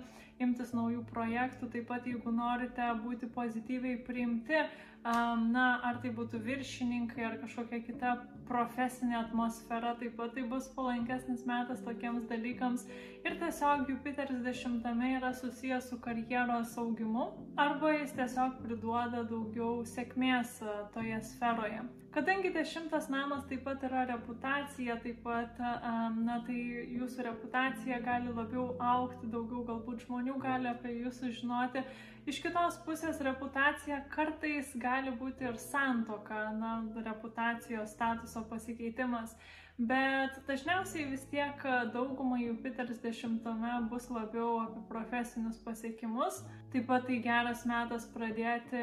imtis 0.43 0.73
naujų 0.75 1.03
projektų, 1.11 1.69
taip 1.73 1.87
pat 1.91 2.07
jeigu 2.09 2.31
norite 2.35 2.87
būti 3.03 3.29
pozityviai 3.37 3.99
priimti, 4.07 4.65
na, 5.05 5.65
ar 5.85 5.99
tai 6.01 6.09
būtų 6.09 6.39
viršininkai 6.41 7.25
ar 7.27 7.35
kažkokia 7.37 7.81
kita 7.85 8.13
profesinė 8.49 9.17
atmosfera, 9.19 9.95
taip 9.99 10.15
pat 10.17 10.33
tai 10.33 10.45
bus 10.49 10.67
palankesnis 10.73 11.45
metas 11.45 11.83
tokiems 11.85 12.25
dalykams. 12.29 12.85
Ir 13.25 13.37
tiesiog 13.41 13.89
Jupiteris 13.89 14.41
dešimtame 14.45 15.15
yra 15.17 15.33
susijęs 15.33 15.89
su 15.89 15.99
karjeros 16.01 16.77
augimu, 16.77 17.27
arba 17.57 17.93
jis 17.99 18.15
tiesiog 18.17 18.57
priduoda 18.63 19.21
daugiau 19.29 19.83
sėkmės 19.85 20.57
toje 20.93 21.21
sferoje. 21.29 21.85
Kadangi 22.15 22.49
dešimtas 22.55 23.09
namas 23.11 23.43
taip 23.49 23.65
pat 23.67 23.81
yra 23.83 24.05
reputacija, 24.07 24.95
taip 25.03 25.17
pat, 25.25 25.57
na, 25.59 26.37
tai 26.47 26.55
jūsų 26.95 27.25
reputacija 27.27 27.99
gali 28.05 28.31
labiau 28.31 28.69
aukti, 28.79 29.27
daugiau 29.33 29.65
galbūt 29.67 30.05
žmonių 30.05 30.37
gali 30.39 30.71
apie 30.71 30.93
jūs 31.01 31.19
sužinoti. 31.19 31.83
Iš 32.25 32.39
kitos 32.41 32.79
pusės 32.85 33.19
reputacija 33.21 33.99
kartais 34.13 34.71
gali 34.81 35.13
būti 35.19 35.45
ir 35.45 35.59
santoka, 35.61 36.47
na, 36.57 36.79
reputacijos 37.05 37.93
statuso 37.93 38.41
pasikeitimas. 38.49 39.35
Bet 39.77 40.37
dažniausiai 40.47 41.09
vis 41.11 41.25
tiek 41.29 41.63
daugumai 41.93 42.45
Jupiteris 42.45 43.01
dešimtame 43.03 43.73
bus 43.91 44.07
labiau 44.09 44.61
apie 44.63 44.85
profesinius 44.89 45.59
pasiekimus. 45.65 46.39
Taip 46.71 46.87
pat 46.87 47.05
tai 47.09 47.19
geras 47.23 47.65
metas 47.67 48.07
pradėti 48.13 48.79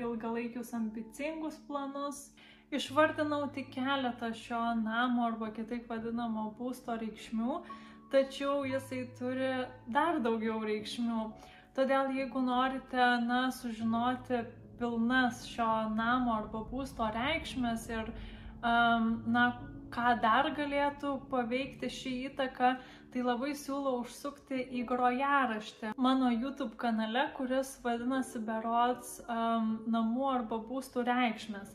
ilgalaikius 0.00 0.72
ambicingus 0.78 1.60
planus 1.68 2.30
Išvardinau 2.70 3.48
tik 3.54 3.72
keletą 3.74 4.28
šio 4.40 4.58
namo 4.78 5.24
arba 5.26 5.48
kitaip 5.54 5.88
vadinamo 5.90 6.44
būsto 6.58 6.94
reikšmių, 7.00 7.56
tačiau 8.12 8.60
jisai 8.62 9.00
turi 9.18 9.48
dar 9.96 10.20
daugiau 10.22 10.60
reikšmių. 10.62 11.24
Todėl 11.76 12.10
jeigu 12.16 12.42
norite, 12.42 13.02
na, 13.26 13.42
sužinoti 13.54 14.42
pilnas 14.80 15.44
šio 15.46 15.68
namo 15.94 16.34
arba 16.38 16.64
būsto 16.70 17.06
reikšmės 17.14 17.86
ir, 17.92 18.10
um, 18.62 19.12
na, 19.26 19.44
ką 19.94 20.14
dar 20.22 20.50
galėtų 20.56 21.16
paveikti 21.30 21.90
šį 21.90 22.12
įtaką, 22.30 22.74
tai 23.10 23.24
labai 23.26 23.52
siūlau 23.58 24.00
užsukti 24.04 24.60
į 24.78 24.84
grojaraštį 24.86 25.94
mano 25.98 26.30
YouTube 26.30 26.76
kanale, 26.78 27.26
kuris 27.38 27.72
vadinasi 27.84 28.42
Berods 28.46 29.16
um, 29.26 29.72
namų 29.90 30.28
arba 30.34 30.60
būstų 30.70 31.06
reikšmės. 31.10 31.74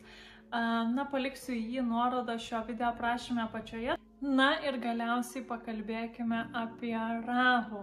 Na, 0.96 1.04
paliksiu 1.12 1.56
jį 1.58 1.82
nuorodą 1.84 2.38
šio 2.40 2.62
video 2.68 2.88
aprašymę 2.94 3.42
apačioje. 3.44 3.98
Na 4.22 4.54
ir 4.64 4.78
galiausiai 4.80 5.44
pakalbėkime 5.50 6.46
apie 6.56 6.96
Rahu. 7.26 7.82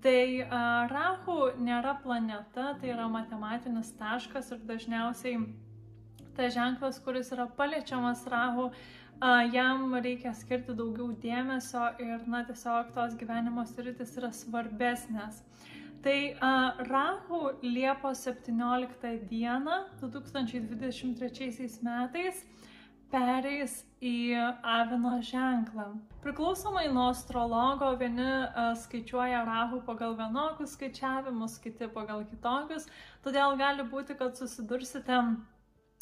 Tai 0.00 0.46
Rahu 0.88 1.38
nėra 1.60 1.98
planeta, 2.00 2.70
tai 2.80 2.92
yra 2.94 3.08
matematinis 3.12 3.90
taškas 3.98 4.48
ir 4.54 4.62
dažniausiai 4.68 5.42
tas 6.36 6.54
ženklas, 6.54 7.00
kuris 7.04 7.32
yra 7.34 7.44
paliečiamas 7.58 8.22
Rahu, 8.32 8.70
jam 9.52 9.92
reikia 10.00 10.32
skirti 10.32 10.72
daugiau 10.78 11.10
dėmesio 11.20 11.90
ir, 12.00 12.24
na, 12.26 12.40
tiesiog 12.48 12.94
tos 12.96 13.18
gyvenimo 13.20 13.66
sritis 13.68 14.16
yra 14.16 14.32
svarbesnės. 14.32 15.42
Tai 16.00 16.16
Rahu 16.88 17.42
Liepos 17.60 18.24
17 18.24 19.28
dieną 19.28 19.82
2023 20.00 21.68
metais 21.84 22.40
pereis 23.60 23.84
į 24.00 24.32
Avino 24.64 25.18
ženklą. 25.20 25.98
Priklausomai 26.24 26.86
nuo 26.88 27.10
astrologo, 27.10 27.90
vieni 28.00 28.24
uh, 28.24 28.72
skaičiuoja 28.72 29.42
Rahu 29.44 29.82
pagal 29.84 30.16
vienokius 30.16 30.76
skaičiavimus, 30.76 31.58
kiti 31.60 31.88
pagal 31.92 32.24
kitokius, 32.24 32.88
todėl 33.22 33.58
gali 33.60 33.84
būti, 33.84 34.16
kad 34.16 34.36
susidursite 34.36 35.20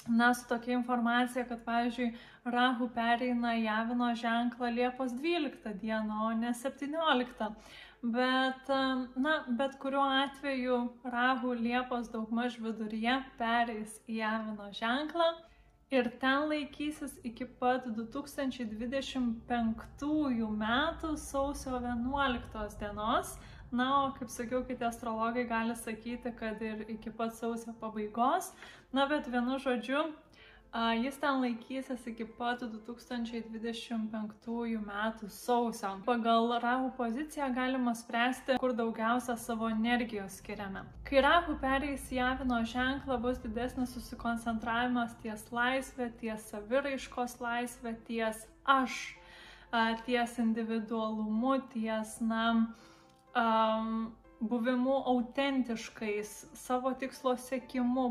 na, 0.06 0.30
su 0.34 0.46
tokia 0.48 0.76
informacija, 0.78 1.44
kad, 1.48 1.64
pavyzdžiui, 1.66 2.12
Rahu 2.46 2.88
pereina 2.94 3.56
į 3.58 3.66
Avino 3.74 4.12
ženklą 4.14 4.70
Liepos 4.70 5.12
12 5.18 5.74
dieną, 5.82 6.28
o 6.28 6.32
ne 6.38 6.54
17. 6.54 7.50
Bet, 7.98 8.70
na, 9.18 9.34
bet 9.58 9.74
kuriuo 9.82 10.06
atveju 10.22 10.78
Rahu 11.02 11.58
Liepos 11.58 12.06
daugmaž 12.14 12.60
viduryje 12.62 13.18
pereis 13.42 13.98
į 14.06 14.22
Avino 14.30 14.70
ženklą 14.70 15.32
ir 15.90 16.20
ten 16.20 16.50
laikysis 16.50 17.18
iki 17.24 17.46
pat 17.60 17.86
2025 17.96 20.46
metų 20.62 21.16
sausio 21.16 21.80
11 21.80 22.78
dienos. 22.80 23.38
Na, 23.70 24.06
o 24.06 24.12
kaip 24.16 24.30
sakiau, 24.32 24.62
kiti 24.64 24.84
astrologai 24.84 25.44
gali 25.48 25.74
sakyti, 25.76 26.32
kad 26.36 26.62
ir 26.64 26.86
iki 26.88 27.10
pat 27.12 27.34
sausio 27.36 27.72
pabaigos. 27.80 28.52
Na, 28.92 29.06
bet 29.10 29.28
vienu 29.28 29.58
žodžiu, 29.60 30.06
Jis 30.74 31.16
ten 31.16 31.40
laikysis 31.40 32.06
iki 32.06 32.26
pat 32.36 32.60
2025 32.60 34.82
metų 34.84 35.28
sausio. 35.32 35.94
Pagal 36.04 36.60
Rahu 36.60 36.90
poziciją 36.96 37.48
galima 37.56 37.94
spręsti, 37.96 38.58
kur 38.60 38.74
daugiausia 38.76 39.36
savo 39.40 39.70
energijos 39.72 40.36
skiriame. 40.42 40.82
Kai 41.08 41.22
Rahu 41.24 41.56
pereis 41.62 42.04
į 42.12 42.20
Avino 42.20 42.60
ženklą, 42.68 43.16
bus 43.22 43.40
didesnis 43.40 43.94
susikoncentravimas 43.96 45.16
ties 45.22 45.46
laisvė, 45.50 46.10
ties 46.20 46.44
saviraiškos 46.52 47.40
laisvė, 47.40 47.96
ties 48.04 48.44
aš, 48.68 49.16
ties 50.04 50.38
individualumu, 50.38 51.62
ties, 51.72 52.20
na, 52.20 52.68
um, 53.32 54.12
buvimu 54.40 55.00
autentiškais, 55.16 56.44
savo 56.54 56.92
tikslo 56.92 57.36
sėkimu 57.40 58.10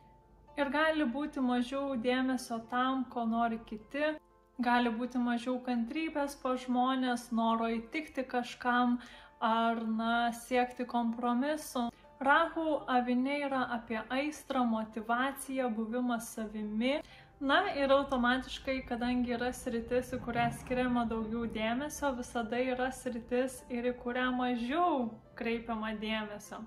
ir 0.58 0.72
gali 0.74 1.06
būti 1.18 1.44
mažiau 1.44 1.96
dėmesio 2.02 2.60
tam, 2.72 3.06
ko 3.14 3.26
nori 3.30 3.60
kiti, 3.70 4.16
gali 4.70 4.90
būti 4.90 5.22
mažiau 5.22 5.60
kantrybės 5.68 6.36
po 6.42 6.56
žmonės, 6.58 7.30
noro 7.32 7.70
įtikti 7.78 8.26
kažkam 8.26 8.98
ar 9.40 9.84
na, 9.86 10.32
siekti 10.34 10.88
kompromisu. 10.90 11.88
Rahu 12.20 12.80
avinė 12.90 13.44
yra 13.46 13.68
apie 13.76 14.00
aistrą, 14.10 14.64
motivaciją, 14.66 15.70
buvimą 15.78 16.18
savimi. 16.26 16.98
Na 17.40 17.60
ir 17.78 17.92
automatiškai, 17.94 18.80
kadangi 18.90 19.36
yra 19.36 19.52
sritis, 19.54 20.10
į 20.16 20.18
kurią 20.26 20.48
skiriama 20.58 21.04
daugiau 21.06 21.44
dėmesio, 21.54 22.10
visada 22.18 22.58
yra 22.58 22.88
sritis 22.90 23.60
ir 23.70 23.86
į 23.92 23.94
kurią 24.02 24.32
mažiau 24.34 25.04
kreipiama 25.38 25.94
dėmesio. 26.02 26.64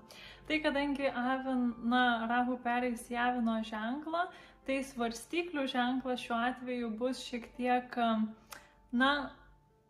Tai 0.51 0.59
kadangi 0.59 1.07
avin, 1.07 1.59
na, 1.87 2.27
rahu 2.27 2.57
pereis 2.59 3.05
į 3.07 3.15
avino 3.23 3.53
ženklą, 3.63 4.25
tai 4.67 4.81
svarstyklių 4.83 5.63
ženklas 5.71 6.19
šiuo 6.25 6.39
atveju 6.49 6.89
bus 6.99 7.21
šiek 7.23 7.45
tiek, 7.55 7.95
na, 8.91 9.11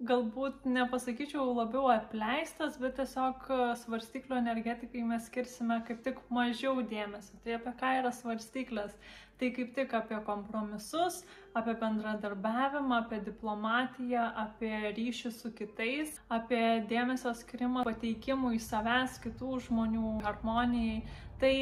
galbūt 0.06 0.68
nepasakyčiau 0.76 1.48
labiau 1.58 1.90
apleistas, 1.96 2.78
bet 2.84 2.94
tiesiog 3.00 3.50
svarstyklių 3.82 4.38
energetikai 4.38 5.02
mes 5.10 5.26
skirsime 5.32 5.80
kaip 5.90 6.06
tik 6.06 6.22
mažiau 6.30 6.86
dėmesio. 6.94 7.42
Tai 7.42 7.58
apie 7.58 7.74
ką 7.82 7.96
yra 8.04 8.14
svarstyklės? 8.20 8.94
Tai 9.42 9.48
kaip 9.50 9.72
tik 9.74 9.94
apie 9.98 10.18
kompromisus, 10.22 11.24
apie 11.58 11.74
bendradarbiavimą, 11.82 13.00
apie 13.02 13.18
diplomatiją, 13.26 14.28
apie 14.38 14.92
ryšį 14.94 15.32
su 15.34 15.50
kitais, 15.58 16.20
apie 16.30 16.62
dėmesio 16.92 17.34
skirimą 17.40 17.82
pateikimui 17.88 18.60
savęs, 18.62 19.16
kitų 19.24 19.56
žmonių 19.66 20.12
harmonijai. 20.28 21.00
Tai 21.42 21.54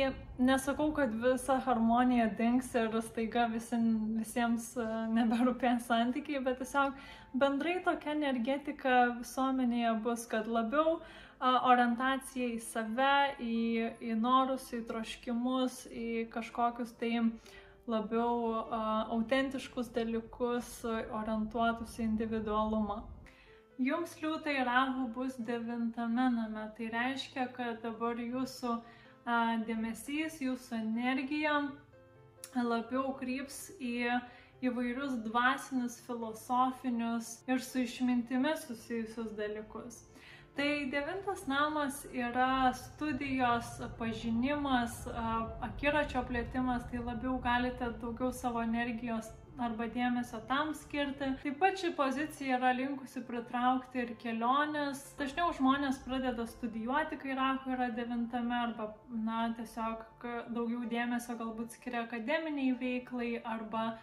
nesakau, 0.50 0.90
kad 0.98 1.14
visa 1.24 1.56
harmonija 1.64 2.26
dings 2.42 2.74
ir 2.76 3.00
staiga 3.06 3.46
visi, 3.54 3.80
visiems 4.18 4.74
e, 4.76 4.90
neberūpės 5.16 5.88
santykiai, 5.88 6.44
bet 6.44 6.60
tiesiog 6.60 7.00
bendrai 7.40 7.78
tokia 7.88 8.12
energetika 8.18 9.00
visuomenėje 9.22 9.96
bus, 10.04 10.28
kad 10.28 10.52
labiau 10.52 10.98
orientacija 11.40 12.52
į 12.52 12.60
save, 12.60 13.16
į, 13.40 13.58
į 14.04 14.20
norus, 14.20 14.68
į 14.76 14.84
troškimus, 14.92 15.86
į 15.88 16.28
kažkokius 16.36 16.92
tai 17.00 17.14
labiau 17.88 18.66
autentiškus 19.16 19.92
dalykus, 19.96 20.70
orientuotus 20.86 21.96
į 22.00 22.06
individualumą. 22.08 23.02
Jums 23.80 24.18
liūtai 24.20 24.58
rahu 24.68 25.08
bus 25.16 25.38
devintame 25.48 26.26
name, 26.36 26.66
tai 26.76 26.90
reiškia, 26.92 27.48
kad 27.56 27.80
dabar 27.86 28.20
jūsų 28.20 28.74
dėmesys, 29.70 30.42
jūsų 30.44 30.76
energija 30.82 31.56
labiau 32.56 33.14
kryps 33.20 33.70
į 33.80 34.20
įvairius 34.68 35.16
dvasinius, 35.24 36.00
filosofinius 36.04 37.38
ir 37.48 37.64
su 37.64 37.86
išmintimi 37.86 38.52
susijusius 38.60 39.32
dalykus. 39.38 40.04
Tai 40.60 40.90
devintas 40.92 41.46
namas 41.48 42.06
yra 42.12 42.74
studijos, 42.76 43.68
pažinimas, 43.96 45.06
akiračio 45.64 46.20
plėtimas, 46.28 46.82
tai 46.92 47.00
labiau 47.00 47.38
galite 47.46 47.88
daugiau 48.02 48.34
savo 48.36 48.60
energijos 48.66 49.30
arba 49.68 49.88
dėmesio 49.94 50.42
tam 50.50 50.74
skirti. 50.76 51.30
Taip 51.46 51.56
pat 51.62 51.80
ši 51.80 51.94
pozicija 51.96 52.58
yra 52.58 52.74
linkusi 52.76 53.24
pritraukti 53.30 54.04
ir 54.04 54.12
keliones. 54.20 55.06
Dažniau 55.22 55.56
žmonės 55.56 56.04
pradeda 56.04 56.44
studijuoti, 56.52 57.22
kai 57.24 57.40
rahu 57.40 57.72
yra 57.78 57.88
devintame, 57.96 58.60
arba, 58.66 58.90
na, 59.30 59.46
tiesiog 59.62 60.28
daugiau 60.58 60.84
dėmesio 60.92 61.40
galbūt 61.40 61.80
skiria 61.80 62.04
akademiniai 62.04 62.76
veiklai 62.84 63.32
arba 63.56 63.94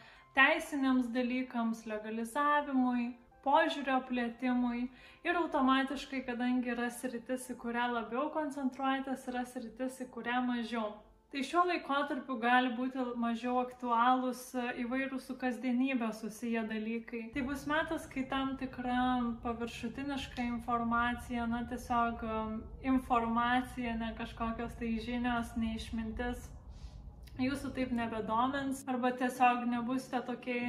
teisiniams 0.41 1.13
dalykams, 1.13 1.85
legalizavimui 1.93 3.11
požiūrio 3.47 4.03
plėtimui 4.11 4.87
ir 5.27 5.41
automatiškai, 5.41 6.23
kadangi 6.29 6.75
yra 6.75 6.91
sritis, 6.91 7.49
į 7.55 7.59
kurią 7.63 7.89
labiau 7.95 8.29
koncentruojatės, 8.35 9.27
yra 9.33 9.45
sritis, 9.49 10.01
į 10.03 10.11
kurią 10.15 10.43
mažiau. 10.51 10.95
Tai 11.35 11.43
šiuo 11.43 11.65
laikotarpiu 11.69 12.37
gali 12.41 12.71
būti 12.79 13.03
mažiau 13.19 13.57
aktualūs 13.61 14.43
įvairūs 14.83 15.27
su 15.27 15.35
kasdienybė 15.41 16.13
susiję 16.15 16.63
dalykai. 16.71 17.23
Tai 17.35 17.43
bus 17.49 17.65
metas, 17.67 18.07
kai 18.13 18.23
tam 18.31 18.55
tikra 18.61 19.01
paviršutiniška 19.43 20.47
informacija, 20.47 21.49
na 21.51 21.65
tiesiog 21.73 22.23
um, 22.31 22.61
informacija, 22.95 23.97
ne 23.99 24.13
kažkokios 24.21 24.79
tai 24.79 24.93
žinios, 25.03 25.51
neišmintis 25.59 26.47
jūsų 27.43 27.73
taip 27.77 27.93
nebedomins 27.93 28.83
arba 28.89 29.11
tiesiog 29.13 29.67
nebusite 29.69 30.23
tokie 30.25 30.61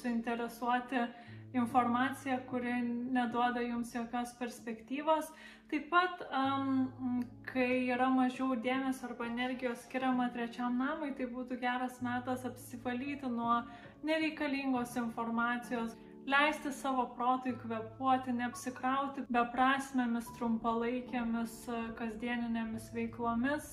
suinteresuoti 0.00 1.06
informacija, 1.52 2.38
kuri 2.50 2.72
neduoda 3.12 3.60
jums 3.60 3.94
jokios 3.94 4.34
perspektyvos. 4.38 5.30
Taip 5.70 5.90
pat, 5.90 6.22
um, 6.34 7.22
kai 7.46 7.86
yra 7.94 8.08
mažiau 8.10 8.56
dėmesio 8.58 9.06
arba 9.08 9.26
energijos 9.30 9.84
skiriama 9.86 10.30
trečiam 10.34 10.78
namui, 10.78 11.12
tai 11.18 11.28
būtų 11.30 11.60
geras 11.62 12.00
metas 12.02 12.46
apsivalyti 12.46 13.30
nuo 13.30 13.60
nereikalingos 14.06 14.96
informacijos, 14.98 15.94
leisti 16.26 16.72
savo 16.74 17.06
protui 17.14 17.54
kvepuoti, 17.62 18.34
neapsikrauti 18.40 19.26
beprasmėmis, 19.30 20.32
trumpalaikėmis, 20.38 21.62
kasdieninėmis 21.98 22.90
veiklomis 22.94 23.70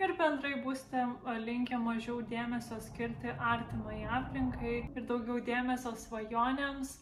ir 0.00 0.12
bendrai 0.18 0.56
būsite 0.64 1.04
linkę 1.44 1.78
mažiau 1.80 2.20
dėmesio 2.32 2.78
skirti 2.84 3.32
artimai 3.52 4.02
aplinkai 4.18 4.76
ir 4.96 5.08
daugiau 5.08 5.40
dėmesio 5.44 5.92
svajonėms, 6.04 6.94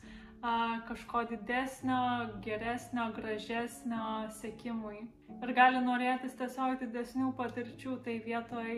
kažko 0.89 1.25
didesnio, 1.33 2.01
geresnio, 2.45 3.09
gražesnio 3.17 4.09
sėkimui. 4.39 5.01
Ir 5.43 5.53
gali 5.55 5.83
norėtis 5.83 6.37
tiesiog 6.39 6.79
didesnių 6.83 7.33
patirčių, 7.39 7.99
tai 8.05 8.19
vietoj, 8.27 8.71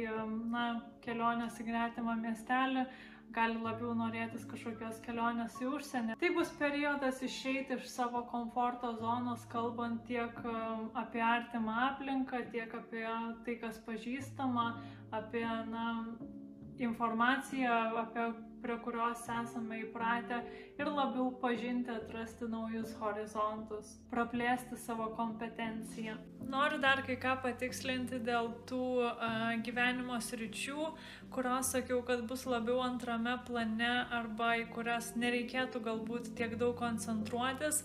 na, 0.52 0.66
kelionės 1.04 1.60
į 1.60 1.68
gretimą 1.68 2.16
miestelį 2.20 2.86
gali 3.34 3.60
labiau 3.62 3.94
norėtis 3.94 4.44
kažkokios 4.50 5.00
kelionės 5.04 5.56
į 5.62 5.68
užsienį. 5.76 6.16
Tai 6.20 6.30
bus 6.36 6.50
periodas 6.58 7.22
išeiti 7.26 7.76
iš 7.78 7.88
savo 7.92 8.24
komforto 8.32 8.92
zonos, 8.98 9.46
kalbant 9.52 10.02
tiek 10.08 10.42
um, 10.44 10.88
apie 10.98 11.22
artimą 11.24 11.76
aplinką, 11.90 12.42
tiek 12.54 12.74
apie 12.82 13.06
tai, 13.46 13.56
kas 13.62 13.78
pažįstama, 13.86 14.66
apie 15.20 15.46
na, 15.70 15.86
informaciją, 16.80 17.78
apie 18.04 18.30
prie 18.62 18.76
kurios 18.84 19.22
esame 19.24 19.80
įpratę 19.84 20.40
ir 20.80 20.90
labiau 20.90 21.30
pažinti, 21.42 21.92
atrasti 21.92 22.48
naujus 22.50 22.92
horizontus, 23.00 23.96
praplėsti 24.12 24.78
savo 24.80 25.10
kompetenciją. 25.16 26.16
Noriu 26.50 26.80
dar 26.82 27.02
kai 27.06 27.16
ką 27.20 27.36
patikslinti 27.44 28.20
dėl 28.26 28.50
tų 28.68 28.84
uh, 29.04 29.50
gyvenimo 29.66 30.18
sričių, 30.24 30.88
kurios 31.34 31.74
sakiau, 31.74 32.00
kad 32.06 32.24
bus 32.30 32.46
labiau 32.48 32.80
antrame 32.84 33.36
plane 33.46 33.92
arba 34.20 34.56
į 34.62 34.70
kurias 34.74 35.12
nereikėtų 35.20 35.84
galbūt 35.86 36.34
tiek 36.38 36.56
daug 36.60 36.74
koncentruotis. 36.80 37.84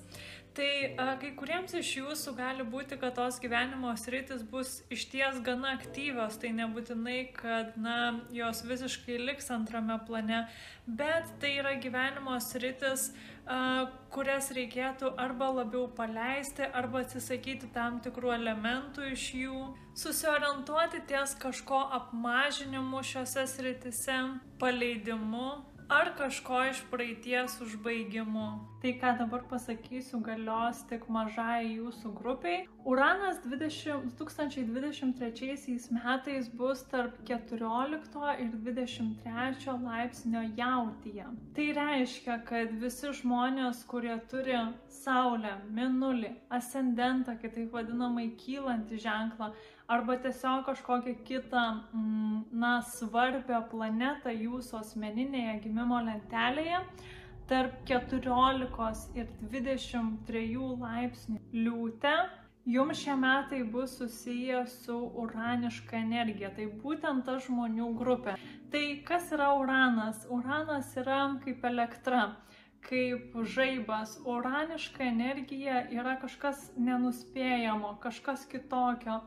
Tai 0.55 0.95
a, 0.95 1.05
kai 1.19 1.33
kuriems 1.35 1.73
iš 1.75 1.89
jūsų 1.97 2.31
gali 2.37 2.63
būti, 2.71 2.95
kad 2.99 3.17
tos 3.17 3.41
gyvenimo 3.43 3.91
sritis 3.99 4.39
bus 4.47 4.77
išties 4.93 5.41
gana 5.43 5.73
aktyvios, 5.75 6.37
tai 6.39 6.53
nebūtinai, 6.55 7.17
kad 7.35 7.73
na, 7.75 8.21
jos 8.31 8.61
visiškai 8.63 9.17
liks 9.19 9.51
antrame 9.51 9.97
plane, 10.07 10.45
bet 10.87 11.27
tai 11.43 11.57
yra 11.59 11.75
gyvenimo 11.83 12.37
sritis, 12.39 13.09
a, 13.43 13.59
kurias 14.15 14.47
reikėtų 14.55 15.11
arba 15.19 15.51
labiau 15.59 15.89
paleisti, 15.99 16.63
arba 16.71 17.03
atsisakyti 17.03 17.73
tam 17.75 17.99
tikrų 18.05 18.31
elementų 18.37 19.11
iš 19.11 19.27
jų, 19.41 19.59
susiorientuoti 19.99 21.03
ties 21.11 21.35
kažko 21.43 21.83
apmažinimu 21.99 23.03
šiuose 23.03 23.43
sritise, 23.57 24.21
paleidimu 24.63 25.49
ar 25.89 26.11
kažko 26.17 26.63
iš 26.69 26.81
praeities 26.91 27.59
užbaigimu. 27.61 28.47
Tai, 28.81 28.91
ką 29.01 29.11
dabar 29.17 29.43
pasakysiu, 29.49 30.19
galios 30.25 30.81
tik 30.89 31.07
mažai 31.09 31.75
jūsų 31.75 32.11
grupiai. 32.17 32.65
Uranas 32.85 33.39
20, 33.45 34.11
2023 34.19 35.87
metais 35.97 36.49
bus 36.49 36.83
tarp 36.91 37.17
14 37.29 38.35
ir 38.43 38.51
23 38.67 39.77
laipsnio 39.85 40.43
jautyje. 40.57 41.25
Tai 41.57 41.67
reiškia, 41.79 42.39
kad 42.49 42.75
visi 42.81 43.13
žmonės, 43.21 43.85
kurie 43.89 44.17
turi 44.29 44.59
Saulę, 45.01 45.55
Minulį, 45.73 46.35
Ascendentą, 46.53 47.37
kitaip 47.41 47.73
vadinamai 47.73 48.29
kylantį 48.41 49.01
ženklą, 49.01 49.53
arba 49.87 50.17
tiesiog 50.17 50.65
kažkokią 50.65 51.15
kitą, 51.25 51.63
mm, 51.93 52.43
na, 52.51 52.81
svarbę 52.81 53.61
planetą 53.71 54.33
jūsų 54.33 54.79
asmeninėje 54.81 55.59
gimimo 55.65 55.99
lentelėje, 56.07 56.79
tarp 57.49 57.83
14 57.85 59.13
ir 59.15 59.27
23 59.51 60.79
laipsnių 60.81 61.39
liūtė, 61.53 62.15
jums 62.65 63.03
šie 63.03 63.15
metai 63.15 63.61
bus 63.63 63.97
susiję 63.99 64.65
su 64.67 64.97
uraniška 65.23 65.97
energija. 65.97 66.49
Tai 66.49 66.65
būtent 66.81 67.25
ta 67.25 67.37
žmonių 67.37 67.91
grupė. 67.99 68.39
Tai 68.71 68.85
kas 69.05 69.29
yra 69.31 69.53
uranas? 69.53 70.25
Uranas 70.29 70.95
yra 70.97 71.19
kaip 71.45 71.63
elektra 71.63 72.31
kaip 72.89 73.37
žaibas. 73.49 74.19
Uraniška 74.25 75.03
energija 75.03 75.85
yra 75.93 76.17
kažkas 76.21 76.71
nenuspėjamo, 76.77 77.95
kažkas 78.03 78.45
kitokio 78.49 79.21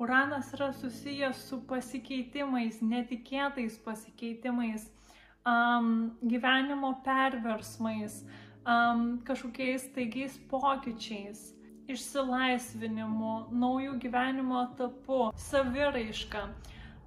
Uranas 0.00 0.52
yra 0.56 0.70
susijęs 0.72 1.42
su 1.44 1.58
pasikeitimais, 1.68 2.78
netikėtais 2.80 3.74
pasikeitimais, 3.84 4.86
um, 5.44 5.90
gyvenimo 6.24 6.94
perversmais, 7.04 8.22
um, 8.64 9.18
kažkokiais 9.28 9.84
taigiais 9.92 10.38
pokyčiais, 10.48 11.42
išsilaisvinimu, 11.92 13.34
naujų 13.52 13.98
gyvenimo 14.00 14.64
etapu, 14.70 15.20
saviraiška. 15.50 16.48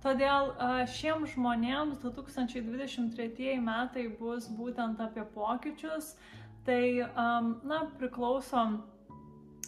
Todėl 0.04 0.52
šiems 0.94 1.34
žmonėms 1.34 2.02
2023 2.04 3.58
metai 3.64 4.10
bus 4.20 4.50
būtent 4.54 5.02
apie 5.02 5.24
pokyčius, 5.34 6.14
tai, 6.68 7.08
na, 7.64 7.86
priklauso 7.98 8.68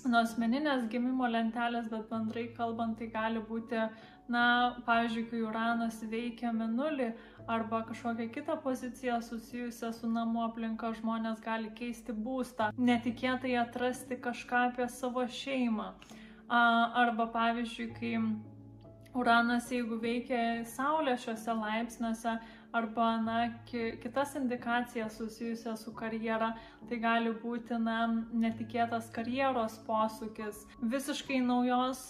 nuo 0.09 0.21
asmeninės 0.23 0.87
gimimo 0.91 1.27
lentelės, 1.31 1.89
bet 1.91 2.09
bendrai 2.09 2.47
kalbant, 2.57 2.97
tai 2.99 3.07
gali 3.13 3.41
būti, 3.49 3.81
na, 4.31 4.43
pavyzdžiui, 4.87 5.25
kai 5.31 5.41
Uranas 5.45 5.99
veikia 6.11 6.53
minulį 6.55 7.11
arba 7.51 7.83
kažkokią 7.89 8.29
kitą 8.33 8.57
poziciją 8.63 9.19
susijusią 9.21 9.91
su 9.93 10.09
namų 10.09 10.47
aplinka, 10.47 10.91
žmonės 10.97 11.43
gali 11.45 11.69
keisti 11.77 12.15
būstą, 12.27 12.71
netikėtai 12.77 13.53
atrasti 13.61 14.17
kažką 14.17 14.65
apie 14.71 14.89
savo 14.89 15.27
šeimą. 15.41 15.91
Arba, 16.49 17.29
pavyzdžiui, 17.33 17.87
kai 17.99 18.13
Uranas, 19.15 19.69
jeigu 19.71 19.95
veikia 20.01 20.65
Saulė 20.67 21.15
šiuose 21.21 21.53
laipsniuose 21.55 22.33
arba 22.75 23.07
na, 23.23 23.37
ki, 23.69 23.97
kitas 24.03 24.35
indikacijas 24.35 25.17
susijusias 25.17 25.83
su 25.85 25.93
karjera, 25.95 26.51
tai 26.89 26.99
gali 27.01 27.31
būti 27.41 27.77
na, 27.81 27.99
netikėtas 28.33 29.07
karjeros 29.15 29.77
posūkis, 29.87 30.65
visiškai 30.93 31.39
naujos 31.45 32.03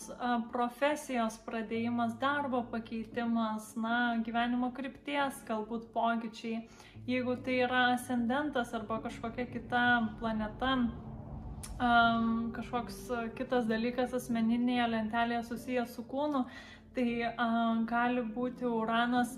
profesijos 0.54 1.38
pradėjimas, 1.46 2.18
darbo 2.22 2.64
pakeitimas, 2.74 3.74
na, 3.80 4.18
gyvenimo 4.26 4.72
krypties 4.76 5.44
galbūt 5.48 5.90
pokyčiai. 5.94 6.66
Jeigu 7.06 7.36
tai 7.46 7.60
yra 7.68 7.82
ascendentas 7.94 8.74
arba 8.74 8.98
kažkokia 9.04 9.46
kita 9.52 9.82
planeta, 10.20 10.72
um, 11.78 12.30
kažkoks 12.56 12.98
kitas 13.38 13.68
dalykas 13.70 14.16
asmeninėje 14.18 14.88
lentelėje 14.90 15.44
susijęs 15.52 15.94
su 15.94 16.06
kūnu, 16.10 16.46
tai 16.96 17.08
um, 17.28 17.84
gali 17.90 18.24
būti 18.36 18.66
uranas 18.66 19.36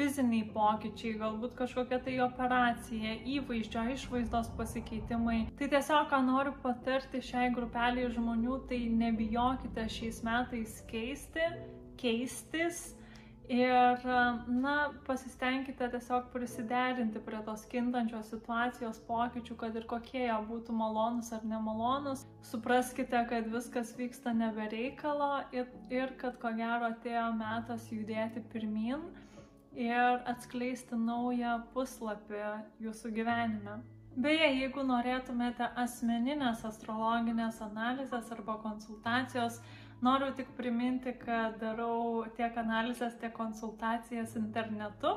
fiziniai 0.00 0.46
pokyčiai, 0.54 1.18
galbūt 1.20 1.56
kažkokia 1.58 2.00
tai 2.06 2.16
operacija, 2.24 3.18
įvaizdžio, 3.36 3.82
išvaizdos 3.96 4.48
pasikeitimai. 4.56 5.42
Tai 5.60 5.68
tiesiog, 5.74 6.08
ką 6.12 6.22
noriu 6.24 6.54
patarti 6.64 7.20
šiai 7.30 7.50
grupeliai 7.52 8.08
žmonių, 8.14 8.62
tai 8.70 8.80
nebijokite 9.02 9.84
šiais 9.92 10.24
metais 10.24 10.80
keisti, 10.88 11.52
keistis 12.00 12.88
Ir, 13.50 14.04
na, 14.62 14.74
pasistengkite 15.08 15.88
tiesiog 15.90 16.28
prisiderinti 16.30 17.18
prie 17.26 17.40
tos 17.42 17.64
kintančios 17.72 18.28
situacijos 18.30 19.00
pokyčių, 19.08 19.56
kad 19.58 19.78
ir 19.80 19.88
kokie 19.90 20.20
jie 20.20 20.36
būtų 20.46 20.76
malonus 20.78 21.32
ar 21.34 21.42
nemalonus. 21.52 22.22
Supraskite, 22.46 23.24
kad 23.32 23.48
viskas 23.50 23.90
vyksta 23.98 24.36
nebereikalo 24.38 25.32
ir, 25.50 25.66
ir 25.90 26.14
kad 26.22 26.38
ko 26.38 26.54
gero 26.60 26.92
atėjo 26.92 27.26
metas 27.40 27.90
judėti 27.90 28.44
pirmin 28.54 29.02
ir 29.76 30.22
atskleisti 30.30 30.98
naują 30.98 31.60
puslapį 31.74 32.42
jūsų 32.86 33.12
gyvenime. 33.18 33.80
Beje, 34.20 34.48
jeigu 34.58 34.82
norėtumėte 34.82 35.68
asmeninės 35.78 36.64
astrologinės 36.66 37.60
analizės 37.62 38.32
arba 38.34 38.56
konsultacijos, 38.64 39.60
Noriu 40.00 40.32
tik 40.32 40.46
priminti, 40.56 41.12
kad 41.20 41.58
darau 41.60 42.24
tiek 42.36 42.54
analizės, 42.56 43.18
tiek 43.20 43.34
konsultacijas 43.36 44.32
internetu. 44.40 45.10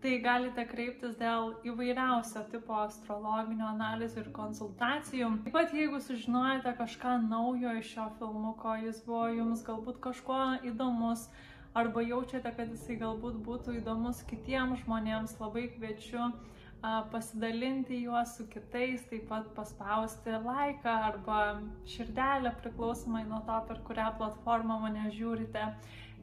Tai 0.00 0.12
galite 0.24 0.64
kreiptis 0.68 1.14
dėl 1.20 1.52
įvairiausio 1.68 2.42
tipo 2.52 2.76
astrologinių 2.76 3.66
analizių 3.70 4.22
ir 4.22 4.30
konsultacijų. 4.36 5.28
Taip 5.44 5.56
pat 5.56 5.76
jeigu 5.76 6.00
sužinojate 6.00 6.72
kažką 6.80 7.18
naujo 7.28 7.72
iš 7.80 7.92
šio 7.94 8.08
filmuko, 8.18 8.78
jis 8.84 9.02
buvo 9.04 9.28
jums 9.32 9.64
galbūt 9.68 10.00
kažkuo 10.08 10.40
įdomus, 10.72 11.28
arba 11.74 12.02
jaučiate, 12.02 12.50
kad 12.56 12.70
jisai 12.70 12.96
galbūt 13.00 13.38
būtų 13.46 13.78
įdomus 13.80 14.22
kitiems 14.30 14.84
žmonėms, 14.84 15.38
labai 15.40 15.68
kviečiu 15.74 16.32
pasidalinti 17.10 18.02
juos 18.02 18.36
su 18.36 18.44
kitais, 18.52 19.04
taip 19.08 19.28
pat 19.30 19.46
paspausti 19.56 20.36
laiką 20.44 20.94
arba 21.08 21.38
širdelę 21.88 22.52
priklausomai 22.60 23.24
nuo 23.28 23.40
to, 23.48 23.60
per 23.68 23.80
kurią 23.88 24.10
platformą 24.18 24.78
mane 24.82 25.08
žiūrite. 25.16 25.68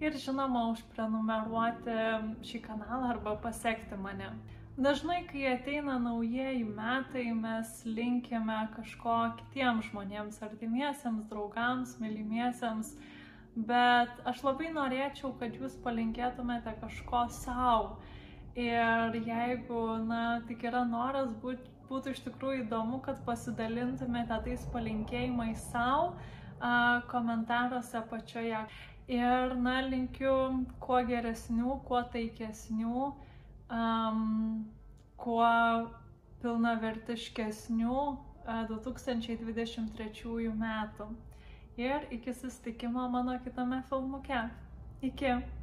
Ir 0.02 0.18
žinoma, 0.18 0.68
užprenumeruoti 0.74 1.98
šį 2.46 2.62
kanalą 2.66 3.14
arba 3.16 3.36
pasiekti 3.42 3.98
mane. 4.02 4.32
Dažnai, 4.82 5.20
kai 5.28 5.44
ateina 5.52 5.98
naujieji 6.02 6.64
metai, 6.64 7.26
mes 7.38 7.82
linkime 7.86 8.60
kažko 8.78 9.18
kitiems 9.42 9.90
žmonėms, 9.90 10.40
artimiesiems, 10.48 11.26
draugams, 11.30 11.98
mylimiesiems, 12.02 12.96
bet 13.56 14.24
aš 14.32 14.44
labai 14.48 14.72
norėčiau, 14.76 15.34
kad 15.40 15.56
jūs 15.60 15.76
palinkėtumėte 15.84 16.76
kažko 16.82 17.28
savo 17.42 17.98
Ir 18.56 19.16
jeigu, 19.26 19.82
na, 20.08 20.42
tik 20.48 20.66
yra 20.68 20.84
noras, 20.84 21.30
būt, 21.40 21.68
būtų 21.88 22.12
iš 22.12 22.20
tikrųjų 22.26 22.66
įdomu, 22.66 23.00
kad 23.06 23.22
pasidalintumėte 23.24 24.40
tais 24.44 24.66
palinkėjimais 24.74 25.62
savo 25.72 26.18
komentaruose 27.14 27.96
apačioje. 28.02 28.66
Ir, 29.08 29.56
na, 29.56 29.78
linkiu 29.88 30.36
kuo 30.84 31.00
geresnių, 31.08 31.78
kuo 31.88 32.04
taikesnių, 32.12 33.08
um, 33.72 34.68
kuo 35.16 35.48
pilnavertiškesnių 36.44 37.98
uh, 38.04 38.62
2023 38.68 40.52
metų. 40.60 41.08
Ir 41.78 42.08
iki 42.12 42.34
susitikimo 42.34 43.10
mano 43.10 43.40
kitame 43.44 43.82
filmuke. 43.90 44.50
Iki. 45.02 45.61